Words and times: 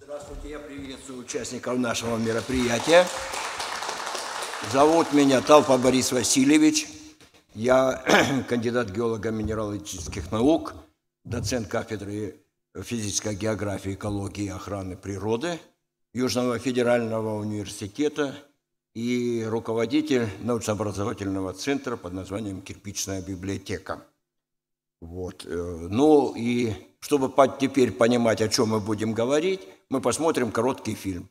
Здравствуйте, 0.00 0.50
я 0.50 0.58
приветствую 0.58 1.20
участников 1.20 1.78
нашего 1.78 2.16
мероприятия. 2.16 3.06
Зовут 4.72 5.12
меня 5.12 5.40
Талпа 5.40 5.78
Борис 5.78 6.12
Васильевич. 6.12 6.86
Я 7.54 8.04
кандидат 8.48 8.90
геолого-минералогических 8.90 10.30
наук, 10.30 10.74
доцент 11.24 11.68
кафедры 11.68 12.36
физической 12.74 13.34
географии, 13.34 13.94
экологии 13.94 14.44
и 14.44 14.48
охраны 14.48 14.96
природы 14.96 15.58
Южного 16.14 16.58
федерального 16.58 17.38
университета 17.38 18.34
и 18.94 19.44
руководитель 19.46 20.28
научно-образовательного 20.40 21.52
центра 21.52 21.96
под 21.96 22.14
названием 22.14 22.62
«Кирпичная 22.62 23.20
библиотека». 23.20 24.02
Вот. 25.00 25.46
э, 25.46 25.88
Ну 25.90 26.34
и 26.36 26.72
чтобы 27.00 27.32
теперь 27.60 27.92
понимать, 27.92 28.40
о 28.42 28.48
чем 28.48 28.70
мы 28.70 28.80
будем 28.80 29.12
говорить, 29.12 29.60
мы 29.88 30.00
посмотрим 30.00 30.50
короткий 30.50 30.94
фильм. 30.94 31.28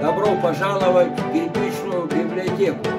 Добро 0.00 0.40
пожаловать 0.40 1.18
в 1.18 1.32
кирпичную 1.32 2.06
библиотеку. 2.06 2.97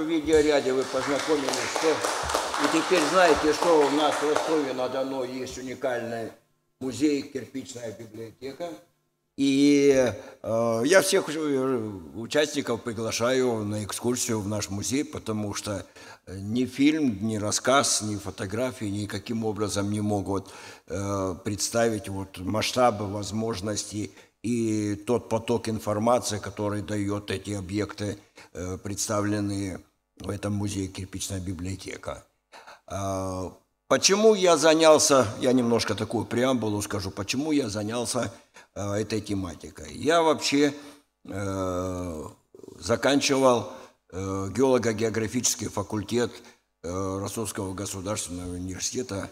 В 0.00 0.08
видеоряде 0.08 0.72
вы 0.72 0.82
познакомились, 0.84 1.70
что... 1.78 1.94
И 2.62 2.78
теперь 2.78 3.02
знаете, 3.10 3.54
что 3.54 3.86
у 3.86 3.90
нас 3.90 4.14
в 4.14 4.28
Ростове-на-Дону 4.28 5.24
есть 5.24 5.56
уникальный 5.56 6.30
музей, 6.80 7.22
кирпичная 7.22 7.96
библиотека. 7.98 8.68
И 9.38 10.12
э, 10.42 10.82
я 10.84 11.00
всех 11.00 11.34
э, 11.34 11.90
участников 12.14 12.82
приглашаю 12.82 13.64
на 13.64 13.84
экскурсию 13.84 14.40
в 14.40 14.48
наш 14.48 14.68
музей, 14.68 15.02
потому 15.02 15.54
что 15.54 15.86
э, 16.26 16.38
ни 16.38 16.66
фильм, 16.66 17.26
ни 17.26 17.36
рассказ, 17.36 18.02
ни 18.02 18.16
фотографии 18.16 18.84
никаким 18.84 19.46
образом 19.46 19.90
не 19.90 20.02
могут 20.02 20.50
э, 20.88 21.34
представить 21.42 22.10
вот 22.10 22.36
масштабы 22.38 23.06
возможностей 23.06 24.12
и 24.42 24.94
тот 24.94 25.30
поток 25.30 25.70
информации, 25.70 26.38
который 26.38 26.82
дает 26.82 27.30
эти 27.30 27.52
объекты, 27.52 28.18
э, 28.52 28.76
представленные 28.82 29.80
в 30.20 30.30
этом 30.30 30.54
музее 30.54 30.88
«Кирпичная 30.88 31.40
библиотека». 31.40 32.24
А, 32.86 33.52
Почему 33.90 34.34
я 34.34 34.56
занялся, 34.56 35.26
я 35.40 35.52
немножко 35.52 35.96
такую 35.96 36.24
преамбулу 36.24 36.80
скажу, 36.80 37.10
почему 37.10 37.50
я 37.50 37.68
занялся 37.68 38.32
э, 38.76 38.92
этой 38.92 39.20
тематикой. 39.20 39.92
Я 39.96 40.22
вообще 40.22 40.72
э, 41.24 42.24
заканчивал 42.78 43.72
э, 44.12 44.48
геолого-географический 44.54 45.66
факультет 45.66 46.30
э, 46.84 47.18
Ростовского 47.20 47.74
государственного 47.74 48.54
университета 48.54 49.28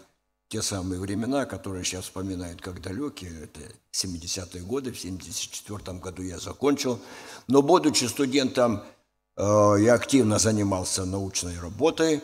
те 0.49 0.61
самые 0.61 0.99
времена, 0.99 1.45
которые 1.45 1.85
сейчас 1.85 2.03
вспоминают 2.03 2.59
как 2.59 2.81
далекие, 2.81 3.43
это 3.43 3.61
70-е 3.93 4.63
годы, 4.63 4.91
в 4.91 4.99
74 4.99 5.99
году 5.99 6.21
я 6.21 6.37
закончил. 6.37 6.99
Но 7.47 7.61
будучи 7.61 8.03
студентом, 8.03 8.83
я 9.39 9.93
активно 9.93 10.37
занимался 10.37 11.05
научной 11.05 11.57
работой, 11.59 12.21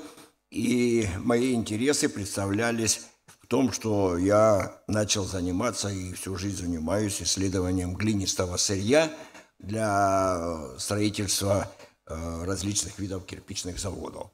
и 0.51 1.07
мои 1.17 1.53
интересы 1.53 2.09
представлялись 2.09 3.01
в 3.45 3.47
том, 3.47 3.71
что 3.71 4.17
я 4.17 4.81
начал 4.87 5.23
заниматься 5.23 5.89
и 5.89 6.13
всю 6.13 6.35
жизнь 6.35 6.57
занимаюсь 6.57 7.21
исследованием 7.21 7.93
глинистого 7.93 8.57
сырья 8.57 9.11
для 9.59 10.75
строительства 10.77 11.71
э, 12.07 12.43
различных 12.43 12.97
видов 12.99 13.25
кирпичных 13.25 13.79
заводов. 13.79 14.31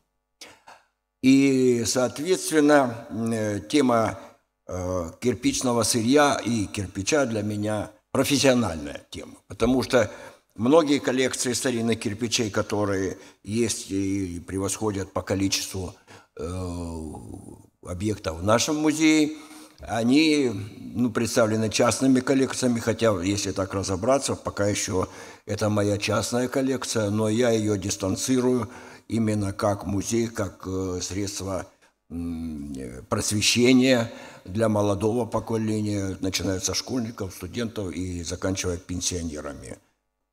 И, 1.21 1.83
соответственно, 1.85 3.07
э, 3.09 3.59
тема 3.59 4.19
э, 4.67 5.11
кирпичного 5.19 5.83
сырья 5.83 6.41
и 6.43 6.65
кирпича 6.65 7.25
для 7.25 7.43
меня 7.43 7.91
профессиональная 8.11 9.05
тема, 9.09 9.35
потому 9.47 9.83
что 9.83 10.09
многие 10.61 10.99
коллекции 10.99 11.53
старинных 11.53 11.99
кирпичей, 11.99 12.51
которые 12.51 13.17
есть 13.43 13.89
и 13.89 14.39
превосходят 14.39 15.11
по 15.11 15.21
количеству 15.21 15.95
э, 16.37 16.43
объектов 17.83 18.37
в 18.37 18.43
нашем 18.43 18.75
музее, 18.77 19.31
они 19.79 20.51
ну, 20.93 21.09
представлены 21.09 21.69
частными 21.69 22.19
коллекциями, 22.19 22.79
хотя, 22.79 23.19
если 23.23 23.51
так 23.51 23.73
разобраться, 23.73 24.35
пока 24.35 24.67
еще 24.67 25.07
это 25.47 25.69
моя 25.69 25.97
частная 25.97 26.47
коллекция, 26.47 27.09
но 27.09 27.27
я 27.27 27.49
ее 27.49 27.77
дистанцирую 27.79 28.69
именно 29.07 29.53
как 29.53 29.87
музей, 29.87 30.27
как 30.27 30.61
э, 30.67 30.99
средство 31.01 31.65
просвещения 33.09 34.11
для 34.43 34.67
молодого 34.67 35.25
поколения, 35.25 36.17
начиная 36.19 36.59
со 36.59 36.73
школьников, 36.73 37.33
студентов 37.33 37.93
и 37.93 38.21
заканчивая 38.21 38.75
пенсионерами. 38.75 39.77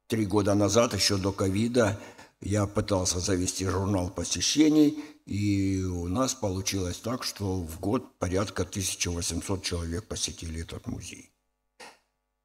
Три 0.08 0.24
года 0.24 0.54
назад, 0.54 0.94
еще 0.94 1.18
до 1.18 1.32
ковида, 1.32 2.00
я 2.40 2.66
пытался 2.66 3.20
завести 3.20 3.66
журнал 3.66 4.08
посещений, 4.08 4.98
и 5.26 5.82
у 5.82 6.08
нас 6.08 6.32
получилось 6.32 6.96
так, 6.96 7.22
что 7.22 7.60
в 7.60 7.78
год 7.78 8.18
порядка 8.18 8.62
1800 8.62 9.62
человек 9.62 10.04
посетили 10.04 10.62
этот 10.62 10.86
музей. 10.86 11.30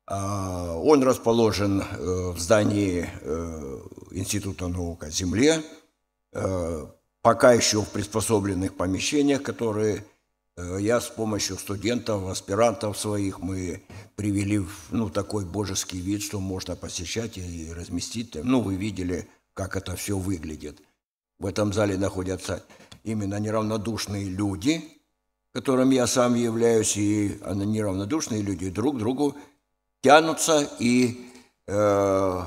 А, 0.05 0.75
он 0.75 1.03
расположен 1.03 1.81
э, 1.81 2.31
в 2.31 2.37
здании 2.37 3.09
э, 3.21 3.79
Института 4.11 4.67
наук 4.67 5.05
о 5.05 5.09
Земле, 5.09 5.63
э, 6.33 6.87
пока 7.21 7.53
еще 7.53 7.81
в 7.81 7.87
приспособленных 7.87 8.75
помещениях, 8.75 9.41
которые 9.41 10.03
я 10.57 11.01
с 11.01 11.09
помощью 11.09 11.57
студентов, 11.57 12.27
аспирантов 12.27 12.97
своих 12.97 13.39
мы 13.39 13.83
привели 14.15 14.59
в 14.59 14.91
ну, 14.91 15.09
такой 15.09 15.45
божеский 15.45 15.99
вид, 15.99 16.21
что 16.21 16.39
можно 16.39 16.75
посещать 16.75 17.37
и 17.37 17.71
разместить. 17.73 18.35
Ну, 18.35 18.61
вы 18.61 18.75
видели, 18.75 19.27
как 19.53 19.75
это 19.75 19.95
все 19.95 20.17
выглядит. 20.17 20.81
В 21.39 21.45
этом 21.45 21.73
зале 21.73 21.97
находятся 21.97 22.63
именно 23.03 23.39
неравнодушные 23.39 24.25
люди, 24.25 24.83
которым 25.53 25.89
я 25.89 26.07
сам 26.07 26.35
являюсь, 26.35 26.97
и 26.97 27.39
неравнодушные 27.45 28.41
люди 28.41 28.69
друг 28.69 28.95
к 28.95 28.99
другу 28.99 29.35
тянутся 30.01 30.67
и 30.79 31.25
э, 31.67 32.41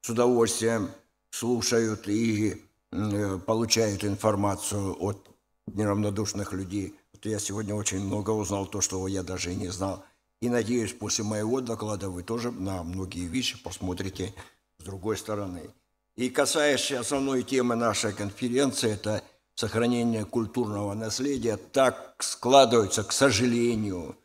с 0.00 0.08
удовольствием 0.08 0.90
слушают 1.30 2.08
и 2.08 2.62
э, 2.92 3.38
получают 3.46 4.04
информацию 4.04 4.96
от 4.98 5.28
неравнодушных 5.66 6.52
людей. 6.52 6.94
Вот 7.22 7.30
я 7.30 7.38
сегодня 7.38 7.72
очень 7.72 8.00
много 8.00 8.30
узнал, 8.30 8.66
то, 8.66 8.80
что 8.80 9.06
я 9.06 9.22
даже 9.22 9.52
и 9.52 9.56
не 9.56 9.68
знал. 9.68 10.04
И 10.40 10.48
надеюсь, 10.48 10.92
после 10.92 11.22
моего 11.22 11.60
доклада 11.60 12.10
вы 12.10 12.24
тоже 12.24 12.50
на 12.50 12.82
многие 12.82 13.26
вещи 13.26 13.62
посмотрите 13.62 14.34
с 14.78 14.82
другой 14.82 15.16
стороны. 15.16 15.70
И 16.16 16.30
касаясь 16.30 16.90
основной 16.90 17.44
темы 17.44 17.76
нашей 17.76 18.12
конференции, 18.12 18.90
это 18.90 19.22
сохранение 19.54 20.24
культурного 20.24 20.94
наследия, 20.94 21.56
так 21.56 22.16
складывается, 22.18 23.04
к 23.04 23.12
сожалению, 23.12 24.16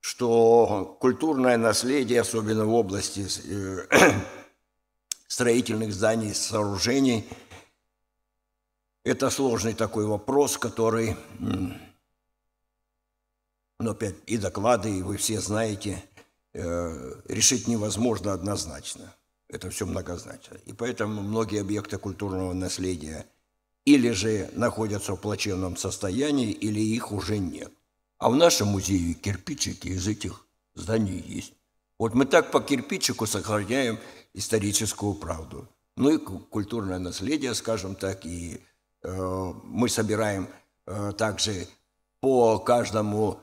что 0.00 0.96
культурное 1.00 1.56
наследие, 1.56 2.22
особенно 2.22 2.64
в 2.64 2.74
области 2.74 3.24
э, 3.44 3.86
строительных 5.28 5.92
зданий, 5.92 6.34
сооружений, 6.34 7.24
это 9.04 9.30
сложный 9.30 9.74
такой 9.74 10.06
вопрос, 10.06 10.58
который, 10.58 11.16
ну, 13.82 13.90
опять 13.90 14.14
и 14.26 14.38
доклады, 14.38 14.98
и 14.98 15.02
вы 15.02 15.16
все 15.16 15.40
знаете, 15.40 16.02
э, 16.54 17.14
решить 17.28 17.68
невозможно 17.68 18.32
однозначно. 18.32 19.14
Это 19.48 19.68
все 19.70 19.86
многозначно. 19.86 20.56
И 20.66 20.72
поэтому 20.72 21.20
многие 21.20 21.60
объекты 21.60 21.98
культурного 21.98 22.52
наследия 22.52 23.26
или 23.84 24.10
же 24.10 24.48
находятся 24.54 25.14
в 25.14 25.20
плачевном 25.20 25.76
состоянии, 25.76 26.52
или 26.52 26.80
их 26.80 27.12
уже 27.12 27.38
нет. 27.38 27.72
А 28.18 28.30
в 28.30 28.36
нашем 28.36 28.68
музее 28.68 29.14
кирпичики 29.14 29.88
из 29.88 30.06
этих 30.06 30.46
зданий 30.74 31.22
есть. 31.26 31.52
Вот 31.98 32.14
мы 32.14 32.24
так 32.24 32.50
по 32.50 32.60
кирпичику 32.60 33.26
сохраняем 33.26 33.98
историческую 34.32 35.14
правду. 35.14 35.68
Ну 35.96 36.10
и 36.10 36.18
культурное 36.18 36.98
наследие, 36.98 37.54
скажем 37.54 37.94
так, 37.96 38.24
и 38.24 38.60
э, 39.02 39.52
мы 39.64 39.88
собираем 39.88 40.48
э, 40.86 41.12
также 41.18 41.66
по 42.20 42.58
каждому 42.60 43.40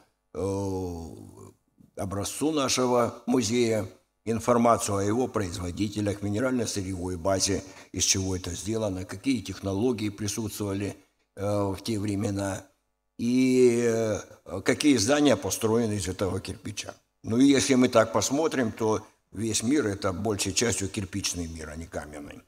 образцу 1.95 2.51
нашего 2.51 3.23
музея 3.25 3.87
информацию 4.25 4.97
о 4.97 5.03
его 5.03 5.27
производителях, 5.27 6.21
минерально-сырьевой 6.21 7.17
базе, 7.17 7.63
из 7.91 8.03
чего 8.03 8.35
это 8.35 8.51
сделано, 8.51 9.05
какие 9.05 9.41
технологии 9.41 10.09
присутствовали 10.09 10.95
э, 11.35 11.45
в 11.45 11.81
те 11.83 11.97
времена– 11.99 12.63
и 13.19 13.83
э, 13.85 14.61
какие 14.63 14.95
здания 14.95 15.35
построены 15.35 15.95
из 15.95 16.07
этого 16.07 16.39
кирпича. 16.39 16.95
Ну 17.23 17.37
и 17.37 17.45
если 17.45 17.75
мы 17.75 17.89
так 17.89 18.13
посмотрим, 18.13 18.71
то 18.71 19.05
весь 19.33 19.61
мир– 19.61 19.87
это 19.87 20.13
большей 20.13 20.53
частью 20.53 20.87
кирпичный 20.87 21.47
мир, 21.47 21.69
а 21.69 21.75
не 21.75 21.85
каменный. 21.85 22.41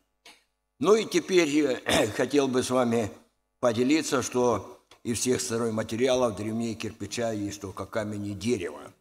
Ну 0.79 0.95
и 0.95 1.03
теперь 1.03 1.83
хотел 2.15 2.47
бы 2.47 2.63
с 2.63 2.69
вами 2.69 3.11
поделиться, 3.59 4.21
что 4.21 4.80
из 5.03 5.19
всех 5.19 5.41
стройматериалов 5.41 6.35
древнее 6.35 6.75
кирпича 6.75 7.31
есть 7.31 7.61
только 7.61 7.85
камень 7.85 8.27
и 8.27 8.33
дерево. 8.33 8.93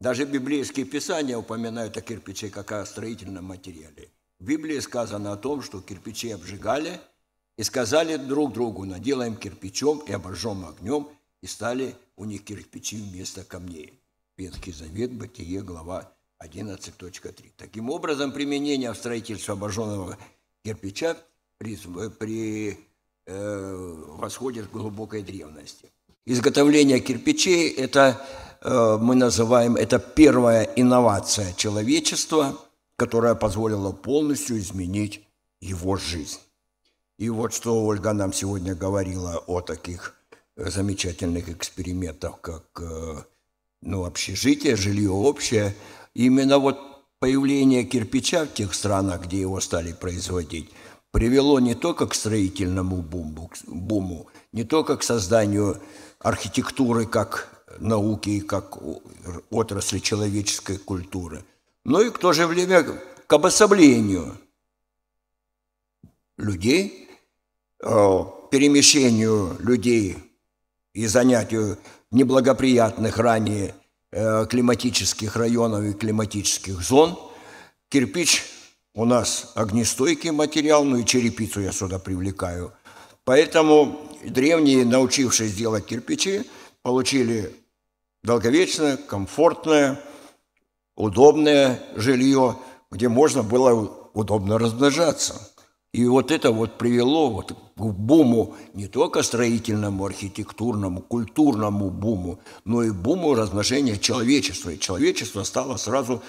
Даже 0.00 0.24
библейские 0.24 0.86
писания 0.86 1.36
упоминают 1.36 1.96
о 1.96 2.00
кирпиче 2.00 2.50
как 2.50 2.72
о 2.72 2.84
строительном 2.84 3.44
материале. 3.44 4.10
В 4.38 4.44
Библии 4.44 4.78
сказано 4.80 5.32
о 5.32 5.36
том, 5.36 5.62
что 5.62 5.80
кирпичи 5.80 6.30
обжигали– 6.30 7.00
и 7.56 7.62
сказали 7.62 8.16
друг 8.16 8.52
другу, 8.52 8.84
наделаем 8.84 9.36
кирпичом 9.36 10.00
и 10.00 10.12
обожжем 10.12 10.66
огнем, 10.66 11.08
и 11.40 11.46
стали 11.46 11.94
у 12.16 12.24
них 12.24 12.44
кирпичи 12.44 12.96
вместо 12.96 13.44
камней. 13.44 14.00
Ветхий 14.36 14.72
Завет, 14.72 15.12
Бытие, 15.12 15.62
глава 15.62 16.12
11.3. 16.40 17.52
Таким 17.56 17.90
образом, 17.90 18.32
применение 18.32 18.92
в 18.92 18.96
строительстве 18.96 19.54
обожженного 19.54 20.18
кирпича 20.64 21.16
при, 21.58 21.76
при, 22.18 22.78
восходит 23.26 24.66
к 24.66 24.70
глубокой 24.70 25.22
древности. 25.22 25.90
Изготовление 26.26 27.00
кирпичей– 27.00 27.68
это, 27.76 28.18
э, 28.62 28.98
мы 28.98 29.14
называем, 29.14 29.76
это 29.76 29.98
первая 29.98 30.64
инновация 30.76 31.52
человечества, 31.52 32.58
которая 32.96 33.34
позволила 33.34 33.92
полностью 33.92 34.58
изменить 34.58 35.22
его 35.60 35.98
жизнь. 35.98 36.38
И 37.18 37.28
вот 37.28 37.52
что 37.52 37.84
Ольга 37.84 38.14
нам 38.14 38.32
сегодня 38.32 38.74
говорила 38.74 39.36
о 39.46 39.60
таких 39.60 40.14
э, 40.56 40.70
замечательных 40.70 41.50
экспериментах, 41.50 42.40
как 42.40 42.64
э, 42.80 43.22
ну, 43.82 44.06
общежитие, 44.06 44.76
жилье 44.76 45.10
общее. 45.10 45.74
Именно 46.14 46.58
вот 46.58 46.78
появление 47.18 47.84
кирпича 47.84 48.46
в 48.46 48.54
тех 48.54 48.72
странах, 48.72 49.26
где 49.26 49.40
его 49.40 49.60
стали 49.60 49.92
производить, 49.92 50.70
привело 51.14 51.60
не 51.60 51.74
только 51.74 52.06
к 52.06 52.14
строительному 52.14 52.96
буму, 52.96 53.50
буму 53.66 54.26
не 54.52 54.64
только 54.64 54.98
к 54.98 55.02
созданию 55.02 55.80
архитектуры 56.18 57.06
как 57.06 57.64
науки, 57.78 58.40
как 58.40 58.78
отрасли 59.50 60.00
человеческой 60.00 60.76
культуры, 60.76 61.44
но 61.84 62.02
и 62.02 62.10
в 62.10 62.18
то 62.18 62.34
же 62.34 62.46
время 62.46 62.84
к 63.26 63.32
обособлению 63.32 64.36
людей– 66.36 67.00
Э, 67.86 68.24
перемещению 68.50 69.56
людей 69.58 70.16
и 70.94 71.06
занятию 71.06 71.76
неблагоприятных 72.10 73.18
ранее 73.18 73.74
э, 74.10 74.46
климатических 74.48 75.36
районов 75.36 75.84
и 75.84 75.92
климатических 75.92 76.80
зон. 76.80 77.18
Кирпич 77.90 78.44
у 78.94 79.04
нас 79.04 79.52
огнестойкий 79.54 80.30
материал, 80.30 80.84
ну 80.84 80.98
и 80.98 81.04
черепицу 81.04 81.60
я 81.60 81.72
сюда 81.72 81.98
привлекаю. 81.98 82.72
Поэтому 83.24 84.08
древние, 84.24 84.84
научившись 84.84 85.54
делать 85.54 85.86
кирпичи, 85.86 86.44
получили 86.82 87.54
долговечное, 88.22 88.96
комфортное, 88.96 90.00
удобное 90.94 91.82
жилье, 91.96 92.56
где 92.90 93.08
можно 93.08 93.42
было 93.42 94.10
удобно 94.14 94.58
размножаться. 94.58 95.50
И 95.92 96.06
вот 96.06 96.30
это 96.30 96.52
вот 96.52 96.78
привело 96.78 97.30
вот 97.30 97.52
к 97.52 97.80
буму 97.80 98.54
не 98.74 98.86
только 98.86 99.22
строительному, 99.22 100.04
архитектурному, 100.04 101.00
культурному 101.00 101.90
буму, 101.90 102.40
но 102.64 102.82
и 102.82 102.90
буму 102.90 103.34
размножения 103.34 103.96
человечества. 103.96 104.70
И 104.70 104.78
человечество 104.78 105.42
стало 105.44 105.76
сразу 105.76 106.22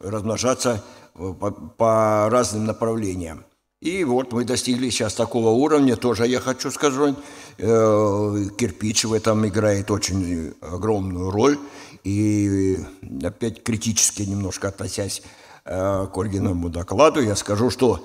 размножаться 0.00 0.84
по, 1.14 1.50
по 1.50 2.28
разным 2.30 2.66
направлениям. 2.66 3.44
И 3.80 4.04
вот 4.04 4.32
мы 4.32 4.44
достигли 4.44 4.90
сейчас 4.90 5.14
такого 5.14 5.48
уровня, 5.48 5.96
тоже 5.96 6.28
я 6.28 6.38
хочу 6.38 6.70
сказать, 6.70 7.16
э, 7.58 8.44
кирпич 8.56 9.04
в 9.04 9.12
этом 9.12 9.44
играет 9.46 9.90
очень 9.90 10.54
огромную 10.60 11.30
роль. 11.30 11.58
И 12.04 12.78
опять 13.24 13.64
критически 13.64 14.22
немножко 14.22 14.68
относясь 14.68 15.22
э, 15.64 16.06
к 16.06 16.16
Ольгиному 16.16 16.68
докладу, 16.68 17.20
я 17.20 17.34
скажу, 17.34 17.70
что 17.70 18.04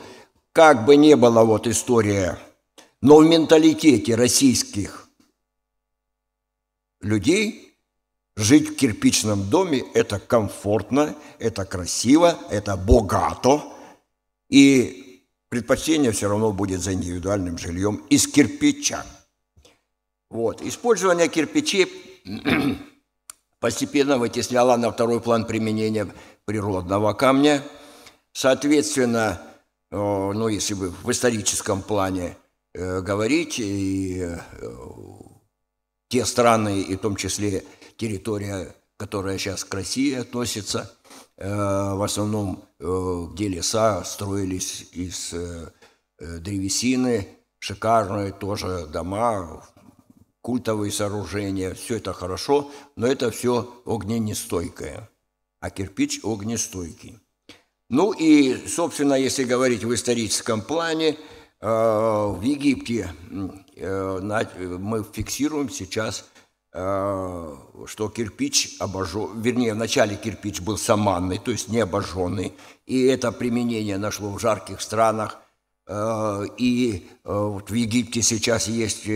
как 0.52 0.86
бы 0.86 0.96
не 0.96 1.16
была 1.16 1.44
вот 1.44 1.68
история, 1.68 2.40
но 3.02 3.18
в 3.18 3.28
менталитете 3.28 4.16
российских 4.16 5.08
людей 7.02 7.67
жить 8.38 8.70
в 8.70 8.76
кирпичном 8.76 9.50
доме– 9.50 9.84
это 9.94 10.20
комфортно, 10.20 11.16
это 11.40 11.66
красиво, 11.66 12.38
это 12.50 12.78
богато, 12.78 13.64
и 14.48 15.26
предпочтение 15.50 16.12
все 16.12 16.30
равно 16.30 16.54
будет 16.54 16.80
за 16.82 16.94
индивидуальным 16.94 17.58
жильем 17.58 17.96
из 18.10 18.28
кирпича. 18.28 19.06
Вот. 20.30 20.62
Использование 20.62 21.28
кирпичей 21.30 21.88
постепенно 23.60 24.18
вытесняло 24.20 24.78
на 24.78 24.92
второй 24.92 25.20
план 25.20 25.46
применения 25.46 26.08
природного 26.46 27.14
камня. 27.14 27.64
Соответственно, 28.34 29.42
ну, 29.90 30.48
если 30.48 30.76
бы 30.76 30.90
в 30.90 31.10
историческом 31.12 31.82
плане 31.82 32.38
э, 32.74 33.02
говорить, 33.02 33.58
и 33.58 34.22
э, 34.22 34.38
те 36.10 36.26
страны, 36.26 36.82
и 36.82 36.96
в 36.96 37.00
том 37.00 37.16
числе 37.16 37.64
территория, 37.98 38.76
которая 38.98 39.38
сейчас 39.38 39.64
к 39.64 39.74
России 39.74 40.14
относится, 40.14 40.92
э, 41.38 41.48
в 41.48 42.02
основном, 42.02 42.64
где 42.80 43.48
леса 43.48 44.04
строились 44.04 44.88
из 44.92 45.34
древесины, 46.20 47.28
шикарные 47.60 48.32
тоже 48.32 48.88
дома, 48.88 49.64
культовые 50.48 50.94
сооружения, 50.94 51.74
все 51.74 51.98
это 51.98 52.14
хорошо, 52.14 52.72
но 52.96 53.06
это 53.06 53.32
все 53.32 53.82
огненестойкое, 53.84 55.10
а 55.60 55.70
кирпич 55.70 56.22
огнестойкий. 56.24 57.20
Ну 57.90 58.14
и, 58.14 58.68
собственно, 58.68 59.16
если 59.16 59.44
говорить 59.44 59.84
в 59.84 59.94
историческом 59.94 60.62
плане, 60.62 61.18
э, 61.60 61.68
в 61.68 62.42
Египте 62.42 63.10
э, 63.76 64.78
мы 64.80 65.04
фиксируем 65.04 65.70
сейчас, 65.70 66.22
э, 66.22 66.37
что 66.78 68.10
кирпич 68.10 68.76
обожжен, 68.80 69.42
вернее, 69.42 69.74
вначале 69.74 70.16
кирпич 70.16 70.62
был 70.62 70.78
саманный, 70.78 71.40
то 71.40 71.52
есть 71.52 71.70
не 71.70 71.80
обожженный, 71.80 72.54
и 72.86 73.06
это 73.06 73.32
применение 73.32 73.98
нашло 73.98 74.30
в 74.30 74.40
жарких 74.40 74.82
странах, 74.82 75.40
и 76.58 77.10
вот 77.24 77.72
в 77.72 77.74
Египте 77.74 78.22
сейчас 78.22 78.68
есть 78.68 79.08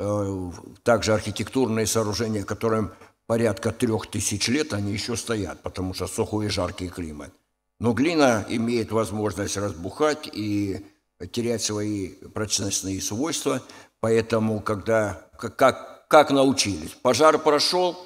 Э, 0.00 0.52
также 0.84 1.12
архитектурные 1.12 1.84
сооружения, 1.84 2.44
которым 2.44 2.92
порядка 3.26 3.72
трех 3.72 4.06
тысяч 4.06 4.46
лет, 4.46 4.72
они 4.72 4.92
еще 4.92 5.16
стоят, 5.16 5.60
потому 5.62 5.92
что 5.92 6.06
сухой 6.06 6.46
и 6.46 6.50
жаркий 6.50 6.88
климат. 6.88 7.32
Но 7.80 7.92
глина 7.92 8.46
имеет 8.48 8.92
возможность 8.92 9.56
разбухать 9.56 10.30
и 10.32 10.86
терять 11.32 11.62
свои 11.62 12.10
прочностные 12.32 13.00
свойства, 13.00 13.60
поэтому 13.98 14.60
когда, 14.60 15.28
как, 15.36 15.97
как 16.08 16.30
научились, 16.30 16.92
пожар 17.02 17.38
прошел, 17.38 17.96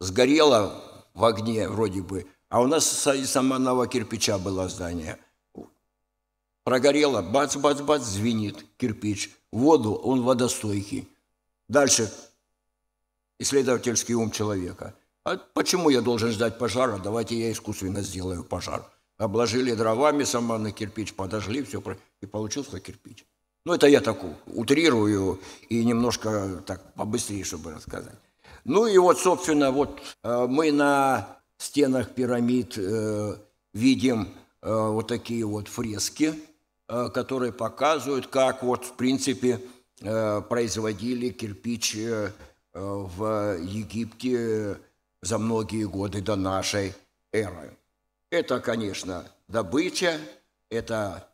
сгорело 0.00 0.82
в 1.14 1.24
огне 1.24 1.68
вроде 1.68 2.02
бы, 2.02 2.26
а 2.48 2.60
у 2.60 2.66
нас 2.66 3.06
из 3.06 3.30
саманного 3.30 3.86
кирпича 3.86 4.38
было 4.38 4.68
здание. 4.68 5.18
Прогорело, 6.64 7.22
бац-бац-бац, 7.22 8.02
звенит 8.02 8.64
кирпич. 8.76 9.30
Воду, 9.50 9.94
он 9.94 10.22
водостойкий. 10.22 11.08
Дальше 11.68 12.12
исследовательский 13.38 14.14
ум 14.14 14.30
человека. 14.30 14.94
А 15.24 15.36
почему 15.36 15.90
я 15.90 16.00
должен 16.00 16.30
ждать 16.30 16.58
пожара? 16.58 16.98
Давайте 16.98 17.38
я 17.38 17.50
искусственно 17.50 18.02
сделаю 18.02 18.44
пожар. 18.44 18.84
Обложили 19.18 19.72
дровами 19.72 20.24
саманный 20.24 20.72
кирпич, 20.72 21.14
подожгли, 21.14 21.62
все, 21.62 21.82
и 22.20 22.26
получился 22.26 22.80
кирпич. 22.80 23.24
Ну, 23.64 23.74
это 23.74 23.86
я 23.86 24.00
так 24.00 24.18
утрирую 24.46 25.40
и 25.68 25.84
немножко 25.84 26.62
так 26.66 26.94
побыстрее, 26.94 27.44
чтобы 27.44 27.74
рассказать. 27.74 28.16
Ну 28.64 28.86
и 28.86 28.96
вот, 28.98 29.18
собственно, 29.18 29.70
вот 29.70 30.00
э, 30.22 30.46
мы 30.48 30.72
на 30.72 31.38
стенах 31.58 32.10
пирамид 32.14 32.74
э, 32.76 33.36
видим 33.72 34.28
э, 34.62 34.72
вот 34.72 35.08
такие 35.08 35.44
вот 35.44 35.68
фрески, 35.68 36.34
которые 37.14 37.52
показывают, 37.52 38.26
как 38.26 38.62
вот, 38.62 38.84
в 38.84 38.92
принципе, 38.94 39.60
производили 40.00 41.30
кирпич 41.30 41.96
в 42.74 43.58
Египте 43.62 44.78
за 45.22 45.38
многие 45.38 45.84
годы 45.84 46.20
до 46.20 46.36
нашей 46.36 46.92
эры. 47.32 47.78
Это, 48.28 48.60
конечно, 48.60 49.24
добыча, 49.48 50.18
это 50.68 51.28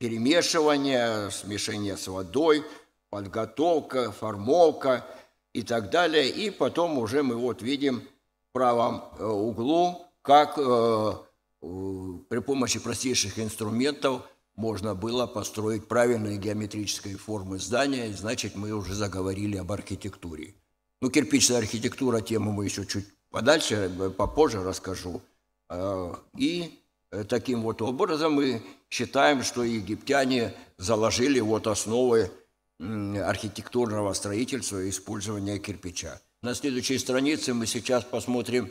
перемешивание, 0.00 1.30
смешение 1.30 1.96
с 1.96 2.08
водой, 2.08 2.64
подготовка, 3.10 4.10
формовка 4.10 5.06
и 5.52 5.62
так 5.62 5.90
далее. 5.90 6.28
И 6.28 6.50
потом 6.50 6.98
уже 6.98 7.22
мы 7.22 7.36
вот 7.36 7.62
видим 7.62 8.00
в 8.00 8.52
правом 8.52 9.04
углу, 9.20 10.04
как 10.22 10.56
при 10.56 12.38
помощи 12.40 12.80
простейших 12.80 13.38
инструментов– 13.38 14.22
можно 14.60 14.94
было 14.94 15.26
построить 15.26 15.88
правильные 15.88 16.36
геометрические 16.36 17.16
формы 17.16 17.58
здания, 17.58 18.12
значит, 18.12 18.56
мы 18.56 18.72
уже 18.72 18.94
заговорили 18.94 19.56
об 19.56 19.72
архитектуре. 19.72 20.54
Ну, 21.00 21.10
кирпичная 21.10 21.58
архитектура, 21.58 22.20
тему 22.20 22.52
мы 22.52 22.66
еще 22.66 22.84
чуть 22.84 23.06
подальше, 23.30 23.90
э, 23.98 24.10
попозже 24.10 24.62
расскажу. 24.62 25.22
А, 25.70 26.18
и 26.36 26.62
э, 26.62 26.79
таким 27.28 27.62
вот 27.62 27.82
образом 27.82 28.34
мы 28.34 28.62
считаем, 28.88 29.42
что 29.42 29.62
египтяне 29.62 30.54
заложили 30.78 31.40
вот 31.40 31.66
основы 31.66 32.30
архитектурного 32.78 34.12
строительства 34.14 34.82
и 34.82 34.90
использования 34.90 35.58
кирпича. 35.58 36.20
На 36.42 36.54
следующей 36.54 36.98
странице 36.98 37.52
мы 37.52 37.66
сейчас 37.66 38.04
посмотрим 38.04 38.70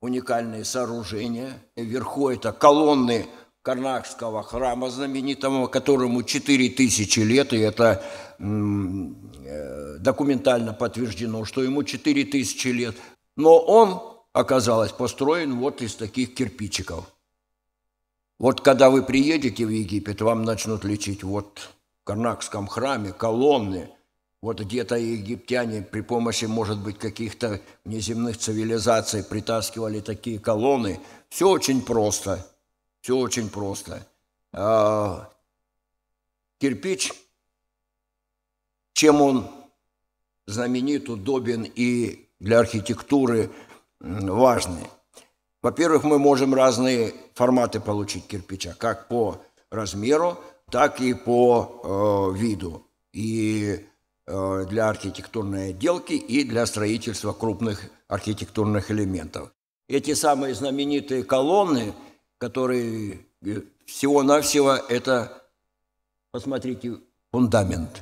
уникальные 0.00 0.64
сооружения. 0.64 1.62
Вверху 1.76 2.30
это 2.30 2.52
колонны 2.52 3.26
Карнакского 3.62 4.42
храма 4.42 4.88
знаменитого, 4.88 5.66
которому 5.66 6.22
4000 6.22 7.20
лет, 7.20 7.52
и 7.52 7.58
это 7.58 8.02
э, 8.38 9.98
документально 9.98 10.72
подтверждено, 10.72 11.44
что 11.44 11.62
ему 11.62 11.82
4000 11.82 12.68
лет. 12.68 12.96
Но 13.36 13.58
он, 13.58 14.00
оказалось, 14.32 14.92
построен 14.92 15.58
вот 15.58 15.82
из 15.82 15.94
таких 15.94 16.34
кирпичиков. 16.34 17.04
Вот 18.40 18.62
когда 18.62 18.90
вы 18.90 19.04
приедете 19.04 19.64
в 19.64 19.68
Египет, 19.68 20.20
вам 20.20 20.42
начнут 20.42 20.82
лечить 20.82 21.22
вот 21.22 21.70
в 22.00 22.04
Карнакском 22.04 22.66
храме 22.66 23.12
колонны, 23.12 23.90
вот 24.42 24.60
где-то 24.60 24.96
египтяне 24.96 25.82
при 25.82 26.00
помощи, 26.00 26.46
может 26.46 26.82
быть, 26.82 26.98
каких-то 26.98 27.60
внеземных 27.84 28.38
цивилизаций 28.38 29.22
притаскивали 29.22 30.00
такие 30.00 30.40
колонны. 30.40 30.98
Все 31.28 31.48
очень 31.48 31.82
просто– 31.82 32.44
все 33.00 33.16
очень 33.16 33.48
просто. 33.48 34.06
А, 34.52 35.30
кирпич, 36.58 37.12
чем 38.92 39.22
он 39.22 39.50
знаменит, 40.46 41.08
удобен 41.08 41.64
и 41.64 42.28
для 42.38 42.58
архитектуры 42.58 43.50
важный. 44.00 44.86
Во-первых, 45.62 46.04
мы 46.04 46.18
можем 46.18 46.54
разные 46.54 47.14
форматы 47.34 47.80
получить 47.80 48.26
кирпича, 48.26 48.74
как 48.78 49.08
по 49.08 49.40
размеру, 49.70 50.38
так 50.70 51.00
и 51.00 51.14
по 51.14 52.32
э, 52.34 52.38
виду. 52.38 52.86
И 53.12 53.86
э, 54.26 54.66
для 54.68 54.88
архитектурной 54.88 55.70
отделки, 55.70 56.14
и 56.14 56.44
для 56.44 56.66
строительства 56.66 57.32
крупных 57.32 57.90
архитектурных 58.08 58.90
элементов. 58.90 59.52
Эти 59.88 60.14
самые 60.14 60.54
знаменитые 60.54 61.24
колонны– 61.24 61.94
который 62.40 63.26
э, 63.42 63.60
всего-навсего 63.84 64.72
это, 64.72 65.44
посмотрите, 66.30 66.96
фундамент, 67.30 68.00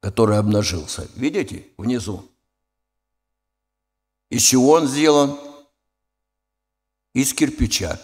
который 0.00 0.36
обнажился. 0.36 1.08
Видите, 1.16 1.66
внизу? 1.78 2.22
Из 4.28 4.42
чего 4.42 4.72
он 4.72 4.86
сделан? 4.86 5.38
Из 7.14 7.34
кирпича. 7.34 8.00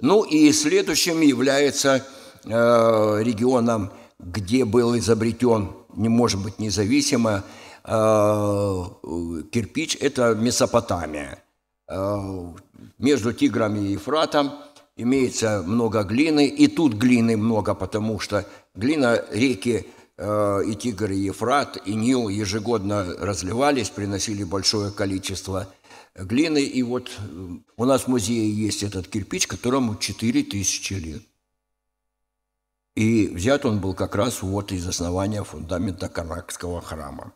Ну 0.00 0.24
и 0.24 0.52
следующим 0.52 1.20
является 1.20 2.04
э, 2.44 2.48
регионом, 3.22 3.92
где 4.18 4.64
был 4.64 4.96
изобретен, 4.98 5.72
не 5.94 6.08
может 6.08 6.42
быть 6.42 6.58
независимо, 6.58 7.44
э, 7.84 8.84
кирпич, 9.52 9.96
это 10.00 10.34
Месопотамия. 10.34 11.42
Э, 11.88 12.52
между 12.98 13.32
Тигром 13.32 13.76
и 13.76 13.92
Ефратом– 13.92 14.52
имеется 15.02 15.62
много 15.66 16.02
глины, 16.02 16.46
и 16.46 16.66
тут 16.66 16.94
глины 16.94 17.36
много, 17.36 17.74
потому 17.74 18.20
что 18.20 18.46
глина 18.74 19.22
реки 19.30 19.86
э, 20.16 20.62
и 20.66 20.74
Тигр, 20.74 21.10
и 21.10 21.18
Ефрат, 21.18 21.78
и 21.84 21.94
Нил 21.94 22.28
ежегодно 22.28 23.04
разливались, 23.18 23.90
приносили 23.90 24.44
большое 24.44 24.90
количество 24.90 25.60
глины. 25.60 25.76
И 26.16 26.82
вот 26.82 27.10
у 27.76 27.84
нас 27.84 28.02
в 28.02 28.08
музее 28.08 28.50
есть 28.52 28.82
этот 28.82 29.08
кирпич, 29.08 29.46
которому 29.46 29.96
4000 29.96 30.92
лет. 30.94 31.22
И 32.96 33.28
взят 33.28 33.64
он 33.64 33.80
был 33.80 33.94
как 33.94 34.14
раз 34.16 34.42
вот 34.42 34.72
из 34.72 34.86
основания 34.86 35.44
фундамента 35.44 36.08
Каракского 36.08 36.80
храма. 36.80 37.32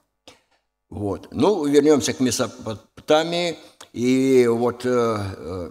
Вот. 0.90 1.28
Ну, 1.30 1.64
вернемся 1.66 2.12
к 2.12 2.20
Месопотамии. 2.20 3.56
И 3.92 4.46
вот 4.48 4.84
э, 4.84 4.90
э, 5.36 5.70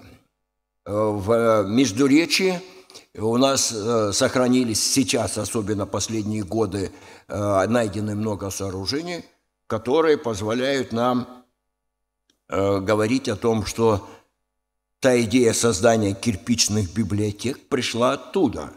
в 0.86 1.66
Междуречии 1.68 2.62
у 3.16 3.38
нас 3.38 3.72
э, 3.72 4.12
сохранились 4.14 4.82
сейчас, 4.82 5.38
особенно 5.38 5.86
последние 5.86 6.44
годы, 6.44 6.92
э, 7.28 7.68
найдены 7.68 8.16
много 8.16 8.50
сооружений, 8.50 9.24
которые 9.68 10.18
позволяют 10.18 10.94
нам 10.94 11.43
э, 12.50 12.80
говорить 12.80 13.30
о 13.30 13.36
том, 13.36 13.66
что 13.66 14.08
та 15.00 15.22
идея 15.22 15.54
создания 15.54 16.14
кирпичных 16.14 16.94
библиотек 16.94 17.68
пришла 17.68 18.14
оттуда. 18.14 18.72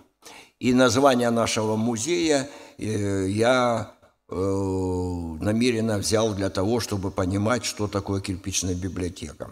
И 0.58 0.72
название 0.72 1.30
нашего 1.30 1.76
музея 1.76 2.48
я 2.78 3.92
намеренно 4.28 5.98
взял 5.98 6.34
для 6.34 6.50
того, 6.50 6.80
чтобы 6.80 7.10
понимать, 7.10 7.64
что 7.64 7.86
такое 7.86 8.20
кирпичная 8.20 8.74
библиотека. 8.74 9.50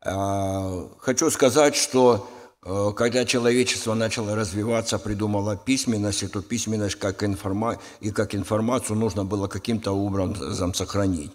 Хочу 0.00 1.30
сказать, 1.30 1.76
что 1.76 2.26
Э, 2.64 2.92
когда 2.94 3.24
человечество 3.24 3.94
начало 3.94 4.36
развиваться, 4.36 4.98
придумало 4.98 5.56
письменность, 5.56 6.22
эту 6.22 6.42
письменность 6.42 6.96
как 6.96 7.24
информа... 7.24 7.78
и 8.00 8.10
как 8.10 8.34
информацию 8.34 8.96
нужно 8.96 9.24
было 9.24 9.48
каким-то 9.48 9.92
образом 9.92 10.74
сохранить. 10.74 11.32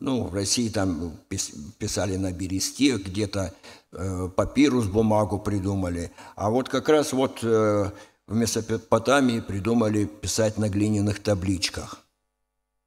Ну, 0.00 0.24
в 0.24 0.34
России 0.34 0.68
там 0.68 1.18
писали 1.78 2.16
на 2.16 2.32
бересте, 2.32 2.96
где-то 2.96 3.54
э, 3.92 4.28
папирус, 4.34 4.86
бумагу 4.86 5.38
придумали. 5.38 6.10
А 6.34 6.50
вот 6.50 6.68
как 6.68 6.88
раз 6.88 7.12
вот 7.12 7.38
э, 7.42 7.90
в 8.26 8.34
Месопотамии 8.34 9.40
придумали 9.40 10.04
писать 10.04 10.58
на 10.58 10.68
глиняных 10.68 11.20
табличках 11.20 12.04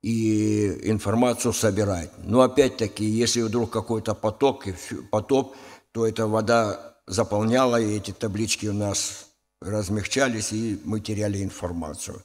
и 0.01 0.89
информацию 0.89 1.53
собирать. 1.53 2.11
Но 2.23 2.41
опять-таки, 2.41 3.05
если 3.05 3.41
вдруг 3.41 3.71
какой-то 3.71 4.13
поток, 4.13 4.65
потоп, 5.11 5.55
то 5.91 6.05
эта 6.05 6.27
вода 6.27 6.95
заполняла, 7.07 7.79
и 7.79 7.97
эти 7.97 8.11
таблички 8.11 8.67
у 8.67 8.73
нас 8.73 9.27
размягчались, 9.61 10.51
и 10.51 10.79
мы 10.83 10.99
теряли 10.99 11.43
информацию. 11.43 12.21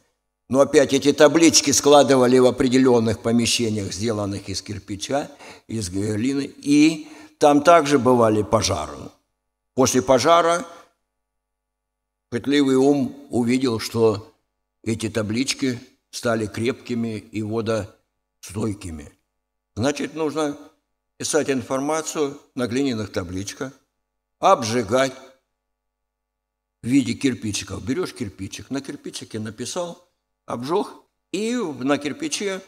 Но 0.49 0.61
опять 0.61 0.93
эти 0.93 1.13
таблички 1.13 1.73
складывали 1.73 2.39
в 2.39 2.47
определенных 2.47 3.21
помещениях, 3.21 3.93
сделанных 3.93 4.49
из 4.49 4.63
кирпича, 4.63 5.31
из 5.67 5.89
глины, 5.89 6.45
и 6.59 7.09
там 7.39 7.63
также 7.63 7.99
бывали 7.99 8.43
пожары. 8.43 9.11
После 9.75 10.03
пожара 10.03 10.65
пытливый 12.31 12.77
ум 12.77 13.27
увидел, 13.31 13.81
что 13.81 14.33
эти 14.85 15.09
таблички 15.11 15.81
стали 16.11 16.47
крепкими 16.47 17.19
и 17.19 17.43
водостойкими. 17.43 19.13
Значит, 19.75 20.15
нужно 20.15 20.57
писать 21.17 21.51
информацию 21.51 22.41
на 22.55 22.69
глиняных 22.69 23.11
табличках, 23.11 23.73
обжигать 24.39 25.13
в 26.83 26.87
виде 26.87 27.15
кирпичиков. 27.15 27.85
Берешь 27.85 28.15
кирпичик, 28.15 28.71
на 28.71 28.81
кирпичике 28.81 29.41
написал, 29.41 30.06
обжег, 30.47 30.89
и 31.33 31.55
на 31.55 31.99
кирпиче 31.99 32.63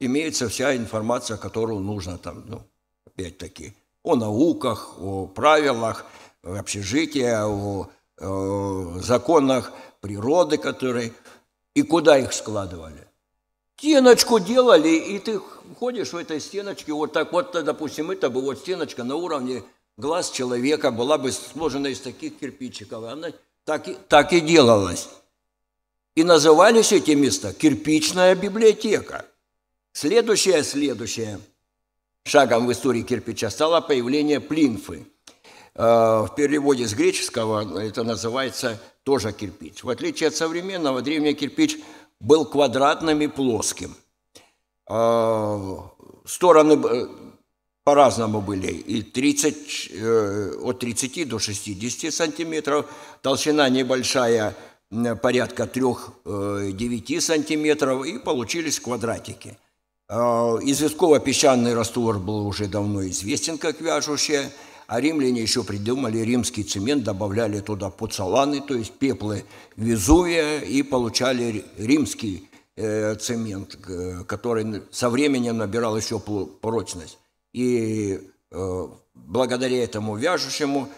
имеется 0.00 0.48
вся 0.48 0.76
информация, 0.76 1.36
которую 1.36 1.80
нужно 1.80 2.18
там, 2.18 2.44
ну, 2.46 2.62
опять-таки, 3.06 3.74
о 4.02 4.16
науках, 4.16 5.00
о 5.00 5.26
правилах 5.26 6.04
общежития, 6.42 7.46
о, 7.46 7.88
о 8.20 8.98
законах 9.00 9.72
природы, 10.00 10.58
которые... 10.58 11.12
И 11.74 11.82
куда 11.82 12.18
их 12.18 12.32
складывали? 12.32 13.08
Стеночку 13.76 14.38
делали, 14.38 14.90
и 14.90 15.18
ты 15.18 15.40
ходишь 15.78 16.12
в 16.12 16.16
этой 16.16 16.40
стеночке, 16.40 16.92
вот 16.92 17.12
так 17.12 17.32
вот, 17.32 17.52
допустим, 17.52 18.10
это 18.10 18.30
бы 18.30 18.40
вот 18.40 18.58
стеночка 18.58 19.02
на 19.04 19.16
уровне 19.16 19.62
глаз 19.96 20.30
человека 20.30 20.90
была 20.90 21.18
бы 21.18 21.32
сложена 21.32 21.88
из 21.88 22.00
таких 22.00 22.38
кирпичиков. 22.38 23.04
Она 23.04 23.28
так 23.64 23.88
и, 23.88 23.94
так 24.08 24.32
и 24.32 24.40
делалась. 24.40 25.08
И 26.14 26.22
назывались 26.22 26.92
эти 26.92 27.10
места 27.12 27.52
«Кирпичная 27.52 28.34
библиотека». 28.36 29.26
Следующее, 29.92 30.62
следующее 30.62 31.40
шагом 32.24 32.66
в 32.66 32.72
истории 32.72 33.02
кирпича 33.02 33.50
стало 33.50 33.80
появление 33.80 34.40
плинфы. 34.40 35.06
Э, 35.74 36.26
в 36.26 36.34
переводе 36.36 36.86
с 36.86 36.94
греческого 36.94 37.80
это 37.80 38.04
называется 38.04 38.80
тоже 39.02 39.32
кирпич. 39.32 39.82
В 39.82 39.90
отличие 39.90 40.28
от 40.28 40.36
современного, 40.36 41.02
древний 41.02 41.34
кирпич 41.34 41.78
был 42.20 42.44
квадратным 42.44 43.20
и 43.20 43.26
плоским. 43.26 43.96
Э, 44.88 45.76
стороны 46.26 46.80
э, 46.84 47.08
по-разному 47.84 48.40
были, 48.40 48.72
и 48.72 49.02
30, 49.02 49.90
э, 49.92 50.52
от 50.62 50.78
30 50.78 51.28
до 51.28 51.38
60 51.38 52.12
сантиметров, 52.12 52.86
толщина 53.20 53.68
небольшая, 53.68 54.56
порядка 55.20 55.64
3-9 55.64 57.16
э, 57.16 57.20
сантиметров, 57.20 58.06
и 58.06 58.18
получились 58.18 58.80
квадратики. 58.80 59.56
Э, 60.08 60.58
известково-песчаный 60.62 61.74
раствор 61.74 62.18
был 62.18 62.46
уже 62.46 62.66
давно 62.66 63.06
известен 63.08 63.58
как 63.58 63.80
вяжущая, 63.80 64.50
а 64.86 65.00
римляне 65.00 65.40
еще 65.42 65.64
придумали 65.64 66.18
римский 66.18 66.62
цемент, 66.62 67.04
добавляли 67.04 67.60
туда 67.60 67.90
поцеланы, 67.90 68.60
то 68.60 68.74
есть 68.74 68.92
пеплы 68.92 69.44
Везувия, 69.76 70.60
и 70.60 70.82
получали 70.82 71.64
римский 71.78 72.48
э, 72.76 73.14
цемент, 73.16 73.76
который 74.26 74.82
со 74.90 75.10
временем 75.10 75.58
набирал 75.58 75.96
еще 75.96 76.20
прочность. 76.20 77.18
И 77.52 78.20
благодаря 79.14 79.82
этому 79.82 80.16
вяжущему 80.16 80.88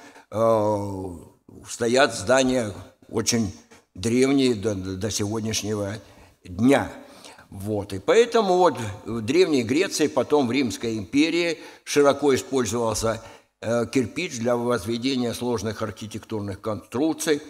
стоят 1.69 2.15
здания 2.15 2.73
очень 3.09 3.53
древние 3.97 4.55
до, 4.55 4.75
до 4.75 5.11
сегодняшнего 5.11 5.95
дня. 6.45 6.93
Вот. 7.51 7.93
И 7.93 7.99
поэтому 7.99 8.57
вот 8.59 8.77
в 9.05 9.23
Древней 9.23 9.63
Греции, 9.63 10.07
потом 10.09 10.47
в 10.47 10.53
Римской 10.53 10.99
империи 10.99 11.59
широко 11.85 12.35
использовался 12.35 13.23
э, 13.61 13.87
кирпич 13.87 14.39
для 14.39 14.57
возведения 14.57 15.33
сложных 15.33 15.83
архитектурных 15.83 16.61
конструкций. 16.61 17.41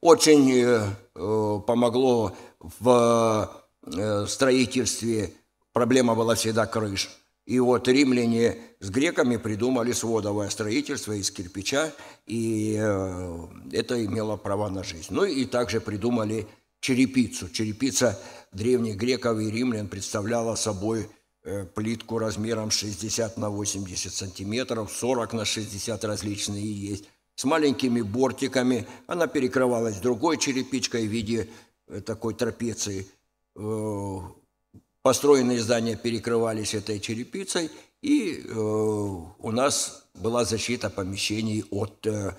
Очень 0.00 0.52
э, 0.52 0.80
э 1.14 1.60
помогло 1.66 2.36
в 2.60 3.50
э, 3.86 4.26
строительстве, 4.26 5.32
проблема 5.72 6.14
была 6.14 6.34
всегда 6.34 6.66
крыш. 6.66 7.08
И 7.46 7.60
вот 7.60 7.88
римляне 7.88 8.56
с 8.80 8.88
греками 8.88 9.36
придумали 9.36 9.92
сводовое 9.92 10.48
строительство 10.48 11.12
из 11.12 11.30
кирпича, 11.30 11.92
и 12.26 12.76
э, 12.80 13.38
это 13.72 14.02
имело 14.02 14.36
право 14.36 14.70
на 14.70 14.82
жизнь. 14.82 15.08
Ну 15.10 15.24
и 15.24 15.44
также 15.44 15.80
придумали 15.80 16.46
черепицу. 16.80 17.50
Черепица 17.50 18.18
древних 18.52 18.96
греков 18.96 19.40
и 19.40 19.50
римлян 19.50 19.88
представляла 19.88 20.54
собой 20.54 21.06
э, 21.42 21.66
плитку 21.66 22.18
размером 22.18 22.70
60 22.70 23.36
на 23.36 23.50
80 23.50 24.12
сантиметров, 24.12 24.90
40 24.90 25.34
на 25.34 25.44
60 25.44 26.02
различные 26.04 26.72
есть, 26.72 27.04
с 27.34 27.44
маленькими 27.44 28.00
бортиками. 28.00 28.86
Она 29.06 29.26
перекрывалась 29.26 29.98
другой 29.98 30.38
черепичкой 30.38 31.06
в 31.06 31.10
виде 31.10 31.50
э, 31.88 32.00
такой 32.00 32.32
трапеции 32.32 33.06
Построенные 35.04 35.60
здания 35.60 35.96
перекрывались 35.96 36.72
этой 36.72 36.98
черепицей, 36.98 37.70
и 38.00 38.42
э, 38.42 38.54
у 38.54 39.50
нас 39.50 40.06
была 40.14 40.46
защита 40.46 40.88
помещений 40.88 41.62
от 41.70 42.06
э, 42.06 42.32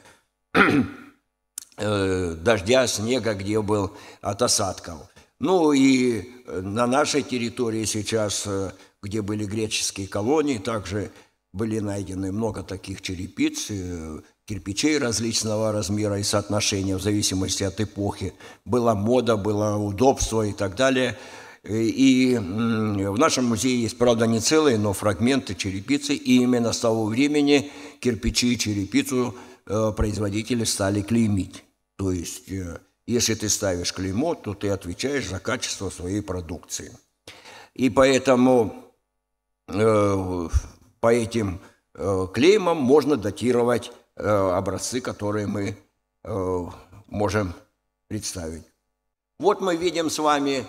э, 1.77 2.35
дождя, 2.41 2.87
снега, 2.87 3.35
где 3.35 3.61
был 3.61 3.91
от 4.19 4.41
осадков. 4.41 4.97
Ну 5.39 5.73
и 5.73 6.27
на 6.47 6.87
нашей 6.87 7.21
территории 7.21 7.85
сейчас, 7.85 8.47
э, 8.47 8.71
где 9.03 9.21
были 9.21 9.45
греческие 9.45 10.07
колонии, 10.07 10.57
также 10.57 11.11
были 11.53 11.77
найдены 11.77 12.31
много 12.31 12.63
таких 12.63 13.03
черепиц, 13.03 13.67
э, 13.69 14.21
кирпичей 14.45 14.97
различного 14.97 15.71
размера 15.71 16.17
и 16.17 16.23
соотношения 16.23 16.97
в 16.97 17.03
зависимости 17.03 17.61
от 17.61 17.79
эпохи. 17.79 18.33
Была 18.65 18.95
мода, 18.95 19.37
было 19.37 19.77
удобство 19.77 20.41
и 20.41 20.51
так 20.51 20.75
далее– 20.75 21.15
и 21.67 22.37
в 22.37 23.17
нашем 23.17 23.45
музее 23.45 23.81
есть, 23.81 23.97
правда, 23.97 24.27
не 24.27 24.39
целые, 24.39 24.77
но 24.77 24.93
фрагменты 24.93 25.55
черепицы. 25.55 26.13
И 26.13 26.37
именно 26.37 26.71
с 26.73 26.79
того 26.79 27.05
времени 27.05 27.71
кирпичи 27.99 28.53
и 28.53 28.57
черепицу 28.57 29.35
э, 29.65 29.91
производители 29.95 30.63
стали 30.63 31.01
клеймить. 31.01 31.63
То 31.95 32.11
есть, 32.11 32.51
э, 32.51 32.79
если 33.07 33.33
ты 33.33 33.49
ставишь 33.49 33.93
клеймо, 33.93 34.35
то 34.35 34.53
ты 34.53 34.69
отвечаешь 34.69 35.27
за 35.27 35.39
качество 35.39 35.89
своей 35.89 36.21
продукции. 36.21 36.91
И 37.73 37.89
поэтому 37.89 38.93
э, 39.67 40.49
по 40.99 41.13
этим 41.13 41.59
клеймам 42.33 42.77
можно 42.77 43.15
датировать 43.15 43.93
образцы, 44.17 44.99
которые 44.99 45.47
мы 45.47 45.77
можем 47.07 47.53
представить. 48.07 48.63
Вот 49.39 49.61
мы 49.61 49.77
видим 49.77 50.09
с 50.09 50.19
вами 50.19 50.65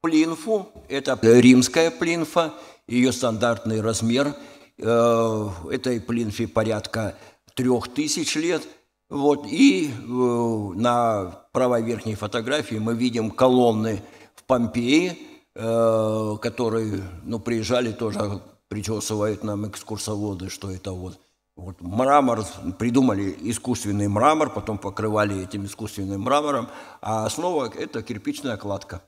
плинфу, 0.00 0.68
это 0.88 1.18
римская 1.22 1.90
плинфа, 1.90 2.54
ее 2.86 3.12
стандартный 3.12 3.80
размер 3.80 4.34
э, 4.78 5.48
этой 5.70 6.00
плинфе 6.00 6.48
порядка 6.48 7.16
трех 7.54 7.88
тысяч 7.88 8.34
лет. 8.36 8.66
Вот, 9.08 9.46
и 9.46 9.90
э, 9.90 10.02
на 10.02 11.42
правой 11.52 11.82
верхней 11.82 12.14
фотографии 12.14 12.76
мы 12.76 12.94
видим 12.94 13.30
колонны 13.30 14.02
в 14.34 14.44
Помпеи, 14.44 15.18
э, 15.54 16.36
которые 16.40 17.02
ну, 17.24 17.40
приезжали 17.40 17.92
тоже, 17.92 18.40
причесывают 18.68 19.42
нам 19.42 19.68
экскурсоводы, 19.68 20.48
что 20.48 20.70
это 20.70 20.92
вот 20.92 21.18
вот 21.56 21.76
мрамор, 21.80 22.42
придумали 22.78 23.36
искусственный 23.40 24.08
мрамор, 24.08 24.50
потом 24.50 24.78
покрывали 24.78 25.44
этим 25.44 25.66
искусственным 25.66 26.22
мрамором, 26.22 26.68
а 27.02 27.26
основа– 27.26 27.70
это 27.78 28.02
кирпичная 28.02 28.56
кладка. 28.56 29.02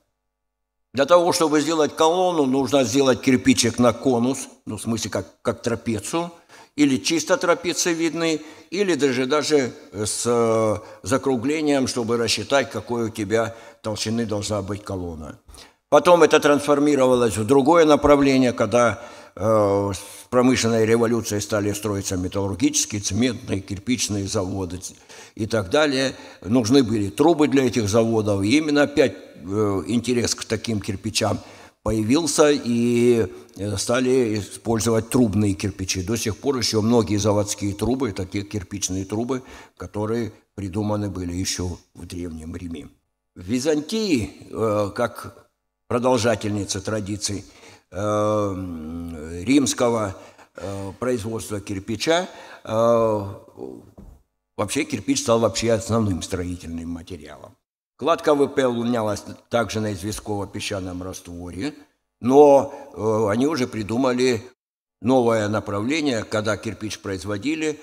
Для 0.93 1.05
того, 1.05 1.33
чтобы 1.33 1.59
сделать 1.59 1.95
колонну, 1.95 2.45
нужно 2.45 2.83
сделать 2.83 3.19
кирпичик 3.19 3.79
на 3.79 3.93
конус, 3.93 4.47
ну, 4.67 4.77
в 4.77 4.81
смысле, 4.81 5.09
как, 5.09 5.25
как 5.41 5.63
трапецию, 5.63 6.31
или 6.75 6.97
чисто 6.97 7.35
трапециевидный, 7.37 8.45
или 8.69 8.93
даже, 8.93 9.25
даже 9.25 9.73
с 9.91 10.23
э, 10.25 10.75
закруглением, 11.01 11.87
чтобы 11.87 12.17
рассчитать, 12.17 12.69
какой 12.69 13.05
у 13.05 13.09
тебя 13.09 13.55
толщины 13.81 14.27
должна 14.27 14.61
быть 14.61 14.83
колонна. 14.83 15.39
Потом 15.89 16.21
это 16.21 16.39
трансформировалось 16.39 17.37
в 17.37 17.45
другое 17.45 17.85
направление, 17.85 18.53
когда 18.53 19.01
э, 19.35 19.91
промышленной 20.33 20.83
революцией 20.87 21.41
стали 21.41 21.71
строиться 21.73 22.17
металлургические, 22.17 23.01
цементные, 23.01 23.59
кирпичные 23.59 24.27
заводы 24.27 24.79
и 25.35 25.45
так 25.45 25.69
далее. 25.69 26.15
Нужны 26.41 26.81
были 26.81 27.09
трубы 27.09 27.47
для 27.47 27.67
этих 27.67 27.87
заводов. 27.87 28.43
И 28.43 28.57
именно 28.57 28.81
опять 28.81 29.15
э, 29.15 29.83
интерес 29.85 30.33
к 30.33 30.43
таким 30.45 30.81
кирпичам 30.81 31.39
появился, 31.83 32.49
и 32.49 33.27
э, 33.57 33.77
стали 33.77 34.39
использовать 34.39 35.11
трубные 35.11 35.53
кирпичи. 35.53 36.01
До 36.01 36.15
сих 36.15 36.35
пор 36.37 36.57
еще 36.57 36.81
многие 36.81 37.17
заводские 37.17 37.75
трубы, 37.75 38.11
такие 38.11 38.43
кирпичные 38.43 39.05
трубы, 39.05 39.43
которые 39.77 40.33
придуманы 40.55 41.11
были 41.11 41.35
еще 41.35 41.77
в 41.93 42.07
Древнем 42.07 42.55
Риме. 42.55 42.87
В 43.35 43.43
Византии, 43.43 44.31
э, 44.49 44.91
как 44.95 45.47
продолжательница 45.87 46.81
традиций 46.81 47.45
римского 47.93 50.15
производства 50.99 51.59
кирпича, 51.59 52.27
Вообще 54.55 54.83
кирпич 54.83 55.21
стал 55.21 55.39
вообще 55.39 55.71
основным 55.71 56.21
строительным 56.21 56.89
материалом. 56.89 57.57
Кладка 57.95 58.35
выполнялась 58.35 59.23
также 59.49 59.79
на 59.79 59.93
известково-песчаном 59.93 61.01
растворе, 61.01 61.73
но 62.19 62.73
э, 62.93 63.31
они 63.31 63.47
уже 63.47 63.67
придумали 63.67 64.43
новое 65.01 65.47
направление, 65.47 66.23
когда 66.23 66.57
кирпич 66.57 66.99
производили, 66.99 67.79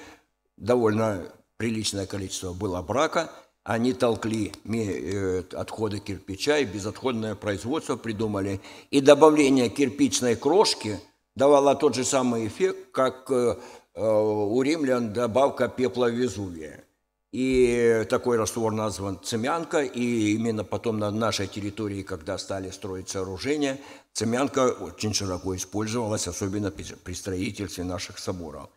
довольно 0.56 1.26
приличное 1.56 2.06
количество 2.06 2.52
было 2.52 2.82
брака, 2.82 3.30
они 3.64 3.92
толкли 3.92 4.52
э, 4.64 5.42
отходы 5.52 5.98
кирпича 5.98 6.58
и 6.58 6.64
безотходное 6.64 7.34
производство 7.34 7.96
придумали. 7.96 8.60
И 8.90 9.00
добавление 9.00 9.68
кирпичной 9.68 10.36
крошки 10.36 10.98
давало 11.36 11.74
тот 11.74 11.94
же 11.94 12.04
самый 12.04 12.46
эффект, 12.46 12.90
как 12.92 13.30
э, 13.30 13.56
Э, 13.94 14.02
у 14.02 14.62
римлян 14.62 15.12
добавка 15.12 15.68
пепла 15.68 16.10
Везувия. 16.10 16.84
И 17.32 18.04
такой 18.10 18.38
раствор 18.38 18.72
назван 18.72 19.20
цемянка, 19.22 19.82
и 19.82 20.32
именно 20.32 20.64
потом 20.64 20.98
на 20.98 21.10
нашей 21.10 21.46
территории, 21.46 22.02
когда 22.02 22.38
стали 22.38 22.70
строить 22.70 23.08
сооружения, 23.08 23.78
цемянка 24.12 24.70
очень 24.70 25.14
широко 25.14 25.54
использовалась, 25.54 26.26
особенно 26.26 26.72
при 26.72 27.14
строительстве 27.14 27.84
наших 27.84 28.18
соборов. 28.18 28.68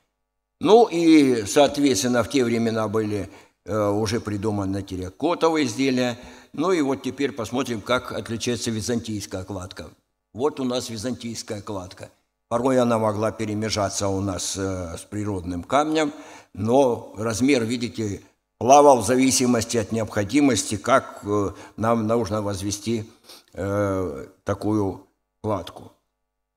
Ну 0.60 0.88
и, 0.88 1.46
соответственно, 1.46 2.24
в 2.24 2.30
те 2.30 2.44
времена 2.44 2.88
были 2.88 3.30
уже 3.66 4.20
придуманы 4.20 4.84
терракотовые 4.84 5.66
изделия. 5.66 6.20
Ну 6.54 6.72
и 6.72 6.82
вот 6.82 7.02
теперь 7.04 7.32
посмотрим, 7.32 7.82
как 7.82 8.12
отличается 8.12 8.72
византийская 8.72 9.44
кладка. 9.44 9.90
Вот 10.34 10.60
у 10.60 10.64
нас 10.64 10.90
византийская 10.90 11.62
кладка– 11.62 12.10
Порой 12.54 12.80
она 12.80 13.00
могла 13.00 13.32
перемежаться 13.32 14.10
у 14.10 14.22
нас 14.22 14.56
э, 14.56 14.96
с 14.96 15.02
природным 15.02 15.64
камнем, 15.64 16.14
но 16.54 17.12
размер, 17.18 17.64
видите, 17.64 18.22
плавал 18.60 19.02
в 19.02 19.08
зависимости 19.08 19.78
от 19.78 19.92
необходимости, 19.92 20.78
как 20.78 21.22
э, 21.24 21.50
нам 21.78 22.06
нужно 22.06 22.44
возвести 22.44 23.10
э, 23.54 24.28
такую 24.44 25.08
кладку. 25.42 25.94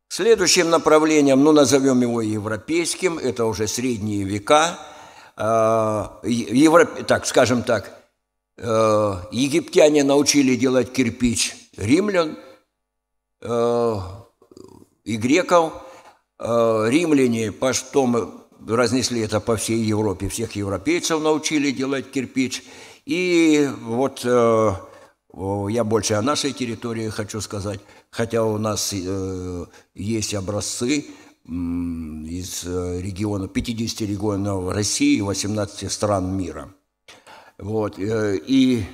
Следующим 0.09 0.69
направлением, 0.69 1.43
ну 1.43 1.53
назовем 1.53 2.03
его 2.03 2.21
европейским, 2.21 3.17
это 3.17 3.47
уже 3.47 3.67
средние 3.67 4.25
века, 4.25 4.79
Европ... 5.37 7.07
так, 7.07 7.27
скажем 7.27 7.63
так, 7.63 7.93
египтяне 8.59 10.03
научили 10.03 10.57
делать 10.57 10.93
кирпич 10.93 11.55
римлян 11.77 12.39
и 13.43 15.17
греков– 15.17 15.73
Э, 16.39 16.87
римляне 16.89 17.51
потом 17.51 18.45
разнесли 18.67 19.23
это 19.23 19.41
по 19.41 19.57
всей 19.57 19.83
Европе, 19.83 20.29
всех 20.29 20.55
европейцев 20.55 21.23
научили 21.23 21.71
делать 21.71 22.11
кирпич. 22.11 22.63
И 23.07 23.69
вот 23.83 24.21
э, 24.25 24.73
я 25.71 25.85
больше 25.85 26.15
о 26.15 26.23
нашей 26.23 26.53
территории 26.53 27.09
хочу 27.09 27.41
сказать, 27.41 27.81
хотя 28.11 28.45
у 28.45 28.59
нас 28.59 28.93
э, 28.93 29.65
есть 29.95 30.35
образцы 30.35 31.07
из 31.47 32.65
региона, 32.65 33.49
50 33.49 34.01
регионов 34.03 34.73
России 34.73 35.19
и 35.19 35.23
18 35.23 35.91
стран 35.91 36.37
мира. 36.37 36.75
Вот, 37.59 37.99
и 37.99 38.85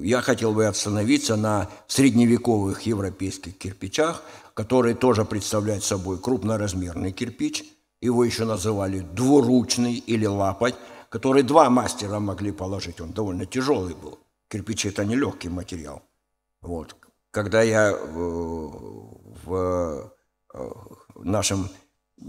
я 0.00 0.20
хотел 0.20 0.52
бы 0.52 0.66
остановиться 0.66 1.36
на 1.36 1.68
средневековых 1.86 2.82
европейских 2.82 3.58
кирпичах, 3.58 4.22
которые 4.54 4.94
тоже 4.94 5.24
представляют 5.24 5.84
собой 5.84 6.18
крупноразмерный 6.18 7.12
кирпич. 7.12 7.64
Его 8.00 8.24
еще 8.24 8.44
называли 8.44 9.00
двуручный 9.00 9.94
или 9.94 10.26
лапоть, 10.26 10.74
который 11.08 11.42
два 11.42 11.70
мастера 11.70 12.18
могли 12.18 12.52
положить. 12.52 13.00
Он 13.00 13.12
довольно 13.12 13.46
тяжелый 13.46 13.94
был. 13.94 14.18
Кирпич– 14.48 14.86
это 14.86 15.04
не 15.04 15.16
легкий 15.16 15.48
материал. 15.48 16.02
Вот. 16.60 16.96
Когда 17.30 17.62
я 17.62 17.90
э, 17.90 17.96
в 18.04 19.54
э, 19.54 20.10
нашим 21.16 21.68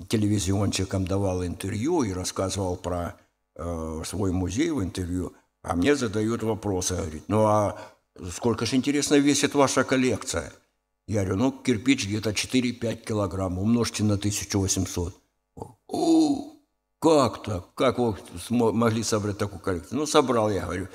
телевизионщикам 0.07 1.05
давал 1.05 1.45
интервью 1.45 2.03
и 2.03 2.13
рассказывал 2.13 2.75
про 2.75 3.15
э, 3.55 4.01
свой 4.05 4.31
музей 4.31 4.71
в 4.71 4.83
интервью, 4.83 5.33
а 5.61 5.75
мне 5.75 5.95
задают 5.95 6.43
вопросы, 6.43 6.95
говорит, 6.95 7.23
ну 7.27 7.45
а 7.45 7.79
сколько 8.31 8.65
же, 8.65 8.75
интересно, 8.75 9.15
весит 9.15 9.55
ваша 9.55 9.83
коллекция? 9.83 10.51
Я 11.07 11.21
говорю, 11.21 11.37
ну, 11.37 11.51
кирпич 11.51 12.07
где-то 12.07 12.31
4-5 12.31 13.05
килограмм, 13.05 13.59
умножьте 13.59 14.03
на 14.03 14.13
1800. 14.15 15.13
О, 15.87 16.53
как 16.99 17.43
так? 17.43 17.73
Как 17.75 17.99
вы 17.99 18.15
могли 18.49 19.03
собрать 19.03 19.37
такую 19.37 19.59
коллекцию? 19.59 19.99
Ну, 19.99 20.05
собрал 20.05 20.49
я, 20.49 20.61
говорю. 20.61 20.87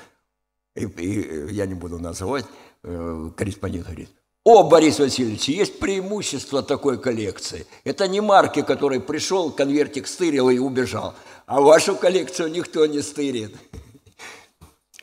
И, 0.75 0.85
и 0.85 1.53
я 1.53 1.67
не 1.67 1.75
буду 1.75 1.99
называть, 1.99 2.45
э, 2.83 3.31
корреспондент 3.35 3.85
говорит, 3.85 4.09
о, 4.45 4.63
Борис 4.63 4.99
Васильевич, 4.99 5.49
есть 5.49 5.79
преимущество 5.79 6.63
такой 6.63 6.99
коллекции. 6.99 7.67
Это 7.83 8.07
не 8.07 8.21
марки, 8.21 8.61
который 8.61 8.99
пришел, 9.01 9.51
конвертик 9.51 10.07
стырил 10.07 10.49
и 10.49 10.57
убежал. 10.57 11.13
А 11.45 11.61
вашу 11.61 11.95
коллекцию 11.95 12.51
никто 12.51 12.85
не 12.85 13.01
стырит. 13.01 13.55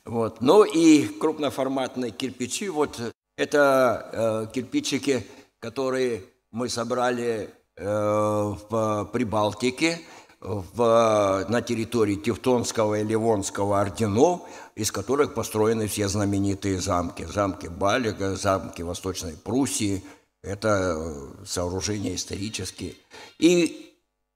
Вот. 0.05 0.40
Ну 0.40 0.62
и 0.62 1.09
крупноформатные 1.09 2.12
кирпичи, 2.12 2.68
вот 2.68 3.01
это 3.37 4.09
э, 4.12 4.55
кирпичики, 4.55 5.27
которые 5.59 6.22
мы 6.53 6.68
собрали 6.68 7.51
э, 7.77 7.85
в 7.85 9.11
Прибалтике, 9.12 9.99
в, 10.46 11.44
на 11.48 11.61
территории 11.61 12.14
Тевтонского 12.14 13.00
и 13.00 13.04
Ливонского 13.04 13.80
орденов, 13.80 14.42
из 14.76 14.92
которых 14.92 15.35
построены 15.35 15.88
все 15.88 16.09
знаменитые 16.09 16.80
замки. 16.80 17.24
Замки 17.24 17.66
Балига, 17.66 18.37
замки 18.37 18.82
Восточной 18.82 19.32
Пруссии. 19.32 20.04
Это 20.42 20.96
э, 20.96 21.44
сооружения 21.44 22.14
исторические. 22.14 22.94
И 23.38 23.92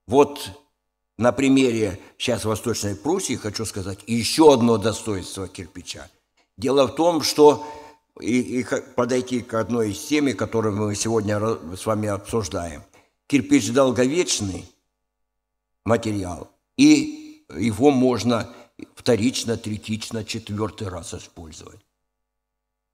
вот 0.09 0.51
на 1.17 1.31
примере 1.31 2.01
сейчас 2.19 2.45
Восточной 2.45 2.97
Пруссии 2.97 3.37
хочу 3.37 3.65
сказать 3.65 4.01
еще 4.07 4.53
одно 4.53 4.79
достоинство 4.79 5.47
кирпича. 5.47 6.11
Дело 6.57 6.89
в 6.89 6.97
том, 6.97 7.23
что 7.23 7.65
и, 8.21 8.61
и 8.61 8.67
подойти 8.97 9.43
к 9.43 9.55
одной 9.55 9.93
из 9.93 10.01
тем, 10.01 10.35
которую 10.37 10.75
мы 10.75 10.95
сегодня 10.97 11.39
с 11.77 11.87
вами 11.87 12.09
обсуждаем. 12.09 12.83
кирпич 13.29 13.71
долговечный 13.71 14.67
материал, 15.91 16.49
и 16.77 17.45
его 17.55 17.91
можно 17.91 18.49
вторично, 18.95 19.57
третично, 19.57 20.25
четвертый 20.25 20.89
раз 20.89 21.15
использовать. 21.15 21.81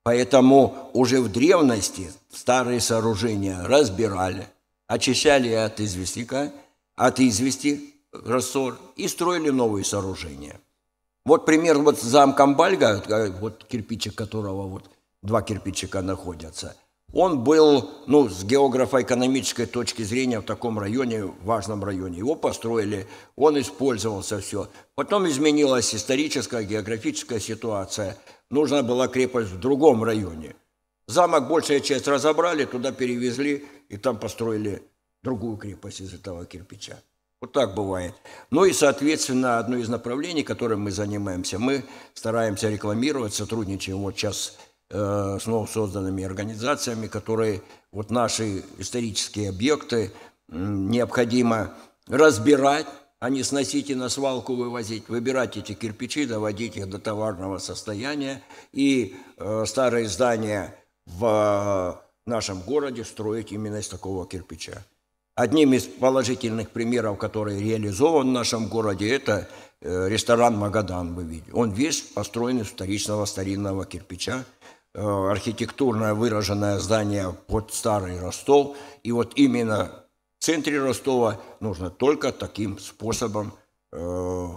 Поэтому 0.02 0.90
уже 0.92 1.20
в 1.20 1.30
древности 1.30 2.10
старые 2.30 2.80
сооружения 2.80 3.62
разбирали, 3.64 4.48
очищали 4.86 5.50
от 5.50 5.80
известняка, 5.80 6.52
от 6.94 7.20
извести 7.20 7.94
рассор 8.12 8.78
и 8.96 9.08
строили 9.08 9.50
новые 9.50 9.84
сооружения. 9.84 10.60
Вот 11.24 11.44
пример 11.44 11.78
вот 11.78 12.00
замка 12.00 12.46
Бальга, 12.46 13.02
вот 13.40 13.64
кирпичик 13.64 14.14
которого 14.14 14.68
вот 14.68 14.84
два 15.22 15.42
кирпичика 15.42 16.02
находятся, 16.02 16.76
он 17.12 17.44
был, 17.44 17.90
ну, 18.06 18.28
с 18.28 18.44
географо-экономической 18.44 19.66
точки 19.66 20.02
зрения 20.02 20.40
в 20.40 20.44
таком 20.44 20.78
районе, 20.78 21.24
важном 21.42 21.82
районе. 21.84 22.18
Его 22.18 22.34
построили, 22.34 23.06
он 23.36 23.58
использовался 23.60 24.40
все. 24.40 24.68
Потом 24.94 25.28
изменилась 25.28 25.94
историческая, 25.94 26.64
географическая 26.64 27.40
ситуация. 27.40 28.16
Нужна 28.50 28.82
была 28.82 29.08
крепость 29.08 29.52
в 29.52 29.60
другом 29.60 30.02
районе. 30.04 30.56
Замок 31.06 31.48
большая 31.48 31.80
часть 31.80 32.08
разобрали, 32.08 32.64
туда 32.64 32.90
перевезли, 32.90 33.64
и 33.88 33.96
там 33.96 34.18
построили 34.18 34.82
другую 35.22 35.56
крепость 35.56 36.00
из 36.00 36.12
этого 36.12 36.44
кирпича. 36.44 36.98
Вот 37.40 37.52
так 37.52 37.74
бывает. 37.74 38.14
Ну 38.50 38.64
и, 38.64 38.72
соответственно, 38.72 39.58
одно 39.58 39.76
из 39.76 39.88
направлений, 39.88 40.42
которым 40.42 40.80
мы 40.82 40.90
занимаемся, 40.90 41.58
мы 41.58 41.84
стараемся 42.14 42.68
рекламировать, 42.70 43.34
сотрудничаем 43.34 43.98
вот 43.98 44.16
сейчас 44.16 44.58
э, 44.90 45.38
с 45.40 45.46
ново 45.46 45.66
созданными 45.66 46.24
организациями, 46.24 47.06
которые 47.06 47.62
вот 47.92 48.10
наши 48.10 48.64
исторические 48.78 49.50
объекты 49.50 50.12
необходимо 50.48 51.74
разбирать, 52.06 52.86
а 53.18 53.30
не 53.30 53.42
сносить 53.42 53.90
и 53.90 53.94
на 53.94 54.08
свалку 54.08 54.54
вывозить, 54.54 55.08
выбирать 55.08 55.56
эти 55.56 55.72
кирпичи, 55.72 56.26
доводить 56.26 56.76
их 56.76 56.88
до 56.88 56.98
товарного 56.98 57.58
состояния 57.58 58.42
и 58.72 59.16
э, 59.38 59.64
старые 59.66 60.08
здания 60.08 60.74
в 61.06 62.02
нашем 62.26 62.60
городе 62.60 63.04
строить 63.04 63.52
именно 63.52 63.76
из 63.76 63.88
такого 63.88 64.26
кирпича. 64.26 64.84
Одним 65.34 65.74
из 65.74 65.84
положительных 65.84 66.70
примеров, 66.70 67.18
который 67.18 67.62
реализован 67.62 68.28
в 68.28 68.32
нашем 68.32 68.68
городе, 68.68 69.14
это 69.14 69.48
э, 69.82 70.08
ресторан 70.08 70.56
«Магадан», 70.56 71.14
вы 71.14 71.24
видите. 71.24 71.52
Он 71.52 71.70
весь 71.70 72.00
построен 72.00 72.60
из 72.60 72.68
вторичного 72.68 73.26
старинного 73.26 73.84
кирпича, 73.84 74.38
э, 74.38 74.75
архитектурное 74.96 76.14
выраженное 76.14 76.78
здание 76.78 77.34
под 77.46 77.72
старый 77.72 78.18
Ростов. 78.20 78.76
И 79.02 79.12
вот 79.12 79.32
именно 79.36 80.04
в 80.38 80.44
центре 80.44 80.80
Ростова 80.80 81.40
нужно 81.60 81.90
только 81.90 82.32
таким 82.32 82.78
способом 82.78 83.52
э, 83.92 84.48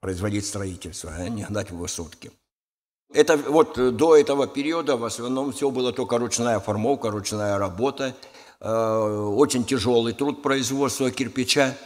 производить 0.00 0.46
строительство, 0.46 1.12
а 1.16 1.28
не 1.28 1.44
гнать 1.44 1.70
в 1.70 1.76
высотки. 1.76 2.32
Это 3.14 3.36
вот 3.36 3.96
до 3.96 4.16
этого 4.16 4.46
периода 4.46 4.96
в 4.96 5.04
основном 5.04 5.52
все 5.52 5.70
было 5.70 5.92
только 5.92 6.18
ручная 6.18 6.60
формовка, 6.60 7.10
ручная 7.10 7.58
работа– 7.58 8.14
Э, 8.64 9.28
очень 9.36 9.64
тяжелый 9.64 10.12
труд 10.12 10.40
производства 10.40 11.10
кирпича. 11.10 11.76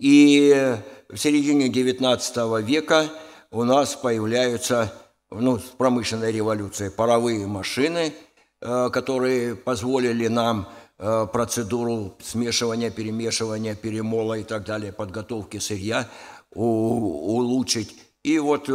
И 0.00 0.74
в 1.10 1.18
середине 1.18 1.68
XIX 1.68 2.62
века 2.62 3.10
у 3.50 3.62
нас 3.64 3.94
появляются 3.94 4.90
ну, 5.30 5.58
с 5.58 5.64
промышленной 5.64 6.32
революцией 6.32 6.90
паровые 6.90 7.46
машины, 7.46 8.14
э, 8.60 8.90
которые 8.90 9.56
позволили 9.56 10.28
нам 10.28 10.68
э, 10.98 11.26
процедуру 11.32 12.16
смешивания, 12.20 12.90
перемешивания, 12.90 13.74
перемола 13.74 14.38
и 14.38 14.44
так 14.44 14.64
далее, 14.64 14.92
подготовки 14.92 15.58
сырья 15.58 16.08
улучшить. 16.50 17.94
И 18.24 18.38
вот 18.38 18.68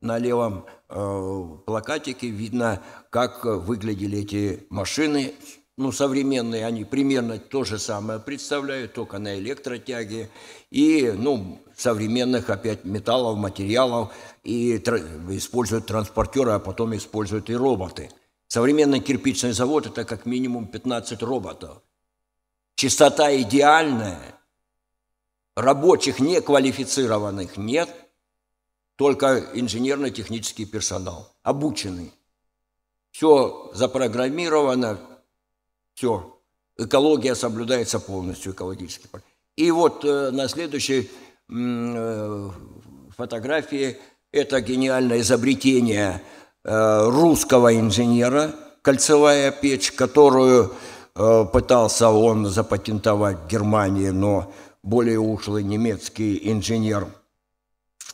на 0.00 0.18
левом 0.18 0.64
э, 0.88 1.44
плакатике 1.66 2.28
видно, 2.28 2.82
как 3.10 3.44
выглядели 3.44 4.20
эти 4.20 4.66
машины. 4.70 5.34
Ну, 5.76 5.92
современные 5.92 6.66
они 6.66 6.84
примерно 6.84 7.38
то 7.38 7.64
же 7.64 7.78
самое 7.78 8.18
представляют, 8.18 8.94
только 8.94 9.18
на 9.18 9.38
электротяге. 9.38 10.28
И, 10.70 11.12
ну, 11.16 11.60
современных 11.78 12.50
опять 12.50 12.84
металлов, 12.84 13.38
материалов. 13.38 14.12
И 14.44 14.76
используют 14.76 15.86
транспортеры, 15.86 16.52
а 16.52 16.58
потом 16.58 16.94
используют 16.96 17.48
и 17.48 17.54
роботы. 17.54 18.10
Современный 18.48 19.00
кирпичный 19.00 19.52
завод– 19.52 19.86
это 19.86 20.04
как 20.04 20.26
минимум 20.26 20.66
15 20.66 21.22
роботов. 21.22 21.82
Чистота 22.74 23.34
идеальная. 23.40 24.20
Рабочих 25.56 26.20
неквалифицированных 26.20 27.56
нет– 27.56 27.88
только 28.98 29.48
инженерно-технический 29.54 30.66
персонал, 30.66 31.32
обученный. 31.44 32.12
Все 33.12 33.70
запрограммировано, 33.72 34.98
все. 35.94 36.42
Экология 36.76 37.36
соблюдается 37.36 38.00
полностью, 38.00 38.52
экологически. 38.52 39.08
И 39.54 39.70
вот 39.70 40.04
э, 40.04 40.32
на 40.32 40.48
следующей 40.48 41.02
э, 41.02 41.06
фотографии. 43.16 43.96
Это 44.30 44.60
гениальное 44.60 45.20
изобретение 45.20 46.22
э, 46.64 47.08
русского 47.08 47.74
инженера, 47.74 48.54
кольцевая 48.82 49.50
печь, 49.50 49.92
которую 49.92 50.74
э, 51.14 51.44
пытался 51.52 52.10
он 52.10 52.46
запатентовать 52.46 53.38
в 53.44 53.46
Германии, 53.48 54.10
но 54.10 54.52
более 54.82 55.18
ушлый 55.18 55.62
немецкий 55.62 56.50
инженер– 56.50 57.08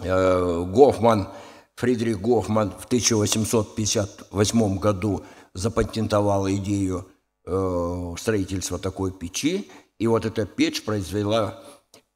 Э, 0.01 0.65
Гофман, 0.67 1.29
Фридрих 1.77 2.21
Гофман 2.21 2.73
в 2.73 2.87
1858 2.87 4.79
году 4.79 5.23
запатентовал 5.55 6.49
идею 6.51 7.09
э, 7.47 8.15
строительства 8.19 8.79
такой 8.79 9.13
печи, 9.13 9.71
и 9.99 10.07
вот 10.09 10.25
эта 10.27 10.47
печь 10.47 10.85
произвела 10.85 11.63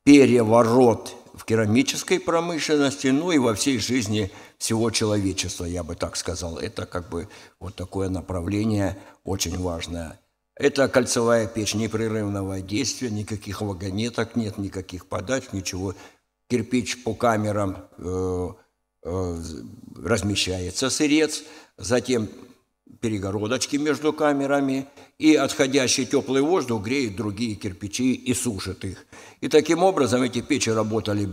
переворот 0.08 1.14
в 1.34 1.44
керамической 1.44 2.18
промышленности, 2.18 3.08
ну 3.08 3.30
и 3.30 3.36
во 3.36 3.54
всей 3.54 3.78
жизни 3.78 4.30
всего 4.56 4.90
человечества, 4.90 5.66
я 5.66 5.82
бы 5.82 5.96
так 5.96 6.16
сказал. 6.16 6.56
Это 6.56 6.86
как 6.86 7.10
бы 7.10 7.28
вот 7.60 7.74
такое 7.74 8.08
направление 8.08 8.96
очень 9.22 9.58
важное. 9.58 10.18
Это 10.54 10.88
кольцевая 10.88 11.46
печь 11.46 11.74
непрерывного 11.74 12.62
действия, 12.62 13.10
никаких 13.10 13.60
вагонеток 13.60 14.34
нет, 14.34 14.56
никаких 14.56 15.04
подач, 15.04 15.44
ничего 15.52 15.94
кирпич 16.48 17.04
по 17.04 17.12
камерам 17.12 17.76
э, 17.98 18.48
э, 19.02 19.42
размещается 19.94 20.88
сырец, 20.88 21.42
затем 21.76 22.30
перегородочки 23.00 23.76
между 23.76 24.12
камерами, 24.12 24.86
и 25.18 25.34
отходящий 25.34 26.06
теплый 26.06 26.42
воздух 26.42 26.82
греет 26.84 27.16
другие 27.16 27.54
кирпичи 27.54 28.14
и 28.14 28.34
сушит 28.34 28.84
их. 28.84 29.06
И 29.40 29.48
таким 29.48 29.82
образом 29.82 30.22
эти 30.22 30.40
печи 30.40 30.70
работали 30.70 31.28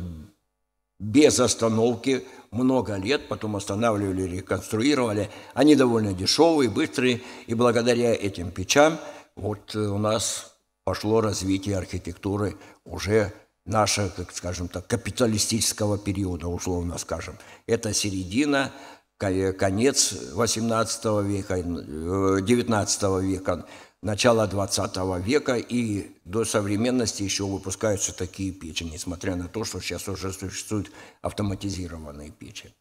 без 1.00 1.40
остановки 1.40 2.24
много 2.52 2.96
лет, 2.96 3.28
потом 3.28 3.56
останавливали, 3.56 4.24
реконструировали. 4.24 5.30
Они 5.54 5.76
довольно 5.76 6.14
дешевые, 6.14 6.70
быстрые, 6.70 7.22
и 7.48 7.54
благодаря 7.54 8.14
этим 8.14 8.52
печам 8.52 8.98
вот 9.36 9.76
у 9.76 9.98
нас 9.98 10.56
пошло 10.84 11.20
развитие 11.22 11.78
архитектуры 11.78 12.56
уже 12.86 13.34
нашего, 13.66 14.10
как 14.10 14.32
скажем 14.32 14.68
так, 14.68 14.88
капиталистического 14.88 15.98
периода, 15.98 16.48
условно 16.48 16.98
скажем. 16.98 17.36
Это 17.68 17.94
середина, 17.94 18.72
конец 19.18 20.14
XVIII 20.34 21.24
века, 21.24 21.58
XIX 21.60 23.20
э, 23.20 23.26
века, 23.26 23.66
начало 24.02 24.48
XX 24.48 25.22
века, 25.22 25.56
и 25.56 26.12
до 26.26 26.46
современности 26.46 27.24
еще 27.24 27.46
выпускаются 27.46 28.14
такие 28.14 28.52
печи, 28.52 28.84
несмотря 28.84 29.36
на 29.36 29.48
то, 29.48 29.64
что 29.64 29.80
сейчас 29.80 30.08
уже 30.08 30.34
существуют 30.34 30.92
автоматизированные 31.22 32.32
печи. 32.32 32.74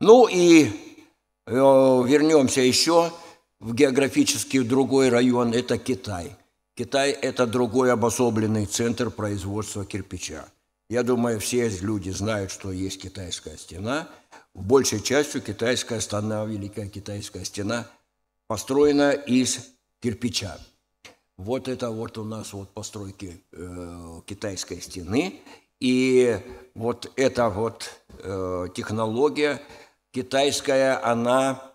Ну 0.00 0.28
и 0.28 0.66
э, 1.46 1.52
вернемся 1.54 2.60
еще 2.60 3.12
в 3.58 3.74
географически 3.74 4.60
другой 4.60 5.08
район, 5.08 5.52
это 5.52 5.78
Китай– 5.78 6.36
Китай– 6.80 7.10
это 7.22 7.46
другой 7.46 7.92
обособленный 7.92 8.64
центр 8.64 9.10
производства 9.10 9.84
кирпича. 9.84 10.46
Я 10.90 11.04
думаю, 11.04 11.38
все 11.38 11.68
люди 11.68 12.10
знают, 12.10 12.50
что 12.50 12.72
есть 12.72 13.00
китайская 13.00 13.56
стена. 13.56 14.08
В 14.54 14.64
большей 14.64 15.00
частью 15.00 15.40
китайская 15.40 16.00
стена, 16.00 16.44
Великая 16.44 16.88
китайская 16.88 17.44
стена, 17.44 17.86
построена 18.48 19.12
из 19.12 19.70
кирпича. 20.00 20.58
Вот 21.36 21.68
это 21.68 21.92
вот 21.92 22.18
у 22.18 22.24
нас 22.24 22.52
вот 22.52 22.74
постройки 22.74 23.40
э, 23.52 24.20
китайской 24.26 24.80
стены. 24.80 25.40
И 25.78 26.36
вот 26.74 27.12
эта 27.14 27.50
вот 27.50 27.88
э, 28.24 28.66
технология 28.74 29.62
китайская, 30.10 31.00
она 31.04 31.72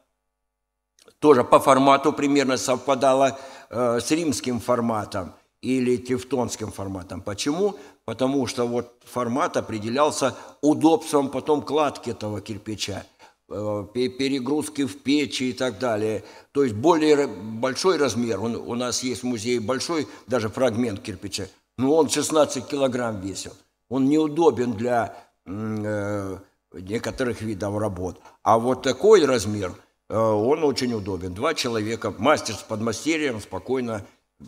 тоже 1.20 1.46
по 1.46 1.62
формату 1.62 2.12
примерно 2.12 2.58
совпадала 2.58 3.40
э, 3.70 4.00
с 4.02 4.12
римским 4.12 4.60
форматом 4.60 5.34
или 5.62 5.96
тевтонским 5.96 6.74
форматом. 6.74 7.22
Почему? 7.22 7.80
Потому 8.06 8.46
что 8.46 8.68
вот 8.68 9.02
формат 9.04 9.58
определялся 9.58 10.36
удобством 10.62 11.30
потом 11.30 11.64
кладки 11.64 12.12
этого 12.12 12.40
кирпича, 12.40 13.04
э, 13.50 13.86
перегрузки 13.94 14.86
в 14.86 15.02
печи 15.02 15.50
и 15.50 15.54
так 15.54 15.80
далее. 15.80 16.24
То 16.52 16.64
есть 16.64 16.76
более 16.76 17.28
большой 17.28 17.98
размер. 17.98 18.40
у 18.40 18.76
нас 18.76 19.02
есть 19.02 19.24
в 19.24 19.26
музее 19.26 19.60
большой 19.60 20.08
даже 20.28 20.50
фрагмент 20.50 21.02
кирпича, 21.02 21.48
но 21.78 21.96
он 21.96 22.10
16 22.10 22.68
килограмм 22.68 23.22
весил. 23.22 23.54
Он 23.90 24.06
неудобен 24.06 24.74
для 24.74 25.18
э, 25.46 26.38
некоторых 26.74 27.42
видов 27.42 27.78
работ. 27.78 28.20
А 28.44 28.60
вот 28.60 28.84
такой 28.84 29.26
размер, 29.26 29.74
э, 30.10 30.18
он 30.18 30.64
очень 30.64 30.94
удобен. 30.94 31.34
Два 31.34 31.56
человека, 31.56 32.14
мастер 32.18 32.54
с 32.56 32.62
подмастерьем 32.62 33.42
спокойно 33.42 34.06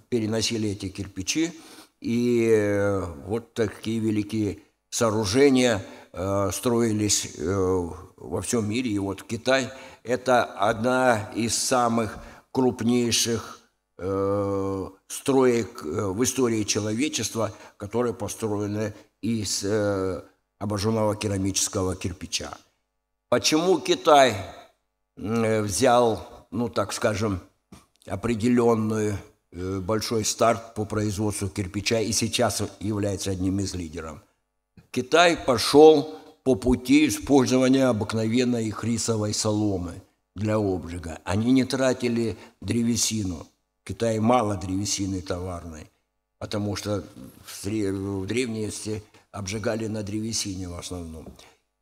переносили 0.10 0.70
эти 0.70 0.90
кирпичи. 0.90 1.54
И 2.00 2.50
э, 2.52 3.06
вот 3.26 3.54
такие 3.54 4.00
великие 4.00 4.60
сооружения 4.90 5.84
э, 6.14 6.50
строились 6.52 7.36
во 7.38 8.42
всем 8.42 8.70
мире. 8.70 8.92
И 8.92 9.00
вот 9.00 9.24
Китай– 9.24 9.70
это 10.04 10.44
одна 10.44 11.32
из 11.36 11.58
самых 11.58 12.18
крупнейших 12.52 13.54
строек 15.08 15.82
в 15.84 16.24
истории 16.24 16.62
человечества, 16.64 17.52
которые 17.78 18.14
построены 18.14 18.94
из 19.24 19.66
обожженного 20.60 21.16
керамического 21.16 21.96
кирпича. 21.96 22.56
Почему 23.30 23.80
Китай 23.80 24.36
взял, 25.16 26.48
ну 26.52 26.70
так 26.70 26.94
скажем, 26.94 27.42
определенный 28.08 29.10
э, 29.10 29.16
большой 29.52 30.26
старт 30.26 30.74
по 30.74 30.86
производству 30.86 31.50
кирпича 31.50 32.00
и 32.00 32.12
сейчас 32.12 32.62
является 32.80 33.32
одним 33.32 33.60
из 33.60 33.74
лидеров? 33.74 34.20
Китай 34.92 35.38
пошел 35.38 36.16
по 36.44 36.56
пути 36.56 37.08
использования 37.08 37.88
обыкновенной 37.88 38.72
хрисовой 38.72 39.34
соломы 39.34 40.02
для 40.36 40.56
обжига. 40.56 41.20
Они 41.24 41.52
не 41.52 41.66
тратили 41.66 42.38
древесину. 42.62 43.46
В 43.84 43.88
Китае 43.88 44.22
мало 44.22 44.56
древесины 44.56 45.22
товарной, 45.22 45.90
потому 46.40 46.76
что 46.76 47.04
в 47.46 48.26
древности 48.26 49.04
обжигали 49.32 49.88
на 49.88 50.04
древесине 50.04 50.70
в 50.70 50.78
основном. 50.78 51.28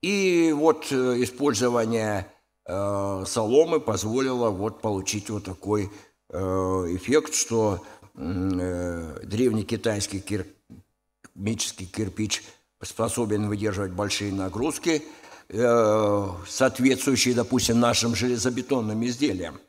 И 0.02 0.52
вот 0.52 0.88
э, 0.92 1.24
использование 1.24 2.28
э, 2.66 3.24
соломы 3.28 3.80
позволило 3.80 4.50
вот 4.50 4.82
получить 4.82 5.30
вот 5.30 5.46
такой 5.46 5.86
э, 5.86 5.90
эффект, 6.36 7.34
что 7.34 7.84
э, 8.16 9.20
древний 9.24 9.64
китайский 9.64 10.20
керамический 10.20 11.86
кирпич 11.86 12.44
способен 12.82 13.48
выдерживать 13.48 13.92
большие 13.92 14.32
нагрузки, 14.34 15.04
э, 15.50 16.28
соответствующие, 16.48 17.34
допустим, 17.36 17.80
нашим 17.80 18.16
железобетонным 18.16 19.04
изделиям. 19.06 19.60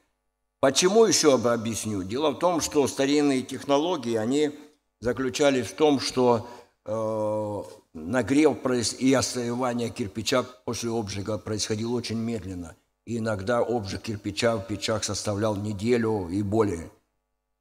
Почему 0.61 1.05
еще 1.05 1.35
объясню? 1.35 2.03
Дело 2.03 2.31
в 2.31 2.39
том, 2.39 2.61
что 2.61 2.87
старинные 2.89 3.43
технологии, 3.43 4.17
они 4.17 4.53
заключались 5.01 5.67
в 5.67 5.75
том, 5.75 6.01
что 6.01 6.49
Э, 6.87 7.63
нагрев 7.95 8.59
и 9.01 9.13
остывание 9.13 9.91
кирпича 9.91 10.45
после 10.65 10.91
обжига 10.91 11.37
происходил 11.37 11.95
очень 11.95 12.19
медленно. 12.19 12.77
И 13.07 13.19
иногда 13.19 13.61
обжиг 13.61 14.03
кирпича 14.03 14.57
в 14.57 14.67
печах 14.67 15.05
составлял 15.05 15.57
неделю 15.57 16.29
и 16.29 16.43
более. 16.43 16.91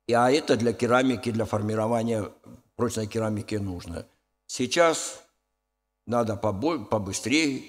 И, 0.07 0.13
а 0.13 0.29
это 0.29 0.57
для 0.57 0.73
керамики, 0.73 1.31
для 1.31 1.45
формирования 1.45 2.29
прочной 2.75 3.07
керамики 3.07 3.55
нужно. 3.55 4.05
Сейчас 4.47 5.23
надо 6.05 6.35
побыстрее, 6.35 7.63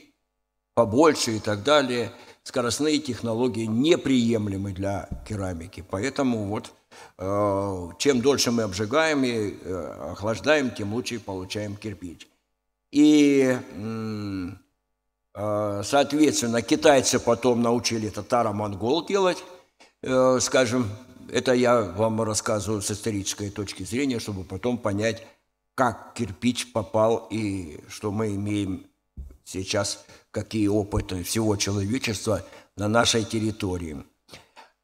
побольше 0.75 1.37
и 1.37 1.39
так 1.39 1.62
далее. 1.62 2.12
Скоростные 2.43 2.99
технологии 2.99 3.67
неприемлемы 3.67 4.73
для 4.73 5.09
керамики. 5.27 5.85
Поэтому 5.89 6.47
вот 6.47 6.73
Э, 7.19 7.89
чем 7.99 8.21
дольше 8.21 8.51
мы 8.51 8.62
обжигаем 8.62 9.25
и 9.25 9.55
э, 9.62 10.11
охлаждаем, 10.12 10.71
тем 10.71 10.95
лучше 10.95 11.21
получаем 11.21 11.77
кирпич. 11.77 12.29
И, 12.91 13.57
э, 13.59 14.49
соответственно, 15.37 16.62
китайцы 16.62 17.20
потом 17.20 17.61
научили 17.61 18.09
татаро-монгол 18.09 19.05
делать, 19.05 19.44
скажем, 20.40 20.88
это 21.31 21.53
я 21.53 21.83
вам 21.83 22.22
рассказываю 22.22 22.81
с 22.81 22.90
исторической 22.90 23.51
точки 23.51 23.83
зрения, 23.83 24.18
чтобы 24.18 24.44
потом 24.44 24.79
понять, 24.79 25.27
как 25.75 26.14
кирпич 26.14 26.72
попал 26.72 27.27
и 27.31 27.81
что 27.88 28.11
мы 28.11 28.35
имеем 28.35 28.87
сейчас, 29.44 30.05
какие 30.31 30.68
опыты 30.68 31.22
всего 31.22 31.57
человечества 31.57 32.42
на 32.77 32.88
нашей 32.88 33.25
территории. 33.25 34.03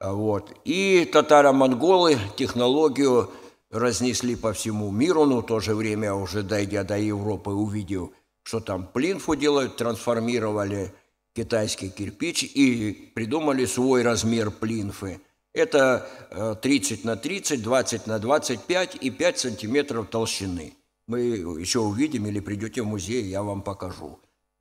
Вот. 0.01 0.53
И 0.65 1.09
татаро-монголы 1.11 2.19
технологию 2.37 3.31
разнесли 3.71 4.37
по 4.37 4.53
всему 4.53 4.91
миру, 4.91 5.25
но 5.25 5.39
в 5.39 5.47
то 5.47 5.61
же 5.61 5.75
время, 5.75 6.13
уже 6.13 6.43
дойдя 6.43 6.85
до 6.85 6.99
Европы, 6.99 7.53
увидел, 7.53 8.13
что 8.43 8.61
там 8.61 8.87
плинфу 8.87 9.35
делают, 9.35 9.77
трансформировали 9.77 10.95
китайский 11.35 11.91
кирпич 11.91 12.45
и 12.45 13.13
придумали 13.15 13.65
свой 13.65 14.03
размер 14.03 14.51
плинфы. 14.51 15.21
Это 15.55 16.59
30 16.63 17.05
э, 17.05 17.07
на 17.07 17.17
30, 17.17 17.63
20 17.63 18.07
на 18.07 18.19
25 18.19 18.97
и 19.01 19.11
5 19.11 19.39
сантиметров 19.39 20.09
толщины. 20.11 20.75
Мы 21.07 21.21
еще 21.21 21.81
увидим 21.81 22.27
или 22.27 22.41
придете 22.41 22.83
в 22.83 22.87
музей, 22.87 23.25
я 23.25 23.43
вам 23.43 23.63
покажу. 23.63 24.19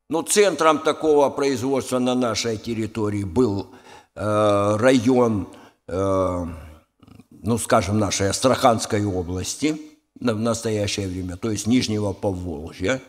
Но 0.09 0.21
центром 0.21 0.79
такого 0.79 1.29
производства 1.29 1.99
на 1.99 2.15
нашей 2.15 2.57
территории 2.57 3.23
был 3.23 3.73
Э, 4.13 4.75
район, 4.77 5.47
э, 5.87 6.45
ну, 7.29 7.57
скажем, 7.57 7.97
нашей 7.97 8.29
Астраханской 8.29 9.05
области 9.05 9.81
в 10.19 10.37
настоящее 10.37 11.07
время, 11.07 11.37
то 11.37 11.49
есть 11.49 11.65
Нижнего 11.65 12.11
Поволжья. 12.11 13.01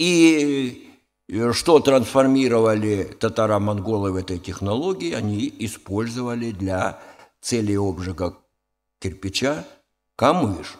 И 0.00 0.90
э, 1.28 1.52
что 1.52 1.78
трансформировали 1.78 3.04
татаро-монголы 3.20 4.12
в 4.12 4.16
этой 4.16 4.38
технологии, 4.38 5.12
они 5.12 5.54
использовали 5.58 6.52
для 6.52 7.02
цели 7.42 7.76
обжига 7.76 8.38
кирпича 8.98 9.66
камыш. 10.16 10.78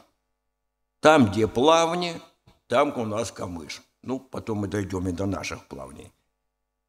Там, 1.01 1.31
где 1.31 1.47
плавни, 1.47 2.15
там 2.67 2.99
у 2.99 3.05
нас 3.05 3.31
камыш. 3.31 3.83
Ну, 4.03 4.21
потом 4.21 4.61
мы 4.61 4.69
дойдем 4.69 5.07
и 5.07 5.13
до 5.13 5.27
наших 5.27 5.67
плавней. 5.67 6.11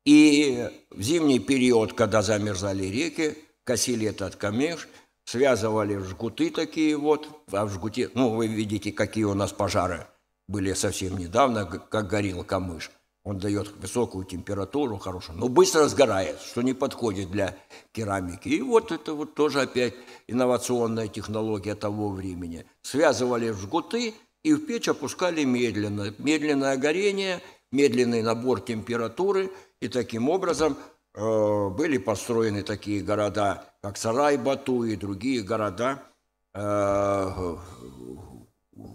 И 0.05 0.69
в 0.89 1.01
зимний 1.01 1.39
период, 1.39 1.91
когда 1.91 2.21
замерзали 2.21 2.85
реки, 2.85 3.37
косили 3.65 4.07
этот 4.07 4.37
камеш, 4.37 4.87
связывали 5.25 5.97
жгуты 5.97 6.49
такие 6.49 6.95
вот, 6.95 7.27
а 7.51 7.65
в 7.65 7.73
жгуте, 7.73 8.09
ну, 8.13 8.29
вы 8.29 8.47
видите, 8.47 8.93
какие 8.93 9.25
у 9.25 9.33
нас 9.33 9.51
пожары 9.51 10.07
были 10.47 10.73
совсем 10.73 11.17
недавно, 11.17 11.65
как 11.65 12.07
горел 12.07 12.43
камыш. 12.43 12.91
Он 13.23 13.37
дает 13.37 13.71
высокую 13.77 14.25
температуру, 14.25 14.97
хорошую, 14.97 15.37
но 15.37 15.47
быстро 15.47 15.87
сгорает, 15.87 16.39
что 16.41 16.63
не 16.63 16.73
подходит 16.73 17.29
для 17.29 17.55
керамики. 17.91 18.47
И 18.47 18.61
вот 18.61 18.91
это 18.91 19.13
вот 19.13 19.35
тоже 19.35 19.61
опять 19.61 19.93
инновационная 20.27 21.07
технология 21.07 21.75
того 21.75 22.09
времени. 22.09 22.65
Связывали 22.81 23.51
в 23.51 23.59
жгуты 23.59 24.15
и 24.43 24.53
в 24.53 24.65
печь 24.65 24.87
опускали 24.87 25.43
медленно. 25.43 26.13
Медленное 26.17 26.77
горение, 26.77 27.41
медленный 27.71 28.23
набор 28.23 28.61
температуры– 28.61 29.51
и 29.81 29.87
таким 29.87 30.29
образом 30.29 30.77
э, 31.15 31.69
были 31.69 31.97
построены 31.97 32.61
такие 32.63 33.01
города, 33.01 33.65
как 33.81 33.97
Сарай-Бату 33.97 34.83
и 34.83 34.95
другие 34.95 35.41
города, 35.41 36.03
э, 36.53 37.55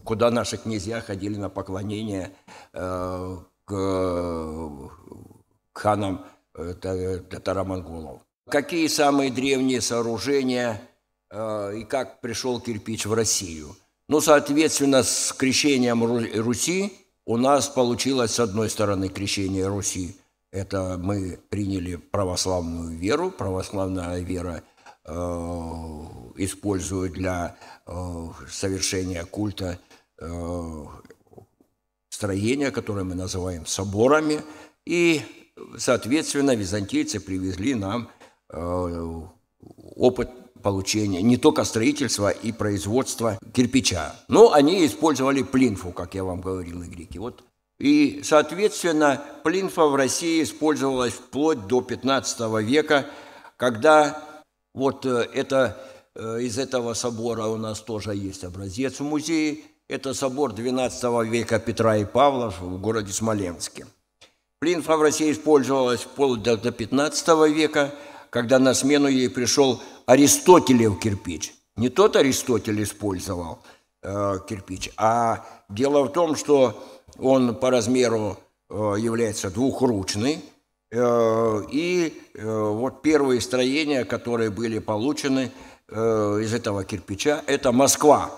куда 0.04 0.30
наши 0.30 0.56
князья 0.56 1.00
ходили 1.00 1.36
на 1.36 1.48
поклонение 1.48 2.32
э, 2.72 3.36
к 3.64 4.90
ханам 5.72 6.24
татаро-монголов. 6.52 8.20
Какие 8.48 8.86
самые 8.86 9.30
древние 9.30 9.80
сооружения 9.80 10.80
и 11.32 11.84
как 11.88 12.20
пришел 12.20 12.60
кирпич 12.60 13.06
в 13.06 13.12
Россию? 13.12 13.76
Ну, 14.08 14.20
соответственно, 14.20 15.02
с 15.02 15.32
крещением 15.32 16.04
Руси 16.04 16.92
у 17.24 17.36
нас 17.36 17.68
получилось, 17.68 18.30
с 18.34 18.40
одной 18.40 18.70
стороны, 18.70 19.08
крещение 19.08 19.66
Руси– 19.66 20.16
это 20.52 20.96
мы 20.96 21.38
приняли 21.50 21.96
православную 21.96 22.96
веру. 22.96 23.30
Православная 23.30 24.20
вера 24.20 24.62
э, 25.06 25.12
использует 26.36 27.12
для 27.12 27.56
э, 27.86 27.92
совершения 28.50 29.24
культа 29.24 29.78
э, 30.18 30.84
строения, 32.08 32.70
которое 32.70 33.04
мы 33.04 33.14
называем 33.14 33.66
соборами. 33.66 34.40
И, 34.84 35.22
соответственно, 35.78 36.54
византийцы 36.54 37.20
привезли 37.20 37.74
нам 37.74 38.08
опыт 39.96 40.30
получения, 40.62 41.22
не 41.22 41.36
только 41.36 41.64
строительства 41.64 42.30
и 42.30 42.52
производства 42.52 43.38
кирпича. 43.52 44.14
Но 44.28 44.52
они 44.52 44.86
использовали 44.86 45.42
плинфу, 45.42 45.90
как 45.92 46.14
я 46.14 46.24
вам 46.24 46.40
говорил, 46.40 46.82
и 46.82 46.86
греки. 46.86 47.18
Вот. 47.18 47.44
И, 47.78 48.20
соответственно, 48.24 49.22
плинфа 49.44 49.86
в 49.86 49.94
России 49.94 50.42
использовалась 50.42 51.12
вплоть 51.12 51.66
до 51.66 51.82
15 51.82 52.40
века, 52.62 53.06
когда 53.56 54.35
вот 54.76 55.06
э, 55.06 55.26
это, 55.32 55.76
э, 56.14 56.42
из 56.42 56.58
этого 56.58 56.92
собора 56.92 57.46
у 57.46 57.56
нас 57.56 57.80
тоже 57.80 58.14
есть 58.14 58.44
образец 58.44 59.00
в 59.00 59.04
музее. 59.04 59.60
Это 59.88 60.12
собор 60.12 60.52
12 60.52 61.02
века 61.26 61.58
Петра 61.58 61.96
и 61.96 62.04
Павла 62.04 62.50
в 62.50 62.78
городе 62.78 63.10
Смоленске. 63.10 63.86
Плинфа 64.60 64.98
в 64.98 65.02
России 65.02 65.32
использовалась 65.32 66.02
вплоть 66.02 66.42
до 66.42 66.70
15 66.70 67.28
века, 67.50 67.94
когда 68.28 68.58
на 68.58 68.74
смену 68.74 69.08
ей 69.08 69.30
пришел 69.30 69.80
Аристотелев 70.04 71.00
кирпич. 71.00 71.54
Не 71.76 71.88
тот 71.88 72.14
Аристотель 72.16 72.82
использовал 72.82 73.60
э, 74.02 74.38
кирпич, 74.46 74.90
а 74.98 75.46
дело 75.70 76.02
в 76.04 76.12
том, 76.12 76.36
что 76.36 76.84
он 77.18 77.54
по 77.54 77.70
размеру 77.70 78.38
э, 78.68 78.74
является 78.98 79.50
двухручный, 79.50 80.44
и 80.98 82.22
э, 82.34 82.68
вот 82.70 83.02
первые 83.02 83.40
строения, 83.40 84.04
которые 84.04 84.50
были 84.50 84.78
получены 84.78 85.50
э, 85.88 86.40
из 86.42 86.54
этого 86.54 86.84
кирпича, 86.84 87.42
это 87.46 87.72
Москва. 87.72 88.30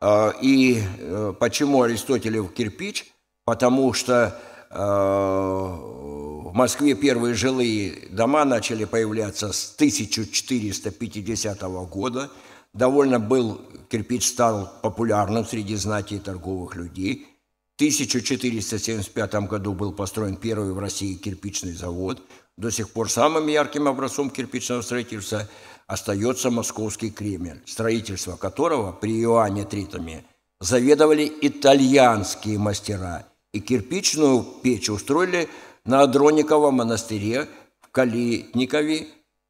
Э, 0.00 0.32
и 0.40 0.82
э, 0.98 1.34
почему 1.38 1.82
Аристотелев 1.82 2.52
кирпич? 2.52 3.12
Потому 3.44 3.92
что 3.92 4.40
э, 4.70 4.76
в 4.76 6.52
Москве 6.52 6.94
первые 6.94 7.34
жилые 7.34 8.08
дома 8.10 8.44
начали 8.44 8.84
появляться 8.84 9.52
с 9.52 9.74
1450 9.74 11.62
года. 11.88 12.30
Довольно 12.72 13.18
был, 13.20 13.60
кирпич 13.88 14.28
стал 14.28 14.72
популярным 14.82 15.44
среди 15.44 15.76
знати 15.76 16.14
и 16.14 16.18
торговых 16.18 16.76
людей. 16.76 17.35
В 17.76 17.82
1475 17.82 19.34
году 19.48 19.74
был 19.74 19.92
построен 19.92 20.36
первый 20.36 20.72
в 20.72 20.78
России 20.78 21.14
кирпичный 21.14 21.72
завод. 21.72 22.22
До 22.56 22.70
сих 22.70 22.90
пор 22.90 23.10
самым 23.10 23.46
ярким 23.48 23.86
образцом 23.86 24.30
кирпичного 24.30 24.82
строительства 24.82 25.48
остается 25.86 26.50
Московский 26.50 27.10
Кремль, 27.10 27.60
строительство 27.66 28.36
которого 28.36 28.92
при 28.92 29.20
Иоанне 29.20 29.64
Тритоме 29.64 30.24
заведовали 30.60 31.30
итальянские 31.40 32.58
мастера– 32.58 33.26
и 33.56 33.60
кирпичную 33.60 34.44
печь 34.62 34.90
устроили 34.90 35.48
на 35.86 36.02
Адрониковом 36.02 36.74
монастыре 36.74 37.48
в 37.80 37.88
Калитникове, 37.90 39.06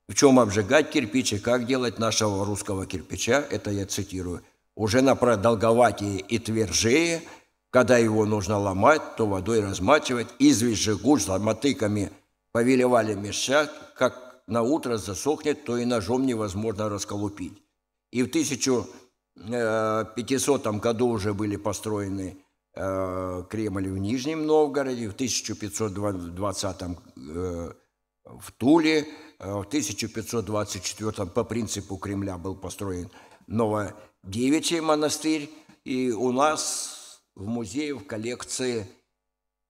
в 0.08 0.14
чем 0.14 0.38
обжигать 0.38 0.90
кирпич 0.90 1.32
и 1.32 1.38
как 1.38 1.66
делать 1.66 1.98
нашего 1.98 2.44
русского 2.44 2.86
кирпича, 2.86 3.44
это 3.50 3.72
я 3.72 3.84
цитирую, 3.84 4.42
уже 4.76 5.02
на 5.02 5.16
продолговатие 5.16 6.20
и 6.20 6.38
твержее, 6.38 7.20
когда 7.70 7.98
его 7.98 8.24
нужно 8.24 8.58
ломать, 8.58 9.16
то 9.16 9.26
водой 9.26 9.60
размачивать, 9.60 10.28
известь 10.38 10.82
же 10.82 10.96
гусь 10.96 11.26
мотыками 11.26 12.12
повелевали 12.52 13.14
мешать, 13.14 13.70
как 13.96 14.42
на 14.46 14.62
утро 14.62 14.96
засохнет, 14.96 15.64
то 15.64 15.76
и 15.76 15.84
ножом 15.84 16.24
невозможно 16.26 16.88
расколупить. 16.88 17.60
И 18.12 18.22
в 18.22 18.28
1500 18.28 20.66
году 20.78 21.08
уже 21.08 21.34
были 21.34 21.56
построены 21.56 22.36
Э, 22.76 23.42
Кремль 23.48 23.88
в 23.88 23.96
Нижнем 23.96 24.44
Новгороде, 24.44 25.08
в 25.08 25.14
1520 25.14 26.82
э, 27.16 27.72
в 28.26 28.52
Туле, 28.58 29.08
э, 29.38 29.50
в 29.50 29.64
1524 29.64 31.26
по 31.26 31.42
принципу 31.42 31.96
Кремля 31.96 32.36
был 32.36 32.54
построен 32.54 33.10
Новодевичий 33.46 34.80
монастырь, 34.80 35.50
и 35.84 36.10
у 36.10 36.32
нас 36.32 36.95
в 37.36 37.46
музее, 37.46 37.94
в 37.94 38.04
коллекции 38.06 38.88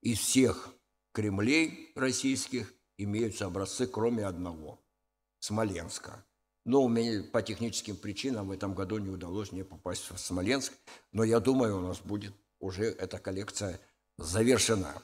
из 0.01 0.21
всех 0.21 0.73
Кремлей 1.13 1.93
российских 1.97 2.73
имеются 2.97 3.47
образцы, 3.47 3.87
кроме 3.87 4.25
одного– 4.25 4.81
Смоленска. 5.41 6.25
Но 6.65 6.83
у 6.83 6.89
меня 6.89 7.23
по 7.25 7.43
техническим 7.43 7.97
причинам 7.97 8.49
в 8.49 8.53
этом 8.53 8.75
году 8.75 8.99
не 8.99 9.11
удалось 9.11 9.53
мне 9.53 9.65
попасть 9.65 10.11
в 10.11 10.19
Смоленск, 10.19 10.73
но 11.13 11.25
я 11.25 11.41
думаю, 11.41 11.79
у 11.79 11.81
нас 11.81 12.01
будет 12.01 12.35
уже 12.59 12.85
эта 12.85 13.19
коллекция 13.19 13.81
завершена. 14.17 15.03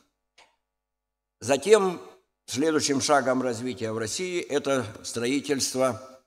Затем 1.40 2.00
следующим 2.46 3.00
шагом 3.00 3.42
развития 3.42 3.92
в 3.92 3.98
России 3.98 4.40
это 4.40 4.86
строительство 5.04 6.22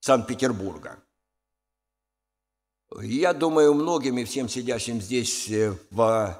Санкт-Петербурга. 0.00 1.02
Я 3.00 3.32
думаю, 3.32 3.74
многим 3.74 4.18
и 4.18 4.24
всем 4.24 4.48
сидящим 4.48 5.00
здесь 5.00 5.50
э, 5.50 5.74
в 5.90 6.38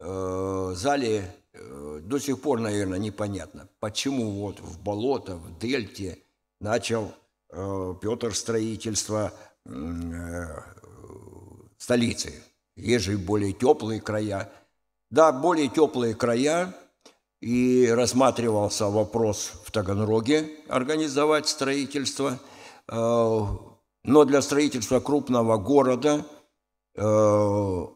э, 0.00 0.72
зале 0.76 1.34
э, 1.52 2.00
до 2.02 2.18
сих 2.18 2.40
пор, 2.40 2.60
наверное, 2.60 2.98
непонятно, 2.98 3.68
почему 3.80 4.30
вот 4.42 4.60
в 4.60 4.80
болото, 4.82 5.36
в 5.36 5.58
дельте 5.58 6.18
начал 6.60 7.12
э, 7.50 7.94
Петр 8.00 8.34
строительство 8.34 9.32
э, 9.66 9.70
столицы 11.78 12.42
есть 12.76 13.04
же 13.04 13.18
более 13.18 13.52
теплые 13.52 14.00
края. 14.00 14.50
Да, 15.10 15.30
более 15.32 15.68
теплые 15.68 16.14
края, 16.14 16.74
и 17.40 17.88
рассматривался 17.88 18.86
вопрос 18.86 19.52
в 19.64 19.70
Таганроге 19.70 20.48
организовать 20.68 21.48
строительство. 21.48 22.38
Э, 24.04 24.08
но 24.08 24.24
для 24.24 24.42
строительства 24.42 25.00
крупного 25.00 25.58
города 25.58 26.24
э, 26.96 27.86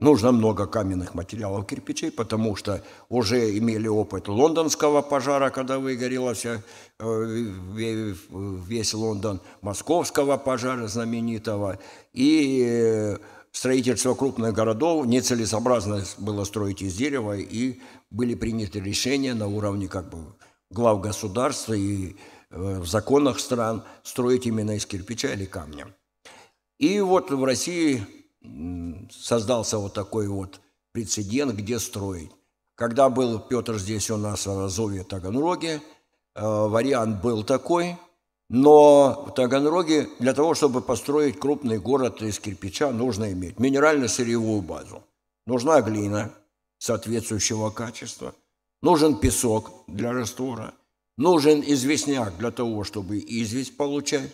нужно 0.00 0.32
много 0.32 0.66
каменных 0.66 1.14
материалов, 1.14 1.66
кирпичей, 1.66 2.10
потому 2.10 2.56
что 2.56 2.82
уже 3.08 3.56
имели 3.58 3.88
опыт 3.88 4.28
лондонского 4.28 5.02
пожара, 5.02 5.50
когда 5.50 5.78
выгорела 5.78 6.34
вся, 6.34 6.62
э, 6.98 7.44
весь 7.74 8.94
Лондон, 8.94 9.40
московского 9.60 10.36
пожара 10.36 10.86
знаменитого, 10.88 11.78
и 12.12 13.16
строительство 13.52 14.14
крупных 14.14 14.54
городов 14.54 15.06
нецелесообразно 15.06 16.04
было 16.18 16.44
строить 16.44 16.82
из 16.82 16.94
дерева, 16.94 17.36
и 17.36 17.80
были 18.10 18.34
приняты 18.34 18.80
решения 18.80 19.34
на 19.34 19.46
уровне 19.46 19.88
как 19.88 20.10
бы 20.10 20.18
глав 20.70 21.00
государства 21.00 21.74
и 21.74 22.10
э, 22.10 22.14
в 22.52 22.86
законах 22.86 23.40
стран 23.40 23.82
строить 24.02 24.46
именно 24.46 24.76
из 24.76 24.86
кирпича 24.86 25.32
или 25.32 25.46
камня. 25.46 25.94
И 26.78 27.00
вот 27.00 27.30
в 27.30 27.44
России 27.44 28.06
создался 29.10 29.78
вот 29.78 29.94
такой 29.94 30.28
вот 30.28 30.60
прецедент, 30.92 31.54
где 31.54 31.78
строить. 31.78 32.30
Когда 32.74 33.08
был 33.08 33.38
Петр 33.40 33.78
здесь 33.78 34.10
у 34.10 34.16
нас 34.16 34.46
в 34.46 34.64
Азове 34.64 35.04
Таганроге, 35.04 35.80
э, 36.34 36.40
вариант 36.44 37.22
был 37.22 37.42
такой– 37.44 37.96
но 38.52 39.24
в 39.28 39.30
Таганроге 39.30 40.10
для 40.18 40.34
того, 40.34 40.54
чтобы 40.54 40.82
построить 40.82 41.40
крупный 41.40 41.78
город 41.78 42.20
из 42.20 42.38
кирпича, 42.38 42.90
нужно 42.90 43.32
иметь 43.32 43.58
минерально-сырьевую 43.58 44.60
базу. 44.60 45.02
Нужна 45.46 45.80
глина 45.80 46.34
соответствующего 46.76 47.70
качества, 47.70 48.34
нужен 48.82 49.16
песок 49.16 49.70
для 49.86 50.12
раствора, 50.12 50.74
нужен 51.22 51.62
известняк 51.64 52.36
для 52.36 52.50
того, 52.50 52.84
чтобы 52.84 53.18
известь 53.18 53.76
получать, 53.76 54.30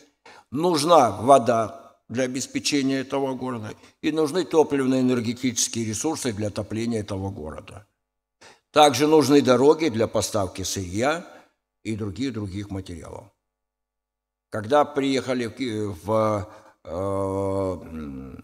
нужна 0.51 1.11
вода 1.11 1.99
для 2.09 2.25
обеспечения 2.25 3.01
этого 3.01 3.35
города 3.35 3.75
и 4.01 4.11
нужны 4.11 4.45
топливно-энергетические 4.45 5.85
ресурсы 5.85 6.33
для 6.33 6.49
отопления 6.49 7.01
этого 7.01 7.31
города. 7.31 7.87
Также 8.71 9.07
нужны 9.07 9.43
дороги 9.43 9.89
для 9.91 10.07
поставки 10.09 10.63
сырья 10.63 11.27
и 11.85 11.95
других-других 11.95 12.71
материалов. 12.71 13.25
Когда 14.51 14.87
приехали 14.87 15.47
в, 15.47 15.99
в 16.05 16.49
э, 16.85 18.37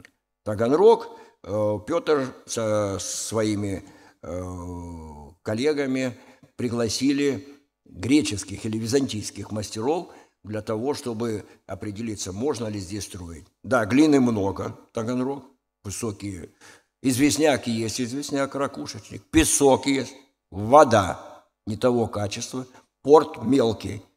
Таганрог, 0.42 1.09
э, 1.42 1.78
Петр 1.86 2.34
со 2.45 2.99
своими 3.01 3.84
э, 4.22 4.42
коллегами 5.42 6.18
пригласили 6.57 7.54
греческих 7.85 8.64
или 8.64 8.78
византийских 8.78 9.51
мастеров 9.51 10.09
для 10.43 10.62
того, 10.62 10.95
чтобы 10.95 11.45
определиться, 11.66 12.32
можно 12.32 12.66
ли 12.66 12.78
здесь 12.78 13.05
строить. 13.05 13.47
Да, 13.62 13.87
глины 13.87 14.20
много, 14.20 14.76
Таганрог, 14.93 15.45
высокие. 15.82 16.51
Известняк 17.03 17.66
есть, 17.66 18.01
известняк, 18.01 18.55
ракушечник. 18.55 19.22
Песок 19.30 19.87
есть, 19.87 20.14
вода 20.51 21.45
не 21.66 21.76
того 21.76 22.07
качества, 22.07 22.66
порт 23.03 23.43
мелкий– 23.43 24.03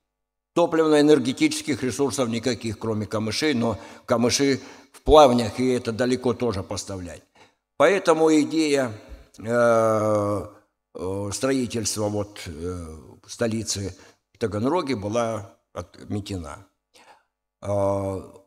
Топливно-энергетических 0.57 1.83
ресурсов 1.83 2.29
никаких, 2.29 2.79
кроме 2.79 3.05
камышей, 3.05 3.53
но 3.53 3.77
камыши 4.07 4.59
в 4.91 5.03
плавнях, 5.03 5.59
и 5.59 5.67
это 5.67 5.91
далеко 5.91 6.33
тоже 6.33 6.63
поставлять. 6.63 7.21
Поэтому 7.77 8.33
идея 8.41 8.91
э, 9.37 10.45
э, 10.95 11.29
строительства 11.31 12.09
вот, 12.09 12.41
э, 12.47 12.85
столицы 13.27 13.95
Таганроги 14.39 14.93
была 14.93 15.57
отметена. 15.73 16.67
А, 17.61 18.37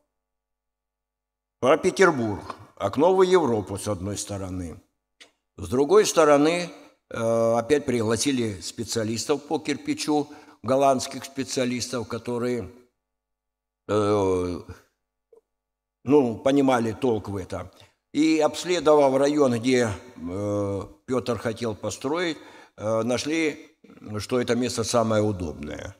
про 1.61 1.77
Петербург. 1.77 2.57
Окно 2.77 3.15
в 3.15 3.23
Европу, 3.23 3.77
с 3.77 3.87
одной 3.89 4.17
стороны. 4.17 4.81
С 5.59 5.69
другой 5.69 6.07
стороны, 6.07 6.71
э, 7.11 7.55
опять 7.59 7.85
пригласили 7.85 8.59
специалистов 8.61 9.43
по 9.43 9.59
кирпичу, 9.59 10.29
голландских 10.63 11.27
специалистов, 11.27 12.09
которые 12.09 12.71
э, 13.89 14.61
ну, 16.05 16.39
понимали 16.39 16.93
толк 16.93 17.29
в 17.29 17.37
этом. 17.37 17.71
И 18.15 18.39
обследовав 18.39 19.15
район, 19.19 19.61
где 19.61 19.91
э, 20.17 20.83
Петр 21.05 21.39
хотел 21.39 21.75
построить, 21.75 22.39
нашли, 22.79 23.70
что 24.19 24.41
это 24.41 24.55
место 24.55 24.85
самое 24.85 25.23
удобное. 25.23 25.97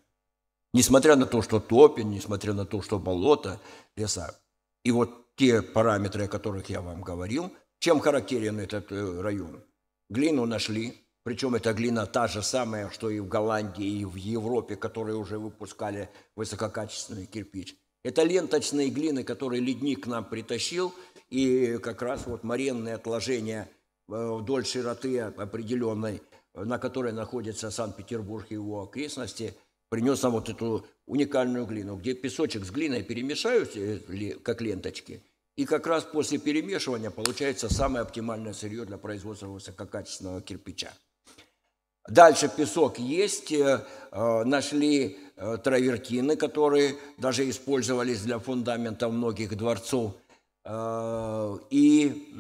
Несмотря 0.73 1.17
на 1.17 1.27
то, 1.27 1.43
что 1.43 1.61
топин, 1.61 2.11
несмотря 2.11 2.53
на 2.53 2.65
то, 2.65 2.81
что 2.83 2.99
болото, 2.99 3.61
леса. 3.97 4.39
И 4.85 4.93
вот 4.93 5.35
те 5.37 5.63
параметры, 5.63 6.25
о 6.25 6.29
которых 6.29 6.71
я 6.71 6.81
вам 6.81 7.03
говорил, 7.03 7.53
чем 7.79 8.01
характерен 8.01 8.61
этот 8.61 8.93
э, 8.93 9.21
район? 9.21 9.65
Глину 10.09 10.47
нашли, 10.47 11.07
причем 11.23 11.55
эта 11.55 11.73
глина 11.73 12.07
та 12.07 12.29
же 12.29 12.43
самая, 12.43 12.91
что 12.91 13.11
и 13.11 13.21
в 13.21 13.29
Голландии, 13.29 14.01
и 14.01 14.05
в 14.05 14.15
Европе, 14.15 14.77
которые 14.77 15.17
уже 15.17 15.39
выпускали 15.39 16.09
высококачественный 16.37 17.27
кирпич. 17.27 17.77
Это 18.05 18.23
ленточные 18.23 18.91
глины, 18.91 19.25
которые 19.25 19.61
ледник 19.61 20.05
к 20.05 20.07
нам 20.07 20.25
притащил, 20.25 20.95
и 21.29 21.79
как 21.79 22.03
раз 22.03 22.27
вот 22.27 22.45
моренные 22.45 22.95
отложения 22.95 23.69
э, 24.09 24.33
вдоль 24.33 24.65
широты 24.65 25.21
определенной, 25.21 26.23
на 26.55 26.79
которой 26.79 27.13
находится 27.13 27.71
Санкт-Петербург 27.71 28.47
и 28.51 28.55
его 28.55 28.83
окрестности– 28.83 29.55
принес 29.91 30.23
нам 30.23 30.33
вот 30.33 30.49
эту 30.49 30.87
уникальную 31.07 31.67
глину, 31.67 31.97
где 31.97 32.15
песочек 32.15 32.65
с 32.65 32.71
глиной 32.71 33.03
перемешают, 33.03 33.77
э, 33.77 33.99
как 34.43 34.63
ленточки, 34.63 35.23
и 35.57 35.67
как 35.67 35.87
раз 35.87 36.05
после 36.05 36.39
перемешивания 36.39 37.11
получается 37.11 37.69
самое 37.69 38.03
оптимальное 38.03 38.55
сырье 38.55 38.87
для 38.87 38.97
производства 38.97 39.49
высококачественного 39.49 40.41
кирпича. 40.41 40.93
Дальше 42.09 42.49
песок 42.49 42.99
есть, 42.99 43.53
э, 43.53 43.85
э, 44.13 44.45
нашли 44.45 45.19
травертины, 45.65 46.37
которые 46.37 46.97
даже 47.17 47.49
использовались 47.49 48.21
для 48.21 48.39
фундамента 48.39 49.09
многих 49.09 49.57
дворцов. 49.57 50.13
И 51.71 52.31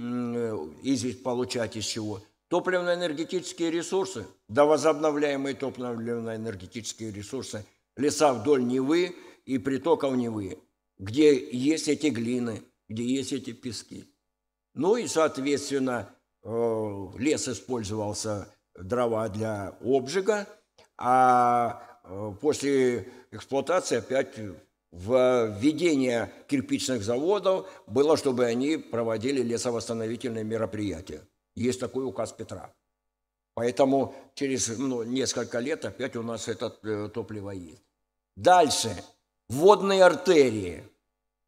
известь 0.83 1.23
получать 1.23 1.77
из 1.77 1.87
чего? 1.87 2.21
Топливно-энергетические 2.51 3.71
ресурсы, 3.71 4.27
да 4.49 4.65
возобновляемые 4.65 5.55
топливно-энергетические 5.55 7.13
ресурсы, 7.13 7.65
леса 7.97 8.33
вдоль 8.33 8.65
Невы 8.65 9.15
и 9.45 9.59
притоков 9.59 10.17
Невы, 10.17 10.59
где 10.99 11.33
есть 11.49 11.87
эти 11.87 12.09
глины, 12.09 12.65
где 12.89 13.05
есть 13.05 13.33
эти 13.33 13.53
пески. 13.53 14.05
Ну 14.75 14.97
и, 14.97 15.07
соответственно, 15.07 16.13
э, 16.43 17.07
лес 17.19 17.47
использовался 17.47 18.53
дрова 18.75 19.29
для 19.29 19.77
обжига, 19.81 20.49
а 20.99 22.01
э, 22.03 22.33
после 22.41 23.13
эксплуатации 23.31 23.99
опять 23.99 24.35
введение 24.91 26.33
кирпичных 26.49 27.05
заводов 27.05 27.71
было, 27.87 28.17
чтобы 28.17 28.47
они 28.47 28.77
проводили 28.77 29.41
лесовосстановительные 29.41 30.43
мероприятия. 30.43 31.23
Есть 31.61 31.79
такой 31.79 32.07
указ 32.07 32.33
Петра. 32.33 32.73
Поэтому 33.53 34.15
через 34.35 34.79
ну, 34.79 35.03
несколько 35.03 35.59
лет 35.59 35.85
опять 35.85 36.17
у 36.17 36.23
нас 36.23 36.49
это 36.49 36.75
э, 36.83 37.11
топливо 37.13 37.51
есть. 37.51 37.83
Дальше. 38.35 39.05
Водные 39.51 40.03
артерии. 40.03 40.89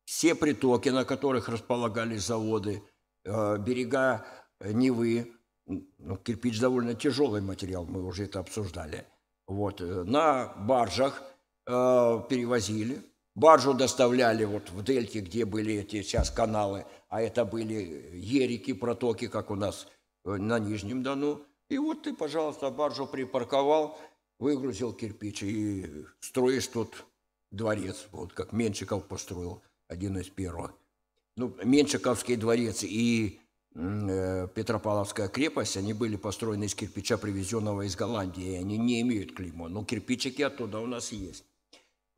Все 0.05 0.35
притоки, 0.35 0.91
на 0.91 1.07
которых 1.07 1.49
располагались 1.49 2.27
заводы, 2.27 2.83
э, 3.25 3.57
берега 3.57 4.27
Невы. 4.61 5.33
Ну, 5.67 6.17
кирпич 6.19 6.61
довольно 6.61 6.95
тяжелый 6.95 7.41
материал, 7.41 7.87
мы 7.87 8.05
уже 8.05 8.25
это 8.25 8.41
обсуждали. 8.41 9.07
Вот, 9.47 9.81
э, 9.81 10.05
на 10.05 10.53
баржах 10.59 11.23
перевозили. 11.65 13.03
Баржу 13.35 13.73
доставляли 13.73 14.45
вот 14.45 14.69
в 14.71 14.83
дельте, 14.85 15.21
где 15.21 15.47
были 15.47 15.77
эти 15.77 16.03
сейчас 16.03 16.31
каналы, 16.31 16.85
а 17.09 17.23
это 17.23 17.47
были 17.47 18.11
ерики, 18.13 18.75
протоки, 18.75 19.29
как 19.29 19.51
у 19.51 19.55
нас 19.55 19.87
Э, 19.87 20.02
на 20.25 20.59
Нижнем 20.59 21.03
Дону. 21.03 21.43
И 21.69 21.79
вот 21.79 22.03
ты, 22.03 22.15
пожалуйста, 22.15 22.71
баржу 22.71 23.07
припарковал, 23.07 23.99
выгрузил 24.39 24.93
кирпич 24.93 25.43
и 25.43 26.05
строишь 26.21 26.67
тут 26.67 27.05
дворец, 27.51 28.09
вот 28.13 28.33
как 28.33 28.53
Меншиков 28.53 29.07
построил, 29.07 29.63
один 29.89 30.19
из 30.19 30.29
первых. 30.29 30.75
Ну, 31.37 31.57
Меншиковский 31.65 32.37
дворец 32.37 32.83
и 32.83 33.41
э, 33.75 34.49
Петропавловская 34.55 35.29
крепость, 35.29 35.77
они 35.77 35.95
были 35.95 36.17
построены 36.17 36.65
из 36.65 36.75
кирпича, 36.75 37.17
привезенного 37.17 37.83
из 37.83 37.97
Голландии, 37.97 38.53
и 38.53 38.57
они 38.57 38.77
не 38.77 39.01
имеют 39.01 39.35
клейма, 39.35 39.69
но 39.69 39.85
кирпичики 39.85 40.43
оттуда 40.43 40.79
у 40.81 40.87
нас 40.87 41.13
есть. 41.13 41.45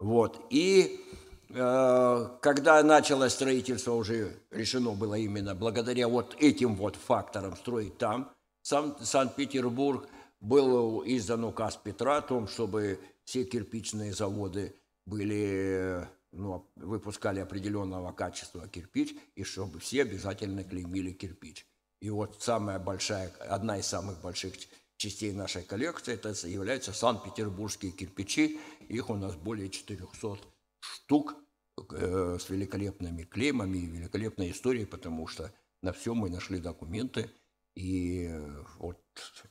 Вот, 0.01 0.45
и 0.51 1.01
Э, 1.25 1.34
когда 1.55 2.83
началось 2.83 3.33
строительство, 3.33 3.93
уже 3.93 4.37
решено 4.51 4.91
было 4.91 5.15
именно 5.15 5.55
благодаря 5.55 6.09
вот 6.09 6.35
этим 6.41 6.75
вот 6.75 6.97
факторам 6.97 7.57
строить 7.57 7.97
там. 7.97 8.33
Сам 8.63 8.97
Санкт-Петербург 9.01 10.09
был 10.41 11.05
издан 11.07 11.45
указ 11.45 11.77
Петра 11.77 12.17
о 12.17 12.23
том, 12.23 12.49
чтобы 12.49 12.99
все 13.25 13.45
кирпичные 13.45 14.13
заводы 14.13 14.75
были, 15.07 16.09
ну, 16.33 16.69
выпускали 16.77 17.39
определенного 17.41 18.13
качества 18.13 18.67
кирпич, 18.67 19.15
и 19.37 19.45
чтобы 19.45 19.79
все 19.79 20.03
обязательно 20.03 20.65
клеймили 20.65 21.13
кирпич. 21.13 21.67
И 22.01 22.11
вот 22.11 22.43
самая 22.43 22.81
большая, 22.81 23.33
одна 23.49 23.79
из 23.79 23.87
самых 23.87 24.21
больших 24.21 24.55
частей 24.97 25.33
нашей 25.33 25.63
коллекции, 25.63 26.15
это 26.15 26.31
являются 26.49 26.93
Санкт-Петербургские 26.93 27.93
кирпичи. 27.93 28.59
Их 28.89 29.09
у 29.09 29.15
нас 29.15 29.37
более 29.37 29.71
400 29.71 30.39
штук 30.81 31.37
Э, 31.77 32.39
с 32.41 32.51
великолепными 32.51 33.25
клеймами 33.25 33.79
и 33.79 33.87
великолепной 33.87 34.53
историей, 34.53 34.85
потому 34.85 35.27
что 35.27 35.53
на 35.83 35.93
все 35.93 36.15
мы 36.15 36.31
нашли 36.31 36.61
документы, 36.61 37.29
и 37.75 38.29
э, 38.31 38.65
вот 38.79 39.01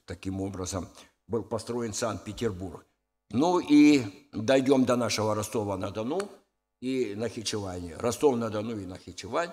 таким 0.05 0.39
образом 0.39 0.87
был 1.27 1.43
построен 1.43 1.93
Санкт-Петербург. 1.93 2.85
Ну 3.29 3.59
и 3.59 4.03
дойдем 4.31 4.85
до 4.85 4.95
нашего 4.95 5.35
Ростова-на-Дону 5.35 6.29
и 6.79 7.13
Нахичевани. 7.13 7.93
Ростов-на-Дону 7.93 8.79
и 8.79 8.85
Нахичевань 8.85 9.51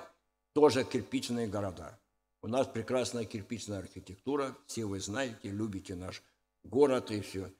тоже 0.52 0.84
кирпичные 0.84 1.48
города. 1.48 1.98
У 2.40 2.46
нас 2.46 2.68
прекрасная 2.68 3.24
кирпичная 3.24 3.80
архитектура, 3.80 4.56
все 4.66 4.84
вы 4.84 5.00
знаете, 5.00 5.50
любите 5.50 5.96
наш 5.96 6.22
город 6.62 7.10
и 7.10 7.20
все. 7.20 7.50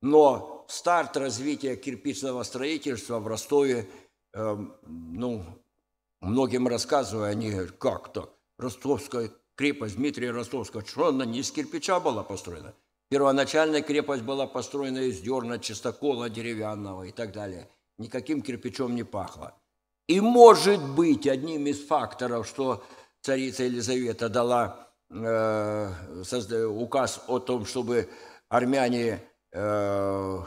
Но 0.00 0.64
старт 0.68 1.16
развития 1.16 1.76
кирпичного 1.76 2.44
строительства 2.44 3.18
в 3.18 3.26
Ростове– 3.26 3.88
ну, 4.34 5.44
многим 6.20 6.68
рассказываю, 6.68 7.30
они 7.30 7.50
говорят, 7.50 7.72
как 7.72 8.12
так? 8.12 8.30
Ростовская 8.58 9.30
крепость 9.56 9.96
Дмитрия 9.96 10.30
Ростовского, 10.30 10.84
что 10.84 11.08
она 11.08 11.24
не 11.24 11.40
из 11.40 11.50
кирпича 11.50 12.00
была 12.00 12.22
построена? 12.22 12.74
Первоначальная 13.10 13.82
крепость 13.82 14.22
была 14.22 14.46
построена 14.46 14.98
из 14.98 15.20
дерна, 15.20 15.58
чистокола 15.58 16.30
деревянного 16.30 17.04
и 17.04 17.12
так 17.12 17.32
далее. 17.32 17.68
Никаким 17.98 18.42
кирпичом 18.42 18.94
не 18.94 19.04
пахло. 19.04 19.54
И 20.08 20.20
может 20.20 20.82
быть 20.94 21.26
одним 21.26 21.66
из 21.66 21.86
факторов, 21.86 22.46
что 22.46 22.84
царица 23.20 23.64
Елизавета 23.64 24.28
дала 24.28 24.88
э, 25.10 26.66
указ 26.66 27.22
о 27.28 27.38
том, 27.38 27.64
чтобы 27.66 28.08
армяне 28.48 29.22
э, 29.52 30.40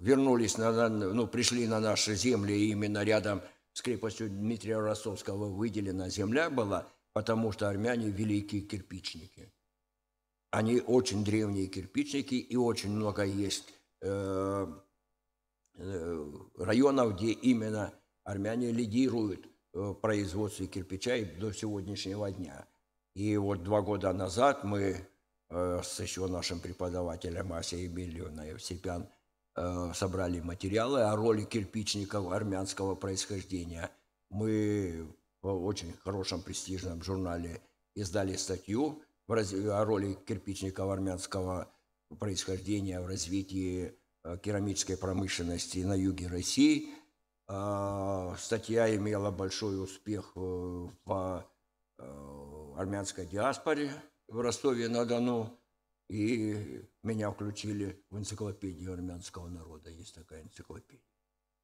вернулись, 0.00 0.58
на, 0.58 0.88
ну, 0.88 1.26
пришли 1.26 1.66
на 1.66 1.80
наши 1.80 2.14
земли, 2.14 2.70
именно 2.70 3.04
рядом 3.04 3.42
с 3.72 3.82
крепостью 3.82 4.28
Дмитрия 4.28 4.78
Ростовского 4.78 5.46
выделена 5.46 6.08
земля 6.08 6.50
была, 6.50 6.88
потому 7.12 7.52
что 7.52 7.68
армяне– 7.68 8.10
великие 8.10 8.62
кирпичники. 8.62 9.52
Они 10.50 10.80
очень 10.80 11.24
древние 11.24 11.66
кирпичники, 11.66 12.34
и 12.34 12.56
очень 12.56 12.90
много 12.90 13.24
есть 13.24 13.72
э, 14.00 14.66
э, 15.76 16.32
районов, 16.56 17.16
где 17.16 17.30
именно 17.30 17.92
армяне 18.24 18.72
лидируют 18.72 19.46
в 19.72 19.94
производстве 19.94 20.66
кирпича 20.66 21.16
и 21.16 21.24
до 21.24 21.52
сегодняшнего 21.52 22.32
дня. 22.32 22.66
И 23.14 23.36
вот 23.36 23.62
два 23.62 23.82
года 23.82 24.12
назад 24.12 24.64
мы 24.64 25.06
э, 25.50 25.80
с 25.84 26.00
еще 26.00 26.26
нашим 26.26 26.58
преподавателем 26.58 27.52
Асей 27.52 27.84
Емельевной 27.84 28.50
Евсепян– 28.50 29.08
Э, 29.19 29.19
собрали 29.54 30.40
материалы 30.40 31.02
о 31.02 31.16
роли 31.16 31.44
кирпичников 31.44 32.32
армянского 32.32 32.94
происхождения. 32.94 33.90
Мы 34.30 35.06
в 35.42 35.64
очень 35.64 35.92
хорошем 36.04 36.42
престижном 36.42 37.02
журнале 37.02 37.60
издали 37.94 38.36
статью 38.36 39.02
о 39.28 39.84
роли 39.84 40.14
кирпичников 40.26 40.90
армянского 40.90 41.72
происхождения 42.18 43.00
в 43.00 43.06
развитии 43.06 43.94
э, 44.24 44.38
керамической 44.42 44.96
промышленности 44.96 45.78
на 45.78 45.94
юге 45.94 46.26
России. 46.26 46.88
А, 47.46 48.34
статья 48.38 48.94
имела 48.94 49.30
большой 49.30 49.82
успех 49.82 50.32
в 50.34 50.92
армянской 52.80 53.26
диаспоре 53.26 53.92
в 54.28 54.40
Ростове-на-Дону. 54.40 55.59
И 56.10 56.82
меня 57.04 57.30
включили 57.30 58.02
в 58.10 58.18
энциклопедию 58.18 58.92
армянского 58.92 59.46
народа. 59.46 59.90
Есть 59.90 60.16
такая 60.16 60.42
энциклопедия. 60.42 61.04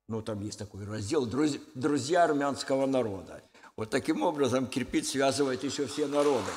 Ну, 0.07 0.23
там 0.23 0.41
есть 0.41 0.57
такой 0.57 0.85
раздел 0.85 1.27
«Друзья 1.27 2.23
армянского 2.23 2.87
народа». 2.87 3.43
Вот 3.77 3.91
таким 3.91 4.23
образом 4.23 4.69
кирпич 4.69 5.07
связывает 5.07 5.65
еще 5.65 5.87
все 5.87 6.07
народы. 6.07 6.53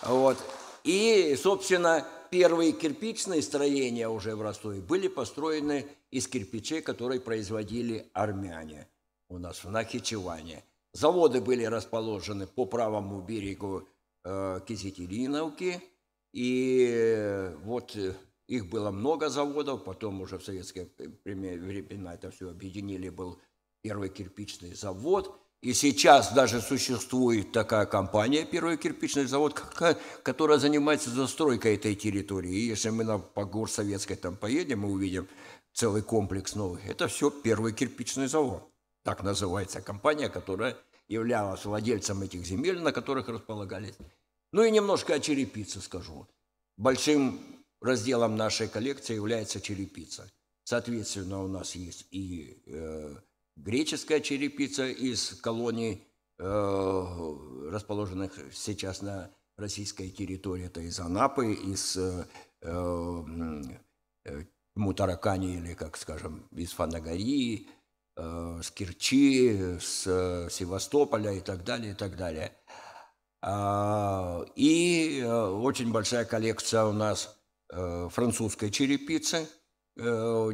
Вот. 0.00 0.38
И, 0.82 1.36
собственно, 1.38 2.06
первые 2.30 2.72
кирпичные 2.72 3.42
строения 3.42 4.08
уже 4.08 4.34
в 4.34 4.40
Ростове 4.40 4.80
были 4.80 5.08
построены 5.08 5.86
из 6.10 6.26
кирпичей, 6.26 6.80
которые 6.80 7.20
производили 7.20 8.08
армяне 8.14 8.88
у 9.28 9.36
нас 9.36 9.62
в 9.62 9.70
Нахичеване. 9.70 10.64
Заводы 10.94 11.42
были 11.42 11.64
расположены 11.64 12.46
по 12.46 12.64
правому 12.64 13.20
берегу 13.20 13.86
э, 14.24 14.60
Кизетелиновки– 14.66 15.82
и 16.32 17.52
вот 17.64 17.94
э, 17.96 18.14
их 18.46 18.68
было 18.68 18.90
много 18.90 19.28
заводов, 19.28 19.84
потом 19.84 20.20
уже 20.22 20.38
в 20.38 20.44
советские 20.44 20.88
времена 21.24 22.14
это 22.14 22.30
все 22.30 22.50
объединили, 22.50 23.08
был 23.08 23.38
первый 23.82 24.08
кирпичный 24.08 24.74
завод. 24.74 25.38
И 25.60 25.74
сейчас 25.74 26.32
даже 26.32 26.60
существует 26.60 27.52
такая 27.52 27.86
компания, 27.86 28.44
первый 28.44 28.76
кирпичный 28.76 29.26
завод, 29.26 29.54
которая 30.24 30.58
занимается 30.58 31.10
застройкой 31.10 31.76
этой 31.76 31.94
территории. 31.94 32.52
И 32.52 32.66
если 32.66 32.90
мы 32.90 33.04
на 33.04 33.18
Погор 33.18 33.70
Советской 33.70 34.16
там 34.16 34.36
поедем, 34.36 34.80
мы 34.80 34.90
увидим 34.90 35.28
целый 35.72 36.02
комплекс 36.02 36.56
новых. 36.56 36.84
Это 36.88 37.06
все 37.06 37.30
первый 37.30 37.72
кирпичный 37.72 38.26
завод. 38.26 38.68
Так 39.04 39.22
называется 39.22 39.80
компания, 39.80 40.28
которая 40.28 40.76
являлась 41.06 41.64
владельцем 41.64 42.22
этих 42.22 42.44
земель, 42.44 42.80
на 42.80 42.90
которых 42.90 43.28
располагались 43.28 43.94
ну 44.52 44.62
и 44.62 44.70
немножко 44.70 45.14
о 45.14 45.20
черепице 45.20 45.80
скажу. 45.80 46.28
Большим 46.76 47.40
разделом 47.80 48.36
нашей 48.36 48.68
коллекции 48.68 49.14
является 49.14 49.60
черепица. 49.60 50.30
Соответственно, 50.64 51.42
у 51.42 51.48
нас 51.48 51.74
есть 51.74 52.06
и 52.10 52.62
э, 52.66 53.16
греческая 53.56 54.20
черепица 54.20 54.86
из 54.86 55.40
колоний, 55.40 56.06
э, 56.38 57.68
расположенных 57.70 58.38
сейчас 58.52 59.02
на 59.02 59.30
российской 59.56 60.10
территории. 60.10 60.66
Это 60.66 60.80
из 60.80 61.00
Анапы, 61.00 61.54
из 61.54 61.96
э, 61.96 62.26
э, 62.60 63.24
Мутаракани 64.74 65.56
или, 65.56 65.74
как 65.74 65.96
скажем, 65.96 66.46
из 66.52 66.72
Фанагории, 66.72 67.68
э, 68.16 68.60
с 68.62 68.70
Керчи, 68.70 69.78
с 69.80 70.06
э, 70.06 70.48
Севастополя 70.50 71.32
и 71.32 71.40
так 71.40 71.64
далее, 71.64 71.92
и 71.92 71.94
так 71.94 72.16
далее– 72.16 72.52
и 73.44 75.20
э, 75.20 75.46
очень 75.48 75.90
большая 75.90 76.24
коллекция 76.24 76.84
у 76.84 76.92
нас 76.92 77.36
э, 77.72 78.08
французской 78.08 78.70
черепицы 78.70 79.48
э, 79.96 80.02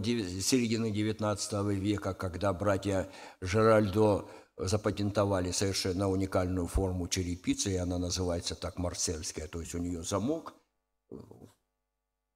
середины 0.01 0.91
XIX 0.91 1.75
века, 1.75 2.15
когда 2.15 2.55
братья 2.55 3.11
Жеральдо 3.43 4.27
запатентовали 4.57 5.51
совершенно 5.51 6.09
уникальную 6.09 6.67
форму 6.67 7.09
черепицы, 7.09 7.73
и 7.73 7.77
она 7.77 7.99
называется 7.99 8.55
так 8.55 8.79
марсельская, 8.79 9.49
то 9.49 9.61
есть 9.61 9.75
у 9.75 9.79
нее 9.79 10.03
замок, 10.03 10.55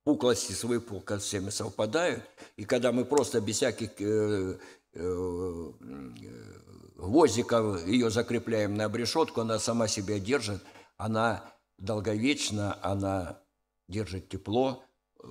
пуклости 0.05 0.53
с 0.53 0.64
выпуклостями 0.64 1.48
совпадают, 1.48 2.24
и 2.57 2.64
когда 2.64 2.92
мы 2.92 3.07
просто 3.07 3.40
без 3.40 3.57
всяких 3.57 3.90
гвоздиком 7.03 7.84
ее 7.86 8.11
закрепляем 8.11 8.74
на 8.74 8.84
обрешетку, 8.84 9.40
она 9.40 9.59
сама 9.59 9.88
себя 9.88 10.18
держит, 10.18 10.62
она 10.97 11.43
долговечна, 11.78 12.78
она 12.82 13.40
держит 13.88 14.28
тепло 14.28 14.84
э, 15.22 15.26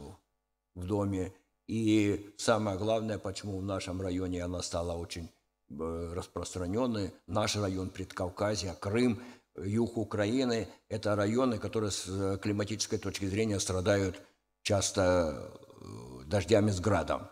в 0.75 0.85
доме. 0.85 1.33
И 1.67 2.33
самое 2.37 2.77
главное, 2.77 3.17
почему 3.17 3.59
в 3.59 3.63
нашем 3.63 4.01
районе 4.01 4.43
она 4.43 4.61
стала 4.61 4.93
очень 4.93 5.29
э, 5.69 6.13
распространенной, 6.13 7.13
наш 7.27 7.55
район 7.55 7.89
Предкавказья, 7.89 8.73
Крым, 8.73 9.21
юг 9.55 9.97
Украины– 9.97 10.67
это 10.89 11.15
районы, 11.15 11.57
которые 11.57 11.91
с 11.91 12.05
э, 12.07 12.37
климатической 12.41 12.99
точки 12.99 13.25
зрения 13.25 13.59
страдают 13.59 14.21
часто 14.63 15.51
дождями 16.25 16.69
с 16.71 16.79
градом. 16.79 17.27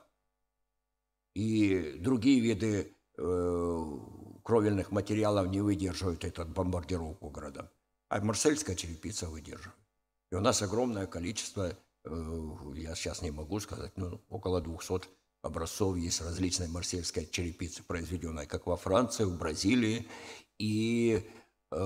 И 1.36 1.98
другие 2.00 2.40
виды 2.40 2.96
кровельных 4.50 4.92
материалов 4.92 5.48
не 5.50 5.62
выдерживают 5.62 6.24
эту 6.24 6.46
бомбардировку 6.46 7.30
города. 7.30 7.72
А 8.10 8.20
марсельская 8.22 8.76
черепица 8.76 9.30
выдерживает. 9.30 9.78
И 10.32 10.36
у 10.36 10.40
нас 10.40 10.62
огромное 10.62 11.06
количество, 11.06 11.78
э, 12.06 12.54
я 12.76 12.96
сейчас 12.96 13.22
не 13.22 13.32
могу 13.32 13.60
сказать, 13.60 13.92
ну, 13.96 14.20
около 14.30 14.62
200 14.62 15.08
образцов 15.42 15.98
есть 15.98 16.22
различной 16.22 16.68
марсельской 16.68 17.28
черепицы, 17.32 17.84
произведенной 17.84 18.46
как 18.46 18.66
во 18.66 18.76
Франции, 18.76 19.24
в 19.24 19.38
Бразилии 19.38 20.08
и 20.58 21.24
э, 21.72 21.78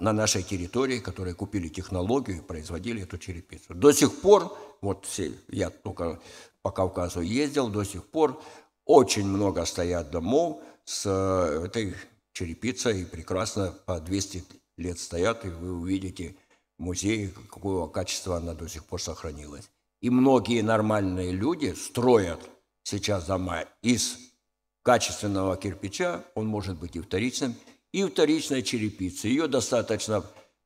на 0.00 0.12
нашей 0.12 0.42
территории, 0.42 0.98
которые 0.98 1.34
купили 1.34 1.68
технологию 1.68 2.38
и 2.38 2.42
производили 2.42 3.02
эту 3.02 3.18
черепицу. 3.18 3.74
До 3.74 3.92
сих 3.92 4.20
пор, 4.20 4.56
вот 4.80 5.06
я 5.48 5.70
только 5.70 6.20
по 6.62 6.70
Кавказу 6.70 7.20
ездил, 7.20 7.68
до 7.68 7.84
сих 7.84 8.06
пор 8.06 8.42
очень 8.84 9.26
много 9.26 9.64
стоят 9.64 10.10
домов, 10.10 10.62
с 10.84 11.04
э, 11.06 11.66
этой 11.66 11.94
черепицей 12.32 13.04
прекрасно 13.04 13.74
по 13.84 14.00
200 14.00 14.44
лет 14.78 14.98
стоят, 14.98 15.44
и 15.44 15.48
вы 15.48 15.72
увидите 15.72 16.36
в 16.78 16.82
музее, 16.82 17.30
какого 17.50 17.88
качества 17.88 18.36
она 18.36 18.54
до 18.54 18.68
сих 18.68 18.84
пор 18.84 19.02
сохранилась. 19.02 19.70
И 20.00 20.10
многие 20.10 20.62
нормальные 20.62 21.32
люди 21.32 21.74
строят 21.74 22.40
сейчас 22.84 23.26
дома 23.26 23.64
из 23.82 24.16
качественного 24.82 25.56
кирпича, 25.56 26.24
он 26.34 26.46
может 26.46 26.78
быть 26.78 26.96
и 26.96 27.00
вторичным, 27.00 27.54
и 27.92 28.04
вторичной 28.04 28.62
черепицы. 28.62 29.28
Ее 29.28 29.48
достаточно 29.48 30.24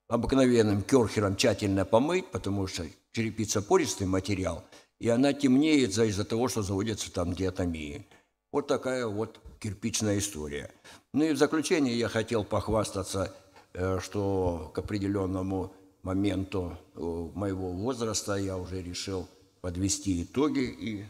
обыкновенным 0.08 0.82
керхером 0.82 1.36
тщательно 1.36 1.84
помыть, 1.84 2.30
потому 2.30 2.66
что 2.66 2.86
черепица 3.12 3.62
пористый 3.62 4.06
материал, 4.06 4.62
и 5.02 5.08
она 5.08 5.32
темнеет 5.32 5.98
из-за 5.98 6.24
того, 6.24 6.46
что 6.46 6.62
заводятся 6.62 7.12
там 7.12 7.34
диатомии. 7.34 8.06
Вот 8.52 8.68
такая 8.68 9.04
вот 9.08 9.40
кирпичная 9.58 10.18
история. 10.18 10.70
Ну 11.12 11.24
и 11.24 11.32
в 11.32 11.38
заключение 11.38 11.98
я 11.98 12.06
хотел 12.06 12.44
похвастаться, 12.44 13.34
э, 13.72 13.98
что 13.98 14.70
к 14.72 14.78
определенному 14.78 15.74
моменту 16.04 16.78
э, 16.94 17.00
моего 17.34 17.70
возраста 17.70 18.36
я 18.36 18.56
уже 18.56 18.80
решил 18.80 19.26
подвести 19.60 20.22
итоги 20.22 20.60
и 20.60 21.04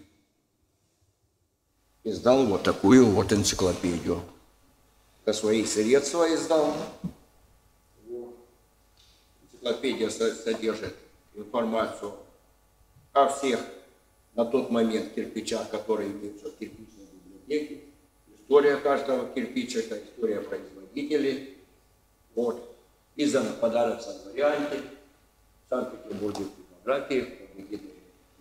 издал 2.02 2.46
вот 2.46 2.62
такую 2.62 3.04
вот 3.04 3.30
энциклопедию. 3.30 4.22
Со 5.26 5.34
своих 5.34 5.68
средства 5.68 6.34
издал. 6.34 6.74
Энциклопедия 9.42 10.08
содержит 10.08 10.96
информацию 11.34 12.14
о 13.12 13.28
всех 13.28 13.60
на 14.34 14.44
тот 14.44 14.70
момент 14.70 15.12
кирпичах, 15.14 15.68
которые 15.70 16.10
имеются 16.10 16.50
в 16.50 16.56
кирпичной 16.56 17.06
библиотеке. 17.24 17.80
История 18.34 18.76
каждого 18.76 19.28
кирпича– 19.28 19.78
это 19.80 20.02
история 20.04 20.40
производителей. 20.40 21.58
Вот. 22.34 22.76
Издана 23.16 23.50
подарочном 23.60 24.16
варианте. 24.32 24.80
В 25.66 25.68
Санкт-Петербурге 25.68 26.44
фотографии 26.82 27.28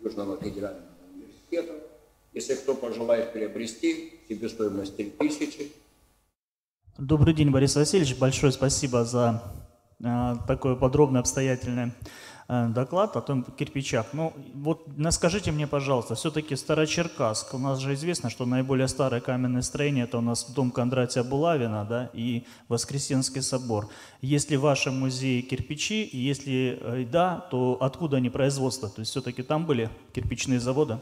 Южного 0.04 0.38
федерального 0.38 0.88
университета. 1.14 1.74
Если 2.34 2.56
кто 2.56 2.74
пожелает 2.76 3.34
приобрести, 3.34 4.20
себестоимость 4.28 4.96
3000. 4.96 5.72
Добрый 6.98 7.34
день, 7.34 7.52
Борис 7.52 7.76
Васильевич. 7.76 8.18
Большое 8.18 8.52
спасибо 8.52 9.06
за 9.06 9.44
э, 10.04 10.36
такое 10.48 10.76
подробное, 10.76 11.22
обстоятельное 11.22 11.94
доклад 12.52 13.16
о 13.16 13.22
том 13.22 13.43
кирпичах. 13.43 14.08
Ну, 14.12 14.34
вот 14.54 14.86
скажите 15.12 15.52
мне, 15.52 15.68
пожалуйста, 15.68 16.16
все-таки 16.16 16.58
Старочеркасск, 16.58 17.54
у 17.54 17.58
нас 17.58 17.80
же 17.80 17.93
известно, 17.93 18.30
что 18.30 18.45
наиболее 18.45 18.89
старое 18.89 19.22
каменное 19.22 19.62
строение 19.62 20.04
это 20.04 20.18
у 20.18 20.22
нас 20.22 20.52
дом 20.52 20.70
Кондратия 20.72 21.24
Булавина, 21.24 21.86
да, 21.86 22.10
и 22.14 22.43
Воскресенский 22.68 23.41
собор. 23.41 23.88
Если 24.22 24.58
в 24.58 24.62
вашем 24.62 24.99
музее 24.99 25.41
кирпичи, 25.43 26.10
если 26.12 26.78
э, 26.82 27.06
да, 27.06 27.47
то 27.52 27.78
откуда 27.80 28.18
они 28.18 28.30
производства? 28.30 28.89
То 28.89 28.99
есть 28.99 29.12
все-таки 29.12 29.43
там 29.43 29.66
были 29.66 29.89
кирпичные 30.14 30.60
заводы? 30.60 30.99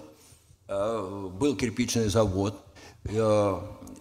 Э, 0.68 1.30
был 1.34 1.56
кирпичный 1.56 2.10
завод. 2.10 2.62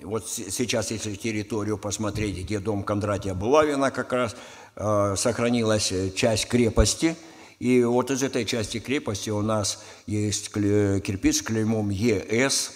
Вот 0.03 0.28
сейчас, 0.28 0.90
если 0.90 1.14
территорию 1.14 1.78
посмотреть, 1.78 2.44
где 2.44 2.59
дом 2.59 2.82
Кондратия 2.82 3.32
Булавина 3.32 3.90
как 3.90 4.12
раз, 4.12 4.36
сохранилась 5.18 5.92
часть 6.14 6.46
крепости– 6.46 7.16
И 7.59 7.82
вот 7.82 8.11
из 8.11 8.22
этой 8.22 8.44
части 8.44 8.78
крепости 8.78 9.30
у 9.30 9.42
нас 9.42 9.82
есть 10.06 10.52
кирпич 10.52 11.38
с 11.38 11.42
клеймом 11.42 11.90
ЕС, 11.90 12.72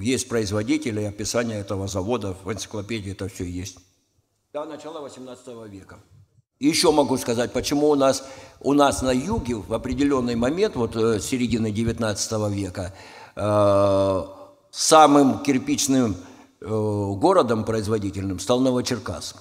есть 0.00 0.28
производители, 0.28 1.04
описание 1.04 1.60
этого 1.60 1.86
завода, 1.86 2.36
в 2.42 2.52
энциклопедии 2.52 3.12
это 3.12 3.28
все 3.28 3.44
есть. 3.44 3.78
До 4.52 4.64
начала 4.64 5.00
18 5.00 5.46
века. 5.70 5.98
И 6.58 6.68
еще 6.68 6.92
могу 6.92 7.16
сказать, 7.16 7.52
почему 7.52 7.90
у 7.90 7.94
нас, 7.94 8.24
у 8.60 8.72
нас 8.72 9.02
на 9.02 9.10
юге 9.10 9.56
в 9.56 9.74
определенный 9.74 10.36
момент, 10.36 10.76
вот 10.76 10.94
э, 10.94 11.18
середины 11.20 11.72
19 11.72 12.32
века, 12.50 12.94
э, 13.34 14.22
самым 14.70 15.42
кирпичным 15.42 16.16
э, 16.60 16.66
городом 16.66 17.64
производительным 17.64 18.38
стал 18.38 18.60
Новочеркасск. 18.60 19.38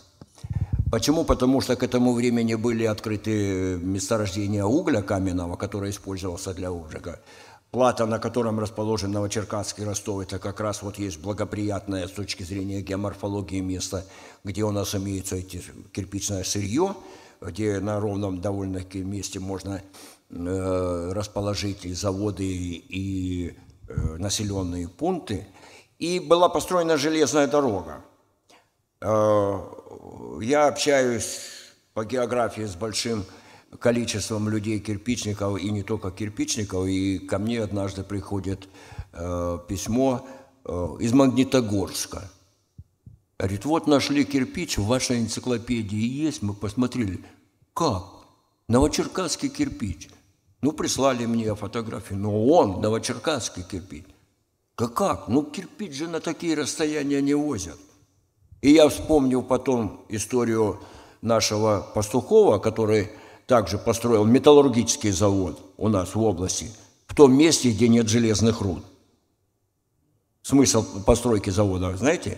Почему? 0.91 1.23
Потому 1.23 1.61
что 1.61 1.77
к 1.77 1.83
этому 1.83 2.13
времени 2.13 2.55
были 2.55 2.83
открыты 2.83 3.77
месторождения 3.77 4.65
угля 4.65 5.01
каменного, 5.01 5.55
который 5.55 5.91
использовался 5.91 6.53
для 6.53 6.67
обжига. 6.67 7.21
Плата, 7.71 8.05
на 8.05 8.19
котором 8.19 8.59
расположен 8.59 9.13
Новочеркасский 9.13 9.85
Ростов, 9.85 10.21
это 10.21 10.37
как 10.37 10.59
раз 10.59 10.81
вот 10.81 10.99
есть 10.99 11.21
благоприятное 11.21 12.09
с 12.09 12.11
точки 12.11 12.43
зрения 12.43 12.81
геоморфологии 12.81 13.61
место, 13.61 14.05
где 14.43 14.63
у 14.63 14.71
нас 14.71 14.93
имеется 14.93 15.37
эти 15.37 15.63
кирпичное 15.93 16.43
сырье, 16.43 16.93
где 17.39 17.79
на 17.79 18.01
ровном 18.01 18.41
довольно-таки 18.41 18.99
месте 19.01 19.39
можно 19.39 19.81
э, 20.29 21.11
расположить 21.13 21.85
и 21.85 21.93
заводы, 21.93 22.43
и 22.43 23.55
э, 23.87 24.17
населенные 24.17 24.89
пункты. 24.89 25.47
И 25.99 26.19
была 26.19 26.49
построена 26.49 26.97
железная 26.97 27.47
дорога. 27.47 28.03
Э, 29.01 29.59
я 30.41 30.67
общаюсь 30.67 31.39
по 31.93 32.05
географии 32.05 32.63
с 32.63 32.75
большим 32.75 33.25
количеством 33.79 34.49
людей 34.49 34.79
кирпичников, 34.79 35.59
и 35.59 35.71
не 35.71 35.83
только 35.83 36.11
кирпичников, 36.11 36.87
и 36.87 37.19
ко 37.19 37.39
мне 37.39 37.61
однажды 37.61 38.03
приходит 38.03 38.69
э, 39.13 39.59
письмо 39.67 40.27
э, 40.65 40.97
из 40.99 41.13
Магнитогорска. 41.13 42.29
Говорит, 43.39 43.65
вот 43.65 43.87
нашли 43.87 44.23
кирпич, 44.23 44.77
в 44.77 44.85
вашей 44.85 45.19
энциклопедии 45.19 45.97
есть, 45.97 46.43
мы 46.43 46.53
посмотрели. 46.53 47.25
Как? 47.73 48.03
Новочеркасский 48.67 49.49
кирпич. 49.49 50.09
Ну, 50.61 50.73
прислали 50.73 51.25
мне 51.25 51.55
фотографию, 51.55 52.19
но 52.19 52.45
он, 52.45 52.81
новочеркасский 52.81 53.63
кирпич. 53.63 54.05
Да 54.77 54.87
как? 54.87 55.27
Ну, 55.27 55.43
кирпич 55.43 55.93
же 55.93 56.07
на 56.07 56.19
такие 56.19 56.55
расстояния 56.55 57.19
не 57.21 57.33
возят. 57.33 57.79
И 58.61 58.71
я 58.71 58.89
вспомнил 58.89 59.41
потом 59.41 60.05
историю 60.09 60.79
нашего 61.21 61.85
Пастухова, 61.93 62.59
который 62.59 63.09
также 63.47 63.77
построил 63.77 64.23
металлургический 64.25 65.11
завод 65.11 65.59
у 65.77 65.89
нас 65.89 66.15
в 66.15 66.21
области, 66.21 66.71
в 67.07 67.15
том 67.15 67.33
месте, 67.33 67.71
где 67.71 67.87
нет 67.87 68.07
железных 68.07 68.61
руд. 68.61 68.83
Смысл 70.43 71.03
постройки 71.03 71.49
завода, 71.49 71.95
знаете? 71.97 72.37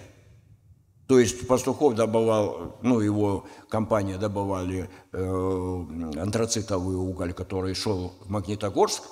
То 1.07 1.19
есть 1.19 1.47
Пастухов 1.47 1.95
добывал, 1.95 2.77
ну, 2.81 2.99
его 3.01 3.45
компания 3.69 4.17
добывали 4.17 4.89
э, 5.11 5.85
антрацитовый 6.17 6.95
уголь, 6.95 7.33
который 7.33 7.75
шел 7.75 8.13
в 8.21 8.29
Магнитогорск, 8.29 9.03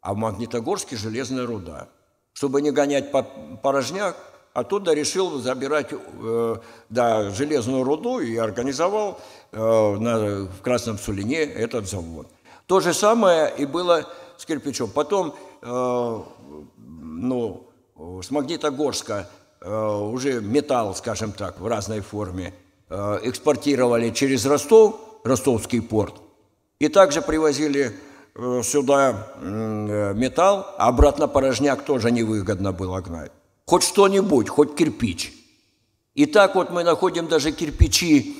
а 0.00 0.14
в 0.14 0.16
Магнитогорске 0.16 0.96
железная 0.96 1.46
руда. 1.46 1.88
Чтобы 2.32 2.62
не 2.62 2.70
гонять 2.70 3.12
по 3.12 3.22
порожняк, 3.62 4.16
оттуда 4.54 4.92
решил 4.92 5.38
забирать 5.38 5.88
э, 5.92 6.56
да, 6.88 7.30
железную 7.30 7.84
руду 7.84 8.20
и 8.20 8.36
организовал 8.36 9.20
э, 9.50 9.56
на, 9.58 10.46
в 10.46 10.60
Красном 10.62 10.98
Сулине 10.98 11.42
этот 11.42 11.88
завод. 11.88 12.26
То 12.66 12.80
же 12.80 12.94
самое 12.94 13.52
и 13.56 13.66
было 13.66 14.06
с 14.36 14.44
кирпичом. 14.44 14.90
Потом 14.90 15.34
э, 15.62 16.20
ну, 16.76 17.66
с 18.22 18.30
Магнитогорска 18.30 19.28
э, 19.60 19.94
уже 19.94 20.40
металл, 20.40 20.94
скажем 20.94 21.32
так, 21.32 21.60
в 21.60 21.66
разной 21.66 22.00
форме 22.00 22.52
э, 22.88 23.20
экспортировали 23.22 24.10
через 24.10 24.44
Ростов, 24.46 25.00
Ростовский 25.24 25.80
порт, 25.80 26.14
и 26.78 26.88
также 26.88 27.22
привозили 27.22 27.92
э, 28.34 28.60
сюда 28.62 29.28
э, 29.36 30.12
металл, 30.14 30.66
а 30.78 30.88
обратно 30.88 31.28
порожняк 31.28 31.84
тоже 31.84 32.10
невыгодно 32.10 32.72
было 32.72 33.00
гнать 33.00 33.32
хоть 33.72 33.84
что-нибудь, 33.84 34.50
хоть 34.50 34.74
кирпич. 34.74 35.32
И 36.12 36.26
так 36.26 36.56
вот 36.56 36.68
мы 36.68 36.84
находим 36.84 37.26
даже 37.26 37.52
кирпичи 37.52 38.36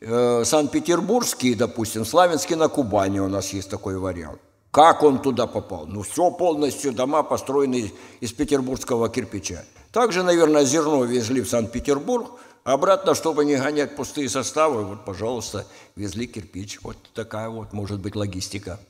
э, 0.00 0.42
Санкт-Петербургские, 0.44 1.54
допустим, 1.54 2.04
Славянские 2.04 2.58
на 2.58 2.66
Кубани 2.66 3.20
у 3.20 3.28
нас 3.28 3.52
есть 3.52 3.70
такой 3.70 3.96
вариант. 3.96 4.40
Как 4.72 5.04
он 5.04 5.22
туда 5.22 5.46
попал? 5.46 5.86
Ну, 5.86 6.02
все 6.02 6.32
полностью 6.32 6.92
дома 6.92 7.22
построены 7.22 7.92
из 8.18 8.32
петербургского 8.32 9.08
кирпича. 9.08 9.64
Также, 9.92 10.24
наверное, 10.24 10.64
зерно 10.64 11.04
везли 11.04 11.42
в 11.42 11.48
Санкт-Петербург, 11.48 12.32
обратно, 12.64 13.14
чтобы 13.14 13.44
не 13.44 13.54
гонять 13.54 13.94
пустые 13.94 14.28
составы, 14.28 14.84
вот, 14.84 15.04
пожалуйста, 15.04 15.64
везли 15.94 16.26
кирпич. 16.26 16.80
Вот 16.82 16.96
такая 17.14 17.48
вот 17.50 17.72
может 17.72 18.00
быть 18.00 18.16
логистика. 18.16 18.80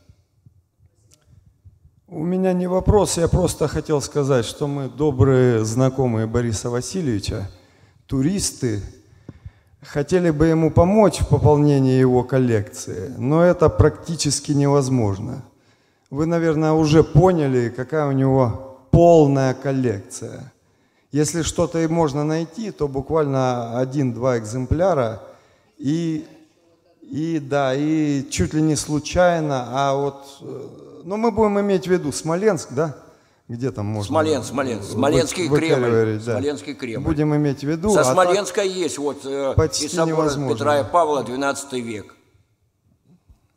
У 2.14 2.24
меня 2.24 2.52
не 2.52 2.66
вопрос, 2.66 3.16
я 3.16 3.26
просто 3.26 3.68
хотел 3.68 4.02
сказать, 4.02 4.44
что 4.44 4.66
мы 4.66 4.90
добрые 4.90 5.64
знакомые 5.64 6.26
Бориса 6.26 6.68
Васильевича, 6.68 7.50
туристы, 8.06 8.82
хотели 9.80 10.28
бы 10.28 10.48
ему 10.48 10.70
помочь 10.70 11.20
в 11.20 11.28
пополнении 11.28 11.98
его 11.98 12.22
коллекции, 12.22 13.14
но 13.16 13.42
это 13.42 13.70
практически 13.70 14.52
невозможно. 14.52 15.42
Вы, 16.10 16.26
наверное, 16.26 16.72
уже 16.72 17.02
поняли, 17.02 17.72
какая 17.74 18.06
у 18.06 18.12
него 18.12 18.78
полная 18.90 19.54
коллекция. 19.54 20.52
Если 21.12 21.40
что-то 21.40 21.78
и 21.78 21.86
можно 21.86 22.24
найти, 22.24 22.72
то 22.72 22.88
буквально 22.88 23.78
один-два 23.78 24.36
экземпляра 24.36 25.22
и, 25.78 26.26
и 27.00 27.38
да, 27.38 27.74
и 27.74 28.28
чуть 28.28 28.52
ли 28.52 28.60
не 28.60 28.76
случайно, 28.76 29.68
а 29.70 29.94
вот 29.94 30.26
э, 30.42 30.91
но 31.04 31.16
ну, 31.16 31.22
мы 31.22 31.30
будем 31.30 31.60
иметь 31.60 31.86
в 31.86 31.90
виду 31.90 32.12
Смоленск, 32.12 32.68
да? 32.72 32.96
Где 33.48 33.70
там 33.70 33.86
можно? 33.86 34.08
Смоленск, 34.08 34.48
Смоленск, 34.48 34.90
Смоленский 34.92 35.48
вы, 35.48 35.58
Кремль. 35.58 36.18
Да. 36.24 36.32
Смоленский 36.32 36.74
Кремль. 36.74 37.04
Будем 37.04 37.36
иметь 37.36 37.60
в 37.60 37.64
виду. 37.64 37.90
Со 37.92 38.00
а 38.00 38.04
Смоленска 38.04 38.62
есть 38.62 38.98
вот 38.98 39.26
э, 39.26 39.54
почти 39.56 39.86
и 39.86 39.88
собор 39.88 40.08
невозможно. 40.08 40.56
Петра 40.56 40.80
и 40.80 40.84
Павла, 40.84 41.22
12 41.22 41.72
век. 41.74 42.14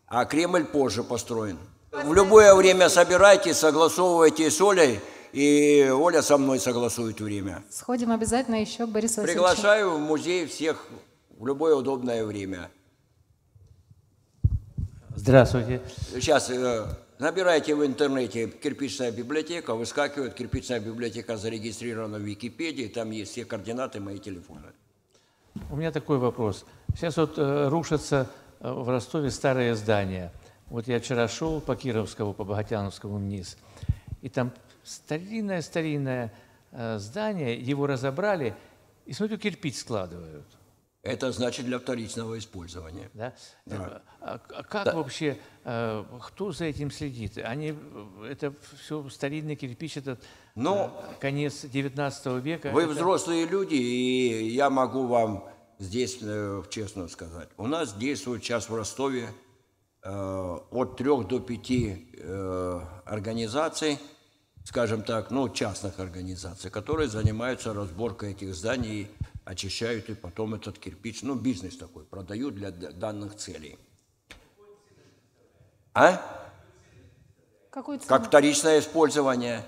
А 0.07 0.25
Кремль 0.25 0.65
позже 0.65 1.03
построен. 1.03 1.57
В 1.91 2.13
любое 2.13 2.53
время 2.55 2.89
собирайтесь, 2.89 3.57
согласовывайте 3.57 4.51
с 4.51 4.59
Олей, 4.59 4.99
и 5.31 5.89
Оля 5.89 6.21
со 6.21 6.37
мной 6.37 6.59
согласует 6.59 7.21
время. 7.21 7.63
Сходим 7.69 8.11
обязательно 8.11 8.55
еще 8.55 8.85
к 8.85 8.89
Борису 8.89 9.21
Васильевичу. 9.21 9.45
Приглашаю 9.45 9.91
в 9.91 9.99
музей 9.99 10.45
всех 10.45 10.85
в 11.37 11.45
любое 11.45 11.75
удобное 11.75 12.25
время. 12.25 12.69
Здравствуйте. 15.15 15.81
Сейчас 16.13 16.49
э, 16.49 16.85
Набирайте 17.17 17.73
в 17.75 17.85
интернете 17.85 18.49
«Кирпичная 18.49 19.09
библиотека», 19.09 19.73
выскакивает 19.73 20.33
«Кирпичная 20.33 20.81
библиотека» 20.81 21.37
зарегистрирована 21.37 22.17
в 22.17 22.21
Википедии, 22.21 22.87
там 22.87 23.11
есть 23.11 23.31
все 23.31 23.45
координаты 23.45 24.01
мои 24.01 24.19
телефоны. 24.19 24.73
У 25.69 25.77
меня 25.77 25.91
такой 25.91 26.17
вопрос. 26.17 26.65
Сейчас 26.93 27.15
вот 27.15 27.37
э, 27.37 27.69
рушатся 27.69 28.29
э, 28.59 28.69
в 28.69 28.89
Ростове 28.89 29.31
старые 29.31 29.75
здания. 29.75 30.33
Вот 30.67 30.89
я 30.89 30.99
вчера 30.99 31.29
шел 31.29 31.61
по 31.61 31.77
Кировскому, 31.77 32.33
по 32.33 32.43
Богатяновскому 32.43 33.15
вниз, 33.15 33.57
и 34.21 34.27
там 34.27 34.51
старинное-старинное 34.83 36.33
э, 36.73 36.97
здание, 36.99 37.57
его 37.57 37.87
разобрали, 37.87 38.53
и 39.05 39.13
смотрю, 39.13 39.37
кирпич 39.37 39.77
складывают. 39.77 40.45
Это 41.05 41.31
значит 41.31 41.67
для 41.67 41.77
вторичного 41.77 42.39
использования. 42.39 43.11
Да? 43.13 43.35
Да. 43.67 44.01
А, 44.19 44.41
а 44.49 44.63
как 44.63 44.85
да. 44.85 44.95
вообще, 44.95 45.37
э, 45.63 46.03
кто 46.19 46.51
за 46.51 46.65
этим 46.65 46.89
следит? 46.89 47.37
Они, 47.37 47.75
это 48.27 48.51
все 48.83 49.07
старинный 49.09 49.55
кирпич, 49.55 49.97
это 49.97 50.17
Но 50.55 50.99
э, 51.11 51.21
конец 51.21 51.63
19 51.63 52.43
века. 52.43 52.71
Вы 52.71 52.83
это... 52.83 52.93
взрослые 52.93 53.45
люди, 53.45 53.75
и 53.75 54.49
я 54.49 54.71
могу 54.71 55.05
вам 55.05 55.47
здесь 55.77 56.17
э, 56.23 56.63
честно 56.71 57.07
сказать. 57.07 57.49
У 57.57 57.67
нас 57.67 57.93
действует 57.93 58.43
сейчас 58.43 58.67
в 58.67 58.75
Ростове 58.75 59.29
от 60.03 60.97
трех 60.97 61.27
до 61.27 61.39
пяти 61.39 62.11
организаций, 63.05 63.97
скажем 64.63 65.01
так, 65.01 65.31
ну, 65.31 65.49
частных 65.49 65.99
организаций, 65.99 66.69
которые 66.69 67.09
занимаются 67.09 67.73
разборкой 67.73 68.33
этих 68.33 68.53
зданий 68.53 69.09
очищают 69.45 70.09
и 70.09 70.15
потом 70.15 70.55
этот 70.55 70.79
кирпич, 70.79 71.21
ну, 71.21 71.35
бизнес 71.35 71.77
такой, 71.77 72.03
продают 72.03 72.55
для 72.55 72.71
данных 72.71 73.35
целей. 73.35 73.77
А? 75.93 76.21
Какой 77.69 77.99
как 77.99 78.27
вторичное 78.27 78.79
использование. 78.79 79.63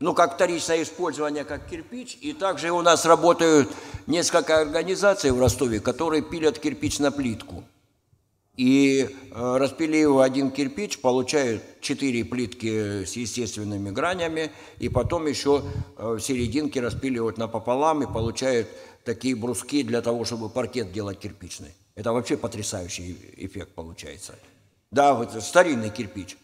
Ну, 0.00 0.12
как 0.12 0.34
вторичное 0.34 0.82
использование, 0.82 1.44
как 1.44 1.68
кирпич. 1.68 2.18
И 2.20 2.32
также 2.32 2.70
у 2.70 2.82
нас 2.82 3.06
работают 3.06 3.70
несколько 4.06 4.60
организаций 4.60 5.30
в 5.30 5.38
Ростове, 5.38 5.80
которые 5.80 6.20
пилят 6.20 6.58
кирпич 6.58 6.98
на 6.98 7.12
плитку. 7.12 7.64
И 8.56 9.08
э, 9.32 9.56
распилив 9.56 10.18
один 10.18 10.50
кирпич, 10.50 11.00
получают 11.00 11.62
четыре 11.80 12.24
плитки 12.24 13.04
с 13.04 13.14
естественными 13.16 13.90
гранями, 13.90 14.52
и 14.78 14.88
потом 14.88 15.26
еще 15.26 15.64
э, 15.96 16.14
в 16.14 16.20
серединке 16.20 16.80
распиливают 16.80 17.36
напополам 17.36 18.04
и 18.04 18.12
получают 18.12 18.68
такие 19.04 19.36
бруски 19.36 19.82
для 19.82 20.02
того, 20.02 20.24
чтобы 20.24 20.48
паркет 20.48 20.92
делать 20.92 21.18
кирпичный. 21.18 21.72
Это 21.94 22.12
вообще 22.12 22.36
потрясающий 22.36 23.16
эффект 23.36 23.70
получается. 23.74 24.34
Да, 24.90 25.14
вот 25.14 25.32
старинный 25.42 25.90
кирпич. 25.90 26.36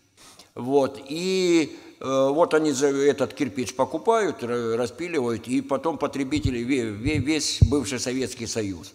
Вот, 0.54 1.00
и 1.08 1.78
э, 2.00 2.04
вот 2.04 2.54
они 2.54 2.72
за 2.72 2.88
этот 2.88 3.34
кирпич 3.34 3.74
покупают, 3.74 4.42
ра- 4.42 4.76
распиливают, 4.76 5.46
и 5.46 5.61
потом 5.61 5.96
потребители, 5.96 6.61
ве- 6.61 6.92
ве- 6.92 7.18
весь 7.18 7.61
бывший 7.62 8.00
Советский 8.00 8.46
Союз 8.46 8.92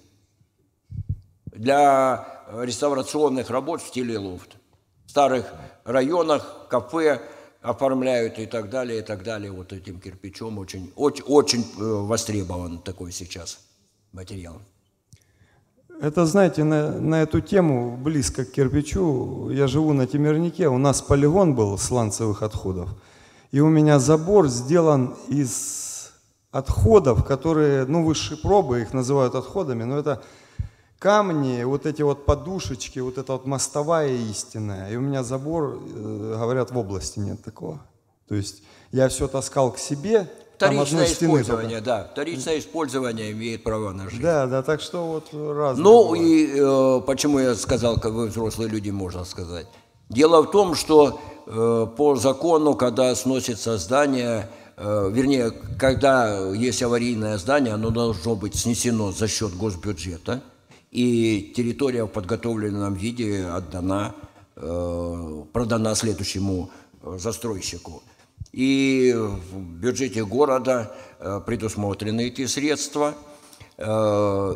для 1.47 2.43
реставрационных 2.51 3.49
работ 3.49 3.81
в 3.81 3.87
стиле 3.87 4.17
лофт. 4.17 4.57
В 5.05 5.11
старых 5.11 5.45
районах 5.85 6.67
кафе 6.69 7.21
оформляют 7.65 8.39
и 8.39 8.45
так 8.45 8.69
далее, 8.69 8.99
и 8.99 9.01
так 9.01 9.23
далее. 9.23 9.51
Вот 9.51 9.73
этим 9.73 9.99
кирпичом 9.99 10.57
очень, 10.59 10.91
очень, 10.95 11.23
очень 11.23 11.61
э, 11.61 11.83
востребован 11.83 12.79
такой 12.79 13.11
сейчас 13.11 13.59
материал. 14.11 14.61
Это, 16.01 16.25
знаете, 16.25 16.63
на, 16.63 16.91
на 16.99 17.21
эту 17.21 17.39
тему, 17.41 17.97
близко 17.97 18.43
к 18.43 18.51
кирпичу, 18.51 19.49
я 19.49 19.67
живу 19.67 19.93
на 19.93 20.05
Темирнике, 20.07 20.67
у 20.67 20.77
нас 20.77 21.01
полигон 21.01 21.55
был 21.55 21.77
сланцевых 21.77 22.43
отходов, 22.43 22.89
и 23.51 23.61
у 23.61 23.69
меня 23.69 23.99
забор 23.99 24.49
сделан 24.49 25.15
из 25.29 26.11
отходов, 26.51 27.23
которые, 27.25 27.85
ну, 27.85 28.03
высшие 28.03 28.37
пробы, 28.37 28.81
их 28.81 28.93
называют 28.93 29.35
отходами, 29.35 29.83
но 29.83 29.97
это 29.97 30.21
камни, 31.05 31.63
вот 31.63 31.85
эти 31.85 32.01
вот 32.01 32.25
подушечки, 32.25 32.97
вот 32.97 33.19
эта 33.19 33.33
вот 33.33 33.45
мостовая 33.45 34.09
истинная. 34.09 34.89
И 34.89 34.95
у 34.95 35.01
меня 35.01 35.21
забор, 35.21 35.79
э, 35.79 36.35
говорят, 36.39 36.71
в 36.71 36.77
области 36.79 37.19
нет 37.19 37.43
такого. 37.43 37.79
То 38.27 38.33
есть 38.33 38.63
я 38.91 39.07
все 39.09 39.27
таскал 39.27 39.71
к 39.71 39.77
себе, 39.77 40.27
Вторичное 40.55 41.05
стены 41.05 41.33
только. 41.33 41.43
использование, 41.43 41.81
да. 41.81 42.09
Вторичное 42.11 42.57
использование 42.57 43.31
имеет 43.33 43.63
право 43.63 43.91
на 43.91 44.09
жизнь. 44.09 44.23
Да, 44.23 44.47
да, 44.47 44.63
так 44.63 44.81
что 44.81 45.05
вот 45.05 45.25
разные. 45.31 45.83
Ну 45.83 46.03
бывают. 46.05 46.25
и 46.25 46.53
э, 46.55 47.01
почему 47.05 47.37
я 47.37 47.53
сказал, 47.53 47.99
как 47.99 48.11
вы 48.11 48.25
взрослые 48.25 48.67
люди, 48.67 48.89
можно 48.89 49.25
сказать. 49.25 49.67
Дело 50.09 50.41
в 50.41 50.49
том, 50.49 50.73
что 50.73 51.21
э, 51.45 51.87
по 51.95 52.15
закону, 52.15 52.73
когда 52.73 53.13
сносится 53.13 53.77
здание, 53.77 54.49
э, 54.77 55.09
вернее, 55.13 55.51
когда 55.77 56.49
есть 56.49 56.81
аварийное 56.81 57.37
здание, 57.37 57.75
оно 57.75 57.91
должно 57.91 58.35
быть 58.35 58.55
снесено 58.55 59.11
за 59.11 59.27
счет 59.27 59.55
госбюджета, 59.55 60.41
и 60.91 61.53
территория 61.55 62.05
в 62.05 62.07
подготовленном 62.07 62.93
виде 62.93 63.45
отдана, 63.45 64.15
э, 64.55 65.43
продана 65.51 65.95
следующему 65.95 66.71
э, 67.01 67.17
застройщику. 67.17 68.03
И 68.51 69.13
в 69.15 69.59
бюджете 69.59 70.23
города 70.25 70.95
э, 71.19 71.41
предусмотрены 71.45 72.27
эти 72.27 72.45
средства. 72.45 73.15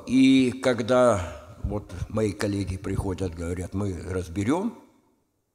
И 0.07 0.61
когда 0.63 1.57
вот 1.63 1.93
мои 2.07 2.31
коллеги 2.31 2.77
приходят, 2.77 3.35
говорят, 3.35 3.73
мы 3.73 4.01
разберем 4.09 4.73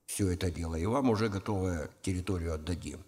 все 0.04 0.28
это 0.32 0.50
дело, 0.50 0.74
и 0.74 0.84
вам 0.84 1.08
уже 1.08 1.30
готовую 1.30 1.88
территорию 2.02 2.52
отдадим. 2.52 2.98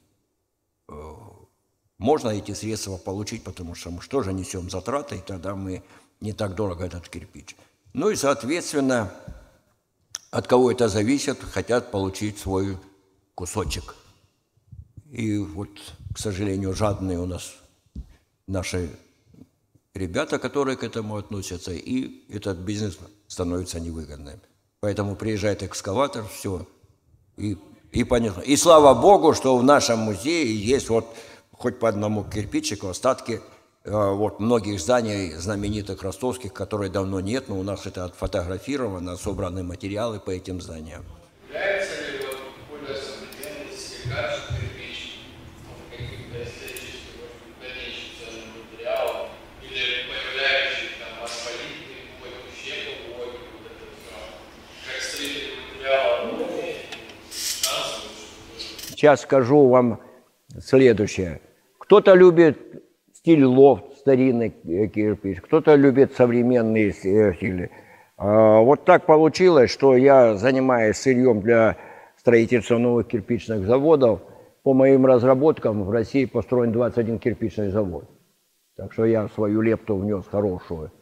Можно 1.99 2.31
эти 2.31 2.53
средства 2.53 2.97
получить, 2.97 3.45
потому 3.45 3.75
что 3.75 3.91
мы 3.91 4.01
что 4.01 4.23
же 4.23 4.33
несем 4.33 4.71
затраты, 4.71 5.17
и 5.17 5.21
тогда 5.21 5.55
мы 5.55 5.83
не 6.21 6.33
так 6.33 6.55
дорого 6.55 6.85
этот 6.85 7.09
кирпич. 7.09 7.57
Ну 7.93 8.11
и, 8.11 8.17
соответственно, 8.17 9.13
от 10.31 10.47
кого 10.47 10.71
это 10.71 10.89
зависит, 10.89 11.39
хотят 11.43 11.91
получить 11.91 12.39
свой 12.39 12.77
кусочек. 13.35 13.95
И 15.11 15.39
вот, 15.39 15.71
к 16.15 16.19
сожалению, 16.19 16.75
жадные 16.75 17.19
у 17.19 17.27
нас 17.27 17.55
наши 18.47 18.91
ребята, 19.95 20.39
которые 20.39 20.77
к 20.77 20.85
этому 20.85 21.17
относятся, 21.17 21.73
и 21.73 22.25
этот 22.29 22.59
бизнес 22.59 22.99
становится 23.29 23.81
невыгодным. 23.81 24.41
Поэтому 24.81 25.17
приезжает 25.17 25.63
экскаватор, 25.63 26.25
все, 26.29 26.67
и, 27.37 27.57
и 27.93 28.05
понятно. 28.05 28.43
И 28.43 28.57
слава 28.57 29.01
Богу, 29.01 29.35
что 29.35 29.57
в 29.57 29.65
нашем 29.65 30.01
музее 30.01 30.55
есть 30.55 30.89
вот 30.91 31.07
хоть 31.53 31.79
по 31.79 31.89
одному 31.89 32.25
кирпичику 32.25 32.89
остатки 32.89 33.41
вот 33.87 34.41
многих 34.41 34.81
зданий 34.81 35.33
знаменитых 35.33 36.03
ростовских, 36.03 36.53
которые 36.53 36.91
давно 36.91 37.21
нет, 37.21 37.49
но 37.49 37.57
у 37.59 37.63
нас 37.63 37.87
это 37.87 38.05
отфотографировано, 38.05 39.17
собраны 39.17 39.63
материалы 39.63 40.19
по 40.19 40.31
этим 40.31 40.61
зданиям. 40.61 41.05
Является 41.49 41.95
ли 42.11 42.19
вот 42.27 42.39
более 42.69 42.97
современный 42.97 43.77
силикат, 43.77 44.41
кирпич, 44.49 45.21
каким-то 45.89 46.43
эстетическим, 46.43 47.15
может 47.21 47.39
быть, 47.47 47.55
дальнейшим 47.63 48.11
ценным 48.19 48.49
материалом, 48.59 49.29
или 49.63 49.85
появляющий 50.11 50.89
там 50.99 51.25
асфалитный 51.25 52.11
какой-то 52.19 52.51
щепу, 52.59 53.23
вот 53.23 53.71
это 53.71 53.87
все, 53.95 54.19
как 54.83 54.99
строительный 55.01 55.63
материал, 55.63 56.11
шансов, 57.31 58.11
что 58.59 58.97
Сейчас 58.97 59.21
скажу 59.21 59.69
вам 59.69 60.01
следующее. 60.61 61.41
Кто-то 61.79 62.15
любит 62.15 62.83
стиль 63.27 63.45
лофт, 63.45 63.99
старинный 63.99 64.55
э, 64.69 64.87
кирпич, 64.87 65.41
кто-то 65.41 65.75
любит 65.75 66.13
современные 66.13 66.91
э, 66.91 67.35
стили. 67.35 67.73
А, 68.17 68.61
Вот 68.61 68.85
так 68.85 69.05
получилось, 69.05 69.73
что 69.73 69.97
я 69.97 70.37
занимаюсь 70.37 70.97
сырьем 70.97 71.41
для 71.41 71.77
строительства 72.17 72.79
новых 72.79 73.09
кирпичных 73.09 73.67
заводов. 73.67 74.21
По 74.63 74.75
моим 74.75 75.07
разработкам 75.07 75.83
в 75.83 75.91
России 75.91 76.25
построен 76.25 76.71
21 76.71 77.19
кирпичный 77.19 77.71
завод. 77.71 78.05
Так 78.77 78.93
что 78.93 79.05
я 79.05 79.27
свою 79.27 79.61
лепту 79.61 79.97
внес 79.97 80.25
хорошую. 80.31 80.93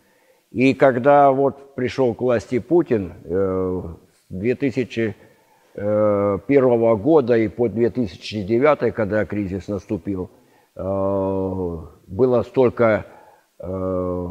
И 0.51 0.73
когда 0.73 1.31
вот 1.31 1.75
пришел 1.75 2.15
к 2.15 2.23
власти 2.23 2.59
Путин 2.59 3.13
э, 3.25 3.83
с 4.15 4.33
2001 4.33 6.97
года 6.97 7.37
и 7.37 7.49
по 7.49 7.69
2009, 7.69 8.95
когда 8.95 9.27
кризис 9.27 9.69
наступил, 9.69 10.31
э, 10.75 11.94
было 12.07 12.43
столько 12.43 13.07
э, 13.59 14.29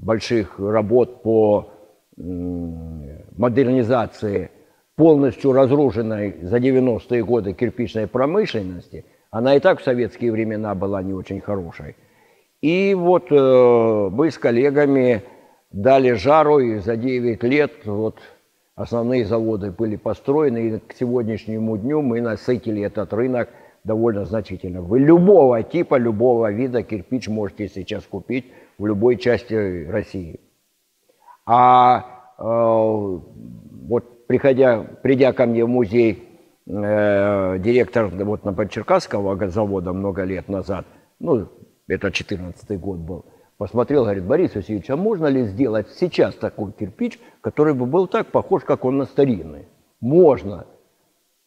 больших 0.00 0.58
работ 0.58 1.22
по 1.22 1.70
м, 2.18 3.24
модернизации 3.36 4.50
полностью 4.96 5.52
разрушенной 5.52 6.36
за 6.42 6.58
90-е 6.58 7.24
годы 7.24 7.52
кирпичной 7.54 8.06
промышленности. 8.06 9.04
Она 9.30 9.56
и 9.56 9.60
так 9.60 9.80
в 9.80 9.84
советские 9.84 10.32
времена 10.32 10.74
была 10.74 11.02
не 11.02 11.14
очень 11.14 11.40
хорошей. 11.40 11.96
И 12.60 12.94
вот 12.94 13.26
э, 13.30 14.08
мы 14.12 14.30
с 14.30 14.38
коллегами 14.38 15.22
дали 15.72 16.12
жару, 16.12 16.58
и 16.58 16.78
за 16.78 16.96
9 16.96 17.42
лет 17.44 17.72
вот 17.84 18.18
основные 18.74 19.24
заводы 19.24 19.70
были 19.70 19.96
построены, 19.96 20.58
и 20.58 20.78
к 20.78 20.92
сегодняшнему 20.92 21.76
дню 21.76 22.02
мы 22.02 22.20
насытили 22.20 22.82
этот 22.82 23.12
рынок 23.12 23.48
довольно 23.84 24.24
значительно. 24.24 24.82
Вы 24.82 25.00
любого 25.00 25.62
типа, 25.62 25.96
любого 25.96 26.50
вида 26.52 26.82
кирпич 26.82 27.28
можете 27.28 27.68
сейчас 27.68 28.04
купить 28.04 28.46
в 28.78 28.86
любой 28.86 29.16
части 29.16 29.86
России. 29.88 30.40
А 31.44 32.34
э, 32.38 32.42
вот 32.42 34.26
приходя, 34.26 34.82
придя 35.02 35.32
ко 35.32 35.46
мне 35.46 35.64
в 35.64 35.68
музей, 35.68 36.28
э, 36.66 37.58
директор 37.58 38.06
вот 38.06 38.44
Новочеркасского 38.44 39.48
завода 39.48 39.92
много 39.92 40.22
лет 40.22 40.48
назад, 40.48 40.86
ну, 41.18 41.48
это 41.88 42.10
14 42.12 42.80
год 42.80 42.98
был, 42.98 43.24
посмотрел, 43.58 44.04
говорит, 44.04 44.24
Борис 44.24 44.54
Васильевич, 44.54 44.88
а 44.90 44.96
можно 44.96 45.26
ли 45.26 45.44
сделать 45.44 45.88
сейчас 45.96 46.34
такой 46.36 46.72
кирпич, 46.72 47.18
который 47.40 47.74
бы 47.74 47.86
был 47.86 48.06
так 48.06 48.28
похож, 48.28 48.62
как 48.62 48.84
он 48.84 48.98
на 48.98 49.04
старинный? 49.04 49.66
Можно. 50.00 50.66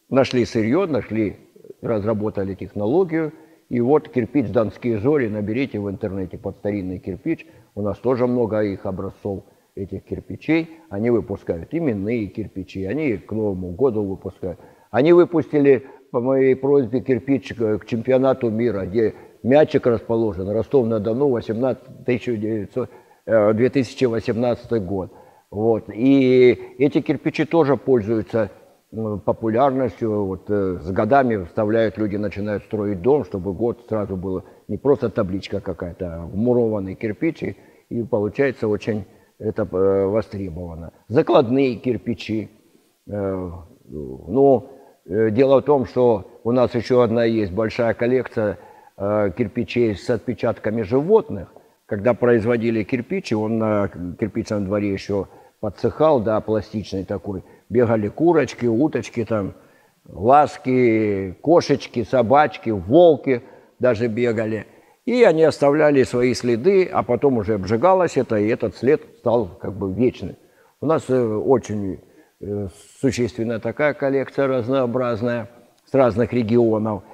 Нашли 0.08 0.44
сырье, 0.44 0.86
нашли, 0.86 1.36
разработали 1.82 2.54
технологию, 2.54 3.32
и 3.68 3.80
вот 3.80 4.08
кирпич 4.08 4.50
«Донские 4.50 4.98
зори», 4.98 5.28
наберите 5.28 5.80
в 5.80 5.90
интернете 5.90 6.38
под 6.38 6.56
старинный 6.58 6.98
кирпич, 6.98 7.46
у 7.74 7.82
нас 7.82 7.98
тоже 7.98 8.26
много 8.26 8.62
их 8.62 8.86
образцов 8.86 9.44
этих 9.74 10.04
кирпичей, 10.04 10.70
они 10.88 11.10
выпускают 11.10 11.68
именные 11.72 12.26
кирпичи, 12.28 12.84
они 12.84 13.16
к 13.18 13.30
Новому 13.32 13.72
году 13.72 14.02
выпускают. 14.04 14.58
Они 14.90 15.12
выпустили 15.12 15.84
по 16.10 16.20
моей 16.20 16.56
просьбе 16.56 17.00
кирпич 17.00 17.54
к 17.54 17.84
чемпионату 17.84 18.50
мира, 18.50 18.86
где 18.86 19.14
мячик 19.42 19.86
расположен, 19.86 20.48
Ростов-на-Дону, 20.48 21.28
18, 21.28 21.82
1900, 22.04 22.90
э, 23.26 23.52
2018 23.52 24.80
год. 24.80 25.12
Вот. 25.50 25.90
И 25.92 26.58
эти 26.78 27.00
кирпичи 27.00 27.44
тоже 27.44 27.76
пользуются 27.76 28.50
популярностью. 28.90 30.24
Вот, 30.24 30.50
э, 30.50 30.78
с 30.80 30.90
годами 30.90 31.44
вставляют, 31.44 31.98
люди 31.98 32.16
начинают 32.16 32.64
строить 32.64 33.02
дом, 33.02 33.24
чтобы 33.24 33.52
год 33.52 33.86
сразу 33.88 34.16
было 34.16 34.44
не 34.68 34.78
просто 34.78 35.10
табличка 35.10 35.60
какая-то, 35.60 36.14
а 36.14 36.26
вмурованный 36.26 36.94
кирпич. 36.94 37.42
И, 37.88 38.02
получается 38.02 38.68
очень 38.68 39.04
это 39.38 39.62
э, 39.62 40.06
востребовано. 40.06 40.92
Закладные 41.08 41.76
кирпичи. 41.76 42.48
Э, 43.08 43.50
Ну, 43.88 44.68
э, 45.04 45.30
дело 45.30 45.60
в 45.60 45.64
том, 45.64 45.86
что 45.86 46.40
у 46.44 46.52
нас 46.52 46.74
еще 46.74 47.02
одна 47.02 47.24
есть 47.24 47.52
большая 47.52 47.94
коллекция 47.94 48.58
кирпичей 48.98 49.94
с 49.94 50.08
отпечатками 50.08 50.80
животных. 50.80 51.52
Когда 51.84 52.14
производили 52.14 52.82
кирпич, 52.82 53.32
и 53.32 53.34
он 53.34 53.58
на 53.58 53.88
кирпичном 54.18 54.64
дворе 54.64 54.90
еще 54.90 55.26
подсыхал, 55.60 56.20
да, 56.20 56.40
пластичный 56.40 57.04
такой, 57.04 57.44
бегали 57.68 58.08
курочки, 58.08 58.66
уточки 58.66 59.24
там, 59.24 59.54
ласки, 60.08 61.36
кошечки, 61.40 62.04
собачки, 62.04 62.70
волки 62.70 63.42
даже 63.78 64.08
бегали. 64.08 64.66
И 65.04 65.22
они 65.22 65.44
оставляли 65.44 66.02
свои 66.02 66.34
следы, 66.34 66.88
а 66.92 67.02
потом 67.02 67.38
уже 67.38 67.54
обжигалось 67.54 68.16
это, 68.16 68.36
и 68.36 68.48
этот 68.48 68.76
след 68.76 69.02
стал 69.18 69.46
как 69.60 69.72
бы 69.72 69.92
вечным. 69.92 70.36
У 70.80 70.86
нас 70.86 71.04
э, 71.08 71.24
очень 71.24 72.00
э, 72.40 72.68
существенная 73.00 73.60
такая 73.60 73.94
коллекция 73.94 74.48
разнообразная 74.48 75.48
с 75.84 75.94
разных 75.94 76.32
регионов. 76.32 77.04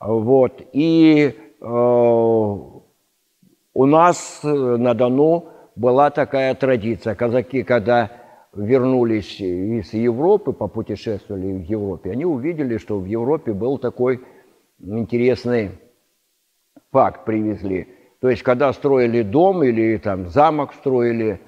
Вот. 0.00 0.62
И 0.72 1.34
э, 1.60 1.64
у 3.74 3.86
нас 3.86 4.40
э, 4.44 4.48
на 4.48 4.94
Дону 4.94 5.48
была 5.74 6.10
такая 6.10 6.54
традиция. 6.54 7.14
Казаки, 7.14 7.64
когда 7.64 8.10
вернулись 8.54 9.40
из 9.40 9.92
Европы, 9.92 10.52
попутешествовали 10.52 11.52
в 11.52 11.62
Европе, 11.62 12.10
они 12.10 12.24
увидели, 12.24 12.76
что 12.76 12.98
в 12.98 13.06
Европе 13.06 13.52
был 13.52 13.78
такой 13.78 14.20
интересный 14.80 15.70
факт 16.90 17.24
привезли. 17.24 17.88
То 18.20 18.28
есть, 18.30 18.42
когда 18.42 18.72
строили 18.72 19.22
дом 19.22 19.64
или 19.64 19.96
там 19.96 20.28
замок 20.28 20.74
строили, 20.74 21.40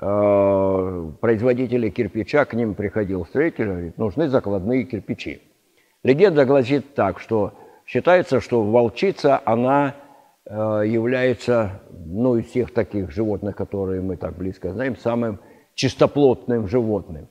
э, 0.00 1.10
производители 1.20 1.90
кирпича, 1.90 2.44
к 2.44 2.54
ним 2.54 2.74
приходил 2.74 3.26
строитель, 3.26 3.66
говорит, 3.66 3.98
нужны 3.98 4.28
закладные 4.28 4.84
кирпичи. 4.84 5.42
Легенда 6.02 6.44
гласит 6.46 6.94
так, 6.94 7.20
что 7.20 7.52
считается, 7.86 8.40
что 8.40 8.62
волчица, 8.62 9.40
она 9.44 9.94
э, 10.46 10.52
является, 10.86 11.82
ну, 11.90 12.36
из 12.36 12.46
всех 12.46 12.72
таких 12.72 13.10
животных, 13.10 13.56
которые 13.56 14.00
мы 14.00 14.16
так 14.16 14.36
близко 14.36 14.72
знаем, 14.72 14.96
самым 14.96 15.38
чистоплотным 15.74 16.68
животным. 16.68 17.28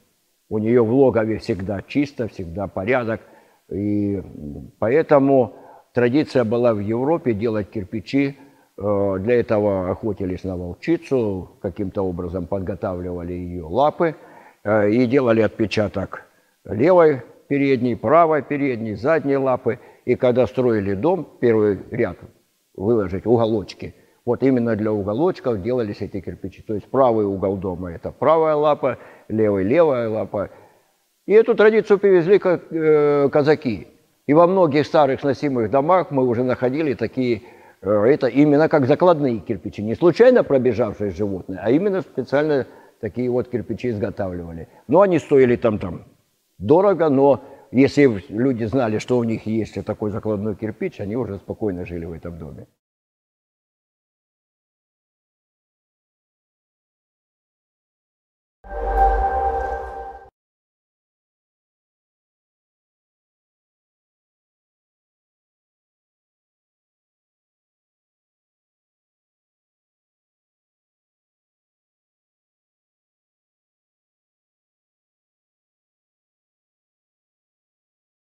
У 0.50 0.58
нее 0.58 0.84
в 0.84 0.94
логове 0.94 1.38
всегда 1.38 1.82
чисто, 1.82 2.28
всегда 2.28 2.68
порядок. 2.68 3.22
И 3.72 4.22
поэтому 4.80 5.56
традиция 5.94 6.44
была 6.44 6.74
в 6.74 6.80
Европе 6.80 7.34
делать 7.34 7.70
кирпичи. 7.70 8.38
Э, 8.78 9.18
Для 9.20 9.40
этого 9.40 9.92
охотились 9.92 10.44
на 10.44 10.58
волчицу, 10.58 11.58
каким-то 11.62 12.02
образом 12.02 12.48
подготавливали 12.48 13.34
ее 13.34 13.64
лапы 13.64 14.16
э, 14.64 14.92
и 14.92 15.06
делали 15.06 15.42
отпечаток 15.42 16.26
левой 16.66 17.22
передней, 17.48 17.96
правой 17.96 18.42
передней, 18.42 18.96
задней 18.96 19.38
лапы. 19.38 19.80
И 20.06 20.16
когда 20.16 20.48
строили 20.48 20.94
дом, 20.94 21.28
первый 21.40 21.80
ряд 21.92 22.18
выложить 22.76 23.26
уголочки. 23.26 23.94
Вот 24.26 24.44
именно 24.44 24.76
для 24.76 24.92
уголочков 24.92 25.62
делались 25.62 26.02
эти 26.02 26.22
кирпичи. 26.22 26.62
То 26.62 26.76
есть 26.76 26.88
правый 26.88 27.26
угол 27.26 27.58
дома– 27.58 27.92
это 27.94 28.12
правая 28.12 28.56
лапа, 28.56 28.98
левый– 29.28 29.64
левая 29.66 30.10
лапа. 30.10 30.50
И 31.26 31.34
эту 31.34 31.56
традицию 31.56 31.98
привезли 31.98 32.38
как, 32.38 32.72
э, 32.72 33.30
казаки. 33.30 33.88
И 34.28 34.34
во 34.34 34.46
многих 34.46 34.86
старых 34.86 35.22
сносимых 35.22 35.72
домах 35.72 36.12
мы 36.12 36.28
уже 36.28 36.44
находили 36.44 36.94
такие, 36.94 37.42
э, 37.82 37.90
это 37.90 38.28
именно 38.28 38.70
как 38.70 38.86
закладные 38.86 39.40
кирпичи. 39.40 39.82
Не 39.82 39.96
случайно 39.96 40.44
пробежавшие 40.44 41.10
животные, 41.12 41.60
а 41.64 41.72
именно 41.72 42.02
специально 42.02 42.68
такие 43.00 43.30
вот 43.30 43.50
кирпичи 43.50 43.90
изготавливали. 43.90 44.68
Но 44.88 45.02
они 45.02 45.18
стоили 45.18 45.56
там, 45.56 45.80
там 45.80 46.04
дорого, 46.60 47.10
но 47.10 47.42
если 47.72 48.24
люди 48.30 48.66
знали, 48.66 49.00
что 49.00 49.18
у 49.18 49.24
них 49.24 49.48
есть 49.48 49.84
такой 49.84 50.12
закладной 50.12 50.56
кирпич, 50.56 51.00
они 51.00 51.16
уже 51.16 51.38
спокойно 51.38 51.86
жили 51.86 52.06
в 52.06 52.12
этом 52.12 52.38
доме. 52.38 52.68